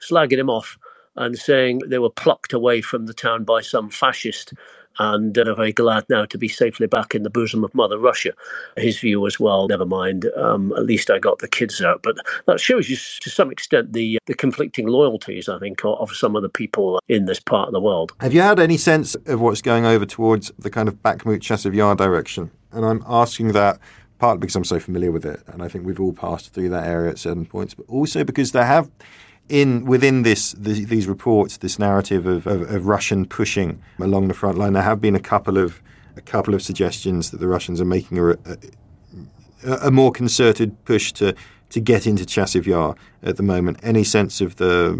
slagging 0.00 0.38
him 0.38 0.50
off 0.50 0.78
and 1.16 1.36
saying 1.36 1.80
they 1.86 1.98
were 1.98 2.10
plucked 2.10 2.52
away 2.52 2.80
from 2.80 3.06
the 3.06 3.14
town 3.14 3.42
by 3.42 3.60
some 3.60 3.90
fascist 3.90 4.54
and 4.98 5.36
are 5.38 5.54
very 5.54 5.72
glad 5.72 6.04
now 6.08 6.24
to 6.26 6.38
be 6.38 6.48
safely 6.48 6.86
back 6.86 7.14
in 7.14 7.22
the 7.22 7.30
bosom 7.30 7.64
of 7.64 7.74
Mother 7.74 7.98
Russia. 7.98 8.32
His 8.76 8.98
view 8.98 9.26
as 9.26 9.38
well, 9.38 9.68
never 9.68 9.86
mind, 9.86 10.26
um, 10.36 10.72
at 10.76 10.84
least 10.84 11.10
I 11.10 11.18
got 11.18 11.38
the 11.38 11.48
kids 11.48 11.80
out. 11.82 12.02
But 12.02 12.16
that 12.46 12.60
shows 12.60 12.88
you 12.88 12.96
to 12.96 13.30
some 13.30 13.50
extent 13.50 13.92
the, 13.92 14.18
the 14.26 14.34
conflicting 14.34 14.86
loyalties, 14.86 15.48
I 15.48 15.58
think, 15.58 15.84
of 15.84 16.10
some 16.12 16.36
of 16.36 16.42
the 16.42 16.48
people 16.48 17.00
in 17.08 17.26
this 17.26 17.40
part 17.40 17.68
of 17.68 17.72
the 17.72 17.80
world. 17.80 18.12
Have 18.20 18.34
you 18.34 18.40
had 18.40 18.60
any 18.60 18.76
sense 18.76 19.14
of 19.14 19.40
what's 19.40 19.62
going 19.62 19.84
over 19.84 20.06
towards 20.06 20.50
the 20.58 20.70
kind 20.70 20.88
of 20.88 21.02
Bakhmut 21.02 21.40
Chasiv 21.40 21.74
Yar 21.74 21.94
direction? 21.94 22.50
And 22.72 22.84
I'm 22.84 23.02
asking 23.06 23.52
that 23.52 23.78
partly 24.18 24.40
because 24.40 24.56
I'm 24.56 24.64
so 24.64 24.80
familiar 24.80 25.12
with 25.12 25.24
it, 25.24 25.40
and 25.46 25.62
I 25.62 25.68
think 25.68 25.86
we've 25.86 26.00
all 26.00 26.12
passed 26.12 26.52
through 26.52 26.70
that 26.70 26.86
area 26.86 27.10
at 27.10 27.18
certain 27.18 27.46
points, 27.46 27.74
but 27.74 27.86
also 27.88 28.24
because 28.24 28.52
there 28.52 28.64
have 28.64 28.90
in 29.48 29.84
within 29.84 30.22
this 30.22 30.52
the, 30.52 30.84
these 30.84 31.06
reports, 31.06 31.58
this 31.58 31.78
narrative 31.78 32.26
of, 32.26 32.46
of, 32.46 32.62
of, 32.70 32.86
Russian 32.86 33.24
pushing 33.24 33.82
along 33.98 34.28
the 34.28 34.34
front 34.34 34.58
line, 34.58 34.74
there 34.74 34.82
have 34.82 35.00
been 35.00 35.14
a 35.14 35.20
couple 35.20 35.58
of 35.58 35.80
a 36.16 36.20
couple 36.20 36.54
of 36.54 36.62
suggestions 36.62 37.30
that 37.30 37.38
the 37.38 37.48
Russians 37.48 37.80
are 37.80 37.84
making 37.84 38.18
a, 38.18 38.30
a, 38.30 38.36
a 39.84 39.90
more 39.90 40.12
concerted 40.12 40.84
push 40.84 41.12
to 41.12 41.34
to 41.70 41.80
get 41.80 42.06
into 42.06 42.24
Chasiv 42.24 42.66
Yar 42.66 42.94
at 43.22 43.36
the 43.36 43.42
moment. 43.42 43.78
Any 43.82 44.04
sense 44.04 44.40
of 44.40 44.56
the 44.56 44.92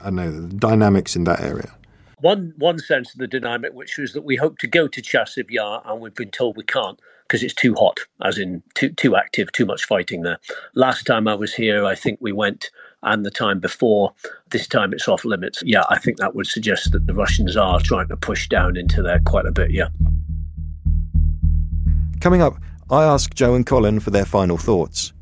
I 0.00 0.04
don't 0.04 0.16
know 0.16 0.30
the 0.30 0.54
dynamics 0.54 1.16
in 1.16 1.24
that 1.24 1.40
area? 1.40 1.72
One 2.20 2.54
one 2.58 2.78
sense 2.78 3.14
of 3.14 3.20
the 3.20 3.26
dynamic, 3.26 3.72
which 3.72 3.98
was 3.98 4.12
that 4.12 4.22
we 4.22 4.36
hope 4.36 4.58
to 4.58 4.66
go 4.66 4.88
to 4.88 5.02
Chasiv 5.02 5.50
Yar, 5.50 5.82
and 5.84 6.00
we've 6.00 6.14
been 6.14 6.30
told 6.30 6.56
we 6.56 6.64
can't 6.64 6.98
because 7.26 7.42
it's 7.42 7.54
too 7.54 7.74
hot, 7.74 7.98
as 8.22 8.38
in 8.38 8.62
too 8.74 8.90
too 8.90 9.16
active, 9.16 9.50
too 9.52 9.66
much 9.66 9.84
fighting 9.84 10.22
there. 10.22 10.38
Last 10.74 11.04
time 11.04 11.26
I 11.28 11.34
was 11.34 11.54
here, 11.54 11.84
I 11.84 11.94
think 11.94 12.18
we 12.20 12.32
went 12.32 12.70
and 13.06 13.24
the 13.24 13.30
time 13.30 13.58
before. 13.60 14.12
This 14.50 14.66
time 14.66 14.92
it's 14.92 15.08
off 15.08 15.24
limits. 15.24 15.62
Yeah, 15.64 15.84
I 15.88 15.98
think 15.98 16.18
that 16.18 16.34
would 16.34 16.46
suggest 16.46 16.92
that 16.92 17.06
the 17.06 17.14
Russians 17.14 17.56
are 17.56 17.80
trying 17.80 18.08
to 18.08 18.16
push 18.16 18.48
down 18.48 18.76
into 18.76 19.02
there 19.02 19.20
quite 19.24 19.46
a 19.46 19.52
bit. 19.52 19.70
Yeah. 19.70 19.88
Coming 22.20 22.42
up, 22.42 22.56
I 22.90 23.04
ask 23.04 23.32
Joe 23.34 23.54
and 23.54 23.64
Colin 23.64 24.00
for 24.00 24.10
their 24.10 24.24
final 24.24 24.58
thoughts. 24.58 25.12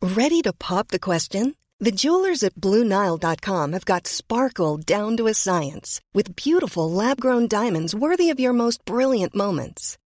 Ready 0.00 0.42
to 0.42 0.52
pop 0.52 0.88
the 0.88 0.98
question? 0.98 1.54
The 1.80 1.92
jewelers 1.92 2.42
at 2.42 2.54
BlueNile.com 2.56 3.72
have 3.72 3.84
got 3.84 4.06
sparkle 4.08 4.78
down 4.78 5.16
to 5.16 5.28
a 5.28 5.34
science 5.34 6.00
with 6.12 6.34
beautiful 6.34 6.90
lab 6.90 7.20
grown 7.20 7.46
diamonds 7.46 7.94
worthy 7.94 8.30
of 8.30 8.40
your 8.40 8.52
most 8.52 8.84
brilliant 8.84 9.34
moments. 9.34 9.96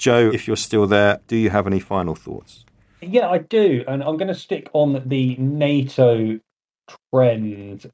Joe, 0.00 0.30
if 0.32 0.46
you're 0.46 0.56
still 0.56 0.86
there, 0.86 1.20
do 1.28 1.36
you 1.36 1.50
have 1.50 1.66
any 1.66 1.78
final 1.78 2.14
thoughts? 2.14 2.64
Yeah, 3.02 3.28
I 3.28 3.38
do, 3.38 3.84
and 3.86 4.02
I'm 4.02 4.16
going 4.16 4.28
to 4.28 4.34
stick 4.34 4.70
on 4.72 5.02
the 5.06 5.36
NATO 5.36 6.40
trend. 7.12 7.90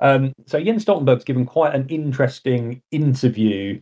Um, 0.00 0.32
so 0.46 0.58
Jens 0.58 0.84
Stoltenberg's 0.84 1.24
given 1.24 1.44
quite 1.44 1.74
an 1.74 1.86
interesting 1.88 2.82
interview 2.90 3.80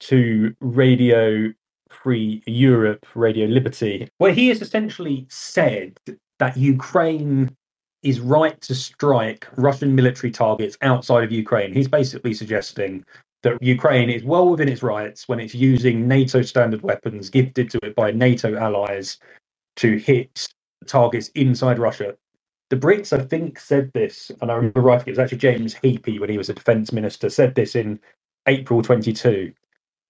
to 0.00 0.54
Radio 0.60 1.52
Free 1.90 2.42
Europe, 2.46 3.04
Radio 3.16 3.46
Liberty, 3.46 4.08
where 4.18 4.32
he 4.32 4.48
has 4.48 4.62
essentially 4.62 5.26
said 5.28 5.98
that 6.38 6.56
Ukraine 6.56 7.56
is 8.04 8.20
right 8.20 8.60
to 8.60 8.74
strike 8.74 9.48
Russian 9.56 9.96
military 9.96 10.30
targets 10.30 10.76
outside 10.82 11.24
of 11.24 11.32
Ukraine. 11.32 11.72
He's 11.72 11.88
basically 11.88 12.34
suggesting 12.34 13.04
that 13.44 13.62
Ukraine 13.62 14.10
is 14.10 14.24
well 14.24 14.48
within 14.48 14.68
its 14.68 14.82
rights 14.82 15.28
when 15.28 15.38
it's 15.38 15.54
using 15.54 16.08
NATO 16.08 16.40
standard 16.42 16.82
weapons 16.82 17.30
gifted 17.30 17.70
to 17.70 17.78
it 17.82 17.94
by 17.94 18.10
NATO 18.10 18.56
allies 18.56 19.18
to 19.76 19.98
hit 19.98 20.48
targets 20.86 21.28
inside 21.28 21.78
Russia. 21.78 22.16
The 22.70 22.76
Brits, 22.76 23.12
I 23.12 23.22
think, 23.22 23.60
said 23.60 23.90
this, 23.92 24.32
and 24.40 24.50
I 24.50 24.54
remember 24.54 24.80
writing 24.80 25.08
it 25.08 25.12
was 25.12 25.18
actually 25.18 25.38
James 25.38 25.74
Heappey 25.74 26.18
when 26.18 26.30
he 26.30 26.38
was 26.38 26.48
a 26.48 26.54
defence 26.54 26.90
minister, 26.90 27.28
said 27.28 27.54
this 27.54 27.76
in 27.76 28.00
April 28.46 28.80
22. 28.80 29.52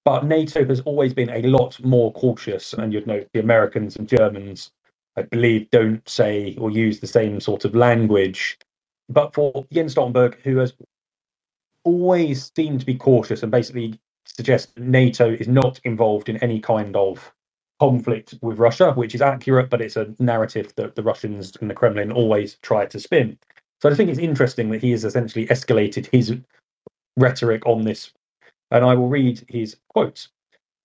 But 0.05 0.25
NATO 0.25 0.65
has 0.67 0.81
always 0.81 1.13
been 1.13 1.31
a 1.31 1.43
lot 1.43 1.83
more 1.85 2.13
cautious, 2.13 2.73
and 2.73 2.93
you'd 2.93 3.09
note 3.09 3.29
the 3.33 3.41
Americans 3.41 3.97
and 3.97 4.09
Germans, 4.09 4.71
I 5.17 5.23
believe, 5.23 5.69
don't 5.71 6.09
say 6.09 6.55
or 6.61 6.71
use 6.71 7.01
the 7.01 7.09
same 7.09 7.41
sort 7.41 7.65
of 7.65 7.75
language. 7.75 8.59
But 9.09 9.35
for 9.35 9.67
Jens 9.73 9.97
Stoltenberg, 9.97 10.37
who 10.43 10.59
has 10.59 10.73
always 11.85 12.51
seemed 12.57 12.81
to 12.81 12.87
be 12.87 12.95
cautious 12.95 13.43
and 13.43 13.53
basically 13.53 13.99
suggest 14.25 14.77
NATO 14.79 15.31
is 15.31 15.49
not 15.49 15.81
involved 15.85 16.29
in 16.29 16.37
any 16.39 16.61
kind 16.61 16.97
of 16.97 17.33
conflict 17.81 18.35
with 18.43 18.59
Russia, 18.59 18.93
which 18.93 19.15
is 19.15 19.23
accurate, 19.23 19.71
but 19.71 19.81
it's 19.81 19.97
a 19.97 20.15
narrative 20.19 20.73
that 20.77 20.95
the 20.95 21.03
Russians 21.03 21.57
and 21.61 21.71
the 21.71 21.75
Kremlin 21.75 22.13
always 22.13 22.57
try 22.63 22.87
to 22.87 23.01
spin. 23.01 23.39
So 23.83 23.91
I 23.91 23.95
think 23.95 24.11
it's 24.11 24.19
interesting 24.19 24.71
that 24.71 24.83
he 24.83 24.93
has 24.93 25.05
essentially 25.05 25.47
escalated 25.47 26.07
his 26.07 26.35
rhetoric 27.17 27.67
on 27.67 27.83
this. 27.83 28.13
And 28.71 28.85
I 28.85 28.95
will 28.95 29.09
read 29.09 29.45
his 29.49 29.77
quotes. 29.91 30.29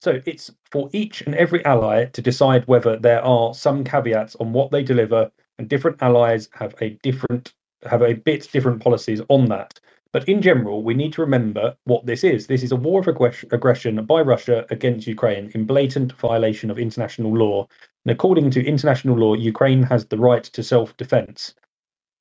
So 0.01 0.21
it's 0.25 0.51
for 0.71 0.89
each 0.93 1.21
and 1.21 1.35
every 1.35 1.63
ally 1.65 2.05
to 2.05 2.21
decide 2.21 2.65
whether 2.67 2.97
there 2.97 3.23
are 3.23 3.53
some 3.53 3.83
caveats 3.83 4.35
on 4.35 4.53
what 4.53 4.71
they 4.71 4.83
deliver, 4.83 5.31
and 5.57 5.67
different 5.67 6.01
allies 6.01 6.49
have 6.53 6.73
a 6.81 6.91
different 7.03 7.53
have 7.85 8.01
a 8.01 8.13
bit 8.13 8.49
different 8.51 8.81
policies 8.81 9.21
on 9.29 9.45
that. 9.47 9.79
But 10.11 10.27
in 10.27 10.41
general, 10.41 10.81
we 10.81 10.95
need 10.95 11.13
to 11.13 11.21
remember 11.21 11.77
what 11.83 12.07
this 12.07 12.23
is. 12.23 12.47
This 12.47 12.63
is 12.63 12.71
a 12.71 12.75
war 12.75 12.99
of 12.99 13.07
aggression 13.07 14.03
by 14.05 14.21
Russia 14.21 14.65
against 14.71 15.05
Ukraine 15.05 15.51
in 15.53 15.65
blatant 15.65 16.13
violation 16.13 16.71
of 16.71 16.79
international 16.79 17.31
law. 17.31 17.67
And 18.05 18.11
according 18.11 18.49
to 18.51 18.65
international 18.65 19.17
law, 19.17 19.35
Ukraine 19.35 19.83
has 19.83 20.07
the 20.07 20.17
right 20.17 20.43
to 20.43 20.63
self 20.63 20.97
defense. 20.97 21.53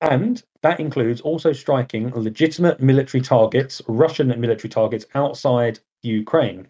And 0.03 0.43
that 0.63 0.81
includes 0.81 1.23
also 1.23 1.53
striking 1.53 2.11
legitimate 2.15 2.81
military 2.81 3.23
targets, 3.23 3.81
Russian 3.89 4.29
military 4.39 4.69
targets 4.69 5.07
outside 5.15 5.81
Ukraine. 6.03 6.69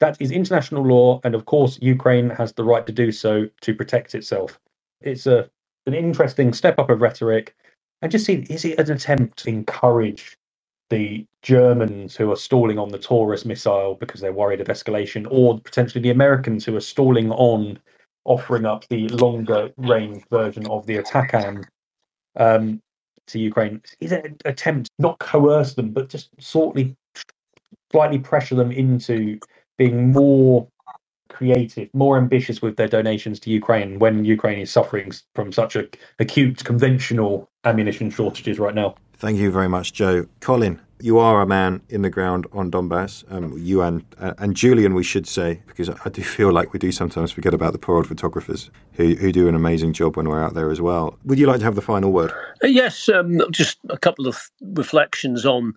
That 0.00 0.16
is 0.20 0.30
international 0.30 0.84
law, 0.84 1.20
and 1.22 1.34
of 1.34 1.44
course, 1.44 1.78
Ukraine 1.82 2.30
has 2.30 2.54
the 2.54 2.64
right 2.64 2.86
to 2.86 2.92
do 2.92 3.12
so 3.12 3.48
to 3.60 3.74
protect 3.74 4.14
itself. 4.14 4.58
It's 5.02 5.26
a, 5.26 5.50
an 5.86 5.94
interesting 5.94 6.54
step 6.54 6.78
up 6.78 6.90
of 6.90 7.02
rhetoric. 7.02 7.54
And 8.00 8.10
just 8.10 8.24
see, 8.24 8.46
is 8.50 8.64
it 8.64 8.78
an 8.78 8.90
attempt 8.90 9.38
to 9.40 9.48
encourage 9.48 10.38
the 10.90 11.26
Germans 11.42 12.16
who 12.16 12.30
are 12.30 12.36
stalling 12.36 12.78
on 12.78 12.90
the 12.90 12.98
Taurus 12.98 13.44
missile 13.44 13.96
because 13.98 14.20
they're 14.20 14.32
worried 14.32 14.60
of 14.60 14.68
escalation, 14.68 15.26
or 15.30 15.60
potentially 15.60 16.02
the 16.02 16.10
Americans 16.10 16.64
who 16.64 16.76
are 16.76 16.80
stalling 16.80 17.30
on 17.32 17.78
offering 18.24 18.66
up 18.66 18.86
the 18.88 19.08
longer 19.08 19.70
range 19.76 20.22
version 20.30 20.66
of 20.66 20.86
the 20.86 20.98
ATACMS 20.98 21.64
um, 22.36 22.80
to 23.28 23.38
Ukraine? 23.38 23.82
Is 24.00 24.12
an 24.12 24.36
attempt 24.44 24.90
not 24.98 25.18
coerce 25.18 25.74
them, 25.74 25.90
but 25.90 26.08
just 26.08 26.30
slightly, 26.40 26.96
slightly 27.90 28.18
pressure 28.18 28.54
them 28.54 28.72
into 28.72 29.38
being 29.78 30.12
more 30.12 30.68
creative, 31.28 31.88
more 31.92 32.16
ambitious 32.16 32.62
with 32.62 32.76
their 32.76 32.88
donations 32.88 33.38
to 33.40 33.50
Ukraine 33.50 33.98
when 33.98 34.24
Ukraine 34.24 34.60
is 34.60 34.70
suffering 34.70 35.12
from 35.34 35.52
such 35.52 35.76
a, 35.76 35.86
acute 36.18 36.64
conventional 36.64 37.50
ammunition 37.64 38.10
shortages 38.10 38.58
right 38.58 38.74
now. 38.74 38.94
Thank 39.18 39.38
you 39.38 39.50
very 39.50 39.68
much, 39.68 39.94
Joe. 39.94 40.26
Colin, 40.40 40.80
you 41.00 41.18
are 41.18 41.40
a 41.40 41.46
man 41.46 41.80
in 41.88 42.02
the 42.02 42.10
ground 42.10 42.46
on 42.52 42.70
Donbass. 42.70 43.24
Um, 43.32 43.56
you 43.58 43.82
and 43.82 44.04
uh, 44.18 44.34
and 44.38 44.54
Julian, 44.54 44.94
we 44.94 45.02
should 45.02 45.26
say, 45.26 45.62
because 45.66 45.88
I 45.88 46.08
do 46.10 46.22
feel 46.22 46.52
like 46.52 46.72
we 46.72 46.78
do 46.78 46.92
sometimes 46.92 47.32
forget 47.32 47.54
about 47.54 47.72
the 47.72 47.78
poor 47.78 47.96
old 47.96 48.06
photographers 48.06 48.70
who 48.92 49.14
who 49.14 49.32
do 49.32 49.48
an 49.48 49.54
amazing 49.54 49.94
job 49.94 50.16
when 50.16 50.28
we're 50.28 50.42
out 50.42 50.54
there 50.54 50.70
as 50.70 50.80
well. 50.80 51.18
Would 51.24 51.38
you 51.38 51.46
like 51.46 51.60
to 51.60 51.64
have 51.64 51.76
the 51.76 51.82
final 51.82 52.12
word? 52.12 52.32
Uh, 52.62 52.66
yes, 52.66 53.08
um, 53.08 53.40
just 53.50 53.78
a 53.88 53.98
couple 53.98 54.26
of 54.26 54.50
reflections 54.60 55.46
on 55.46 55.74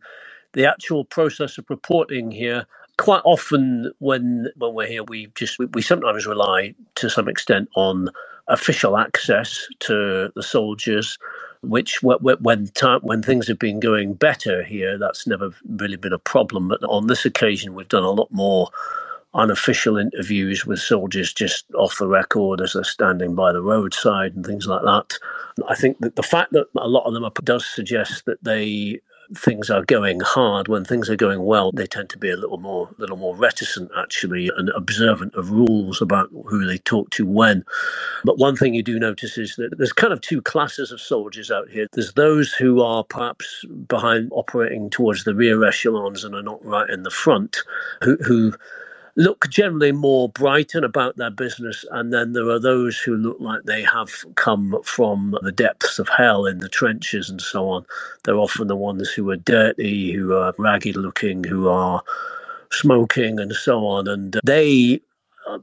the 0.54 0.66
actual 0.66 1.06
process 1.06 1.58
of 1.58 1.66
reporting 1.70 2.32
here 2.32 2.66
quite 2.98 3.22
often 3.24 3.92
when 4.00 4.50
when 4.58 4.74
we're 4.74 4.88
here, 4.88 5.04
we 5.04 5.28
just 5.36 5.58
we, 5.58 5.66
we 5.68 5.82
sometimes 5.82 6.28
rely 6.28 6.76
to 6.96 7.10
some 7.10 7.30
extent 7.30 7.70
on 7.76 8.10
official 8.50 8.98
access 8.98 9.66
to 9.80 10.30
the 10.36 10.44
soldiers 10.44 11.18
which 11.62 12.02
when 12.02 12.68
time, 12.68 13.02
when 13.02 13.22
things 13.22 13.48
have 13.48 13.60
been 13.60 13.80
going 13.80 14.14
better 14.14 14.64
here, 14.64 14.98
that's 14.98 15.28
never 15.28 15.50
really 15.68 15.98
been 15.98 16.14
a 16.14 16.20
problem. 16.20 16.68
But 16.70 16.84
on 16.84 17.08
this 17.08 17.26
occasion, 17.26 17.74
we've 17.74 17.88
done 17.88 18.04
a 18.04 18.12
lot 18.12 18.32
more 18.32 18.70
unofficial 19.34 19.98
interviews 19.98 20.66
with 20.66 20.80
soldiers 20.80 21.32
just 21.34 21.66
off 21.76 21.98
the 22.00 22.08
record 22.08 22.62
as 22.62 22.74
they're 22.74 22.84
standing 22.84 23.36
by 23.36 23.52
the 23.52 23.62
roadside 23.62 24.36
and 24.36 24.46
things 24.46 24.68
like 24.68 24.82
that. 24.84 25.18
I 25.68 25.76
think 25.76 26.00
that 26.00 26.16
the 26.16 26.24
fact 26.24 26.54
that 26.54 26.68
a 26.78 26.88
lot 26.88 27.06
of 27.06 27.14
them 27.14 27.26
are, 27.26 27.32
does 27.44 27.66
suggest 27.66 28.26
that 28.26 28.44
they 28.44 29.02
things 29.36 29.70
are 29.70 29.84
going 29.86 30.20
hard, 30.22 30.68
when 30.68 30.86
things 30.86 31.10
are 31.10 31.16
going 31.16 31.44
well, 31.44 31.72
they 31.72 31.88
tend 31.88 32.10
to 32.10 32.18
be 32.18 32.32
a 32.32 32.38
little 32.38 32.58
more, 32.58 32.90
little 32.98 33.18
more 33.18 33.36
reticent 33.36 33.92
actually 33.98 34.50
and 34.58 34.70
observant 34.70 35.34
of 35.36 35.52
rules 35.52 36.02
about 36.02 36.30
who 36.48 36.66
they 36.66 36.78
talk 36.80 37.10
to 37.12 37.26
when. 37.26 37.64
But 38.24 38.38
one 38.38 38.56
thing 38.56 38.74
you 38.74 38.84
do 38.84 39.00
notice 39.00 39.38
is 39.38 39.56
that 39.58 39.78
there's 39.78 39.94
kind 39.94 40.14
of 40.14 40.22
two 40.22 40.42
classes 40.42 40.92
of 40.92 41.02
soldiers 41.02 41.52
out 41.52 41.70
here. 41.70 41.88
There's 41.94 42.14
those 42.14 42.54
who 42.54 42.82
are 42.82 43.04
perhaps 43.04 43.66
behind, 43.88 44.30
operating 44.34 44.90
towards 44.90 45.24
the 45.24 45.36
rear 45.36 45.64
echelons 45.64 46.24
and 46.24 46.36
are 46.36 46.44
not 46.44 46.64
right 46.66 46.90
in 46.90 47.04
the 47.04 47.12
front, 47.12 47.58
who, 48.04 48.18
who 48.26 48.54
look 49.20 49.50
generally 49.50 49.92
more 49.92 50.30
bright 50.30 50.74
and 50.74 50.86
about 50.86 51.18
their 51.18 51.30
business, 51.30 51.84
and 51.92 52.14
then 52.14 52.32
there 52.32 52.50
are 52.50 52.60
those 52.60 52.98
who 52.98 53.18
look 53.18 53.38
like 53.42 53.64
they 53.64 53.84
have 53.84 54.10
come 54.36 54.80
from 54.84 55.38
the 55.42 55.52
depths 55.52 56.00
of 56.00 56.08
hell 56.08 56.46
in 56.46 56.60
the 56.60 56.70
trenches 56.70 57.30
and 57.30 57.42
so 57.42 57.68
on. 57.68 57.86
They're 58.24 58.38
often 58.38 58.68
the 58.68 58.78
ones 58.78 59.10
who 59.10 59.30
are 59.30 59.36
dirty, 59.36 60.14
who 60.14 60.34
are 60.34 60.54
ragged 60.58 60.96
looking, 60.96 61.44
who 61.44 61.68
are 61.68 62.02
smoking, 62.72 63.42
and 63.42 63.54
so 63.54 63.86
on. 63.86 64.08
And 64.08 64.40
they 64.46 65.02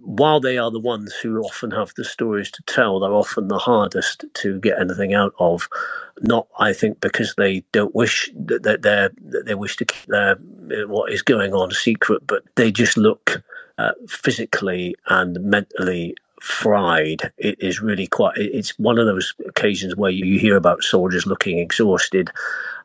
while 0.00 0.40
they 0.40 0.58
are 0.58 0.70
the 0.70 0.80
ones 0.80 1.14
who 1.14 1.40
often 1.40 1.70
have 1.70 1.92
the 1.96 2.04
stories 2.04 2.50
to 2.52 2.62
tell, 2.62 3.00
they're 3.00 3.12
often 3.12 3.48
the 3.48 3.58
hardest 3.58 4.24
to 4.34 4.60
get 4.60 4.80
anything 4.80 5.14
out 5.14 5.34
of. 5.38 5.68
Not, 6.22 6.48
I 6.58 6.72
think, 6.72 7.00
because 7.00 7.34
they 7.36 7.62
don't 7.72 7.94
wish 7.94 8.30
that 8.34 8.82
they 8.82 9.08
they 9.42 9.54
wish 9.54 9.76
to 9.76 9.84
keep 9.84 10.06
their 10.06 10.36
what 10.86 11.12
is 11.12 11.22
going 11.22 11.52
on 11.54 11.70
secret, 11.70 12.26
but 12.26 12.42
they 12.56 12.72
just 12.72 12.96
look 12.96 13.42
uh, 13.78 13.92
physically 14.08 14.94
and 15.08 15.38
mentally 15.40 16.14
fried. 16.40 17.32
It 17.38 17.56
is 17.60 17.80
really 17.80 18.06
quite. 18.06 18.36
It's 18.36 18.78
one 18.78 18.98
of 18.98 19.06
those 19.06 19.34
occasions 19.46 19.96
where 19.96 20.10
you 20.10 20.38
hear 20.38 20.56
about 20.56 20.82
soldiers 20.82 21.26
looking 21.26 21.58
exhausted, 21.58 22.30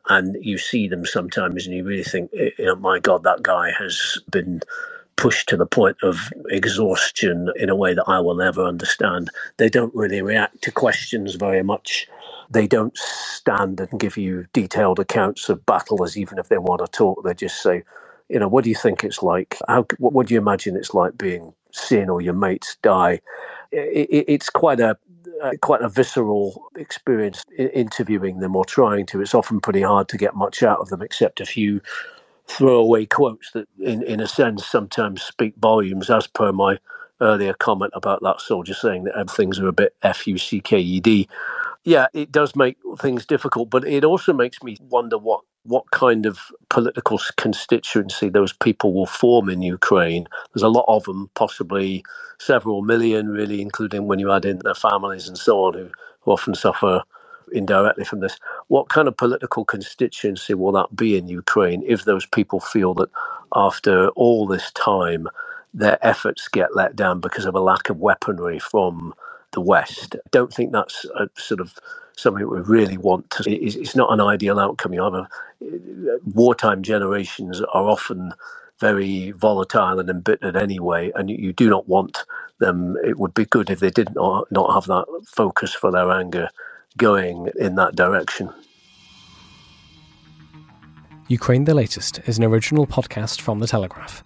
and 0.08 0.36
you 0.44 0.58
see 0.58 0.88
them 0.88 1.06
sometimes, 1.06 1.66
and 1.66 1.74
you 1.74 1.84
really 1.84 2.04
think, 2.04 2.30
you 2.32 2.52
know, 2.58 2.76
my 2.76 2.98
God, 2.98 3.22
that 3.24 3.42
guy 3.42 3.70
has 3.78 4.18
been 4.30 4.60
pushed 5.16 5.48
to 5.48 5.56
the 5.56 5.66
point 5.66 5.96
of 6.02 6.32
exhaustion 6.50 7.50
in 7.56 7.68
a 7.68 7.76
way 7.76 7.94
that 7.94 8.04
I 8.06 8.20
will 8.20 8.34
never 8.34 8.64
understand. 8.64 9.30
They 9.56 9.68
don't 9.68 9.94
really 9.94 10.22
react 10.22 10.62
to 10.62 10.72
questions 10.72 11.34
very 11.34 11.62
much. 11.62 12.06
They 12.50 12.66
don't 12.66 12.96
stand 12.96 13.80
and 13.80 14.00
give 14.00 14.16
you 14.16 14.46
detailed 14.52 14.98
accounts 14.98 15.48
of 15.48 15.64
battles, 15.64 16.16
even 16.16 16.38
if 16.38 16.48
they 16.48 16.58
want 16.58 16.84
to 16.84 16.90
talk. 16.90 17.24
They 17.24 17.34
just 17.34 17.62
say, 17.62 17.82
you 18.28 18.38
know, 18.38 18.48
what 18.48 18.64
do 18.64 18.70
you 18.70 18.76
think 18.76 19.04
it's 19.04 19.22
like? 19.22 19.58
How, 19.68 19.86
what, 19.98 20.12
what 20.12 20.26
do 20.26 20.34
you 20.34 20.40
imagine 20.40 20.76
it's 20.76 20.94
like 20.94 21.16
being 21.16 21.54
seen 21.72 22.08
or 22.08 22.20
your 22.20 22.34
mates 22.34 22.76
die? 22.82 23.20
It, 23.70 24.08
it, 24.10 24.24
it's 24.28 24.50
quite 24.50 24.80
a 24.80 24.96
uh, 25.42 25.52
quite 25.60 25.82
a 25.82 25.88
visceral 25.88 26.70
experience 26.76 27.42
interviewing 27.58 28.38
them 28.38 28.54
or 28.54 28.64
trying 28.64 29.06
to. 29.06 29.20
It's 29.20 29.34
often 29.34 29.60
pretty 29.60 29.82
hard 29.82 30.08
to 30.08 30.16
get 30.16 30.36
much 30.36 30.62
out 30.62 30.78
of 30.78 30.88
them, 30.88 31.02
except 31.02 31.40
a 31.40 31.46
few 31.46 31.80
throwaway 32.56 33.06
quotes 33.06 33.50
that, 33.52 33.68
in, 33.78 34.02
in 34.02 34.20
a 34.20 34.28
sense, 34.28 34.66
sometimes 34.66 35.22
speak 35.22 35.54
volumes, 35.56 36.10
as 36.10 36.26
per 36.26 36.52
my 36.52 36.78
earlier 37.20 37.54
comment 37.54 37.92
about 37.94 38.20
that 38.22 38.40
soldier 38.40 38.74
saying 38.74 39.04
that 39.04 39.30
things 39.30 39.58
are 39.60 39.68
a 39.68 39.72
bit 39.72 39.94
F 40.02 40.26
U 40.26 40.36
C 40.38 40.60
K 40.60 40.78
E 40.78 41.00
D. 41.00 41.28
Yeah, 41.84 42.06
it 42.12 42.30
does 42.30 42.54
make 42.54 42.76
things 42.98 43.26
difficult, 43.26 43.70
but 43.70 43.84
it 43.86 44.04
also 44.04 44.32
makes 44.32 44.62
me 44.62 44.76
wonder 44.80 45.18
what 45.18 45.40
what 45.64 45.90
kind 45.92 46.26
of 46.26 46.38
political 46.70 47.20
constituency 47.36 48.28
those 48.28 48.52
people 48.52 48.92
will 48.92 49.06
form 49.06 49.48
in 49.48 49.62
Ukraine. 49.62 50.26
There's 50.52 50.64
a 50.64 50.68
lot 50.68 50.86
of 50.88 51.04
them, 51.04 51.30
possibly 51.34 52.04
several 52.40 52.82
million, 52.82 53.28
really, 53.28 53.62
including 53.62 54.08
when 54.08 54.18
you 54.18 54.32
add 54.32 54.44
in 54.44 54.58
their 54.64 54.74
families 54.74 55.28
and 55.28 55.38
so 55.38 55.64
on, 55.64 55.74
who, 55.74 55.88
who 56.22 56.32
often 56.32 56.56
suffer 56.56 57.02
indirectly 57.54 58.04
from 58.04 58.20
this. 58.20 58.38
What 58.68 58.90
kind 58.90 59.08
of 59.08 59.16
political 59.16 59.64
constituency 59.64 60.54
will 60.54 60.72
that 60.72 60.96
be 60.96 61.16
in 61.16 61.28
Ukraine 61.28 61.84
if 61.86 62.04
those 62.04 62.26
people 62.26 62.60
feel 62.60 62.94
that 62.96 63.10
after 63.56 64.08
all 64.10 64.46
this 64.46 64.72
time, 64.72 65.28
their 65.74 65.98
efforts 66.06 66.48
get 66.48 66.76
let 66.76 66.96
down 66.96 67.20
because 67.20 67.46
of 67.46 67.54
a 67.56 67.60
lack 67.60 67.90
of 67.90 67.98
weaponry 67.98 68.58
from 68.60 69.14
the 69.52 69.62
West? 69.62 70.16
I 70.16 70.20
don't 70.32 70.54
think 70.54 70.72
that's 70.72 71.04
a 71.16 71.30
sort 71.36 71.60
of 71.60 71.74
something 72.16 72.48
we 72.48 72.60
really 72.60 72.98
want 72.98 73.30
to. 73.30 73.50
It's 73.50 73.96
not 73.96 74.12
an 74.12 74.20
ideal 74.20 74.58
outcome. 74.60 74.94
You 74.94 75.04
have 75.04 75.14
a, 75.14 75.28
wartime 76.34 76.82
generations 76.82 77.60
are 77.60 77.88
often 77.88 78.32
very 78.80 79.32
volatile 79.32 80.00
and 80.00 80.10
embittered 80.10 80.56
anyway, 80.56 81.12
and 81.16 81.30
you, 81.30 81.36
do 81.52 81.70
not 81.70 81.88
want 81.88 82.24
them. 82.60 82.96
It 83.04 83.18
would 83.18 83.34
be 83.34 83.46
good 83.46 83.70
if 83.70 83.80
they 83.80 83.90
did 83.90 84.14
not 84.14 84.50
not 84.52 84.74
have 84.74 84.86
that 84.86 85.06
focus 85.26 85.74
for 85.74 85.92
their 85.92 86.10
anger 86.12 86.50
going 86.96 87.50
in 87.58 87.74
that 87.76 87.96
direction. 87.96 88.52
Ukraine 91.28 91.64
the 91.64 91.74
Latest 91.74 92.20
is 92.26 92.36
an 92.36 92.44
original 92.44 92.86
podcast 92.86 93.40
from 93.40 93.58
The 93.58 93.66
Telegraph. 93.66 94.22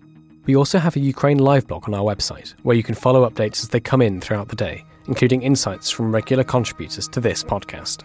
We 0.45 0.55
also 0.55 0.77
have 0.77 0.95
a 0.95 0.99
Ukraine 0.99 1.39
live 1.39 1.67
blog 1.67 1.87
on 1.87 1.95
our 1.95 2.03
website, 2.03 2.53
where 2.61 2.75
you 2.75 2.83
can 2.83 2.93
follow 2.93 3.27
updates 3.27 3.63
as 3.63 3.69
they 3.69 3.79
come 3.79 4.01
in 4.01 4.21
throughout 4.21 4.47
the 4.47 4.55
day, 4.55 4.85
including 5.07 5.41
insights 5.41 5.89
from 5.89 6.13
regular 6.13 6.43
contributors 6.43 7.07
to 7.09 7.19
this 7.19 7.43
podcast. 7.43 8.03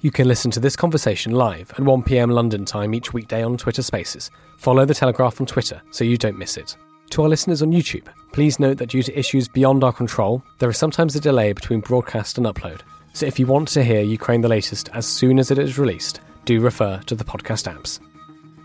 You 0.00 0.10
can 0.10 0.28
listen 0.28 0.50
to 0.52 0.60
this 0.60 0.76
conversation 0.76 1.32
live 1.32 1.70
at 1.72 1.78
1pm 1.78 2.32
London 2.32 2.64
time 2.64 2.94
each 2.94 3.12
weekday 3.12 3.42
on 3.42 3.56
Twitter 3.56 3.82
Spaces. 3.82 4.30
Follow 4.58 4.84
The 4.84 4.94
Telegraph 4.94 5.40
on 5.40 5.46
Twitter 5.46 5.82
so 5.90 6.04
you 6.04 6.16
don't 6.16 6.38
miss 6.38 6.56
it. 6.56 6.76
To 7.10 7.22
our 7.22 7.28
listeners 7.28 7.62
on 7.62 7.72
YouTube, 7.72 8.06
please 8.32 8.58
note 8.58 8.78
that 8.78 8.90
due 8.90 9.02
to 9.02 9.18
issues 9.18 9.46
beyond 9.48 9.84
our 9.84 9.92
control, 9.92 10.42
there 10.58 10.70
is 10.70 10.78
sometimes 10.78 11.14
a 11.14 11.20
delay 11.20 11.52
between 11.52 11.80
broadcast 11.80 12.38
and 12.38 12.46
upload. 12.46 12.80
So 13.12 13.26
if 13.26 13.38
you 13.38 13.46
want 13.46 13.68
to 13.68 13.84
hear 13.84 14.00
Ukraine 14.02 14.40
the 14.40 14.48
latest 14.48 14.88
as 14.94 15.06
soon 15.06 15.38
as 15.38 15.50
it 15.50 15.58
is 15.58 15.78
released, 15.78 16.20
do 16.46 16.60
refer 16.60 17.00
to 17.06 17.14
the 17.14 17.24
podcast 17.24 17.72
apps. 17.72 18.00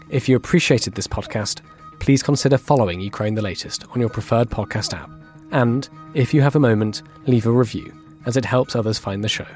If 0.10 0.28
you 0.28 0.36
appreciated 0.36 0.96
this 0.96 1.08
podcast, 1.08 1.62
please 2.00 2.24
consider 2.24 2.58
following 2.58 3.00
Ukraine 3.00 3.36
the 3.36 3.42
Latest 3.42 3.86
on 3.94 4.00
your 4.00 4.10
preferred 4.10 4.50
podcast 4.50 4.94
app 4.94 5.10
And, 5.52 5.90
if 6.14 6.34
you 6.34 6.42
have 6.42 6.56
a 6.56 6.60
moment, 6.60 7.04
leave 7.26 7.46
a 7.46 7.52
review, 7.52 7.94
as 8.26 8.38
it 8.38 8.46
helps 8.46 8.76
others 8.76 9.00
find 9.00 9.24
the 9.24 9.30
show. 9.30 9.48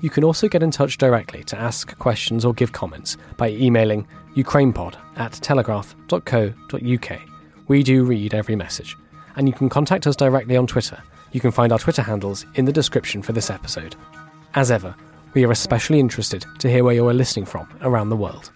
You 0.00 0.10
can 0.10 0.24
also 0.24 0.48
get 0.48 0.62
in 0.62 0.70
touch 0.70 0.98
directly 0.98 1.42
to 1.44 1.58
ask 1.58 1.96
questions 1.98 2.44
or 2.44 2.54
give 2.54 2.72
comments 2.72 3.16
by 3.36 3.50
emailing 3.50 4.06
ukrainepod 4.36 4.94
at 5.16 5.32
telegraph.co.uk. 5.32 7.20
We 7.66 7.82
do 7.82 8.04
read 8.04 8.34
every 8.34 8.56
message, 8.56 8.96
and 9.36 9.48
you 9.48 9.54
can 9.54 9.68
contact 9.68 10.06
us 10.06 10.16
directly 10.16 10.56
on 10.56 10.66
Twitter. 10.66 11.02
You 11.32 11.40
can 11.40 11.50
find 11.50 11.72
our 11.72 11.78
Twitter 11.78 12.02
handles 12.02 12.46
in 12.54 12.64
the 12.64 12.72
description 12.72 13.22
for 13.22 13.32
this 13.32 13.50
episode. 13.50 13.96
As 14.54 14.70
ever, 14.70 14.94
we 15.34 15.44
are 15.44 15.50
especially 15.50 16.00
interested 16.00 16.46
to 16.60 16.70
hear 16.70 16.84
where 16.84 16.94
you 16.94 17.06
are 17.08 17.14
listening 17.14 17.44
from 17.44 17.68
around 17.82 18.08
the 18.08 18.16
world. 18.16 18.50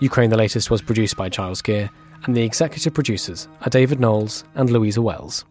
Ukraine 0.00 0.30
the 0.30 0.36
Latest 0.36 0.70
was 0.70 0.82
produced 0.82 1.16
by 1.16 1.28
Giles 1.28 1.62
Gear, 1.62 1.90
and 2.26 2.36
the 2.36 2.42
executive 2.42 2.94
producers 2.94 3.48
are 3.60 3.70
David 3.70 4.00
Knowles 4.00 4.44
and 4.54 4.70
Louisa 4.70 5.02
Wells. 5.02 5.44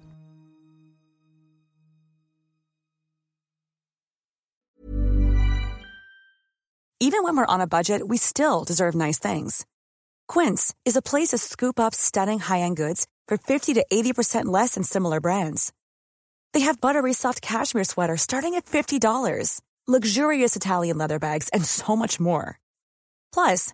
Even 7.02 7.24
when 7.24 7.38
we're 7.38 7.54
on 7.54 7.62
a 7.62 7.68
budget, 7.68 8.08
we 8.10 8.18
still 8.18 8.66
deserve 8.66 8.94
nice 8.94 9.18
things. 9.20 9.66
Quince 10.28 10.76
is 10.84 10.98
a 10.98 11.02
place 11.02 11.30
to 11.30 11.38
scoop 11.38 11.80
up 11.80 11.96
stunning 11.96 12.40
high 12.40 12.60
end 12.60 12.76
goods 12.76 13.08
for 13.28 13.38
50 13.38 13.76
to 13.76 13.86
80% 13.92 14.46
less 14.46 14.74
than 14.76 14.84
similar 14.84 15.22
brands. 15.22 15.72
They 16.54 16.62
have 16.62 16.82
buttery 16.82 17.14
soft 17.14 17.42
cashmere 17.42 17.86
sweaters 17.86 18.22
starting 18.22 18.56
at 18.56 18.66
$50, 18.66 19.62
luxurious 19.88 20.56
Italian 20.56 20.98
leather 20.98 21.20
bags, 21.20 21.48
and 21.50 21.64
so 21.64 21.96
much 21.96 22.20
more. 22.20 22.60
Plus, 23.34 23.74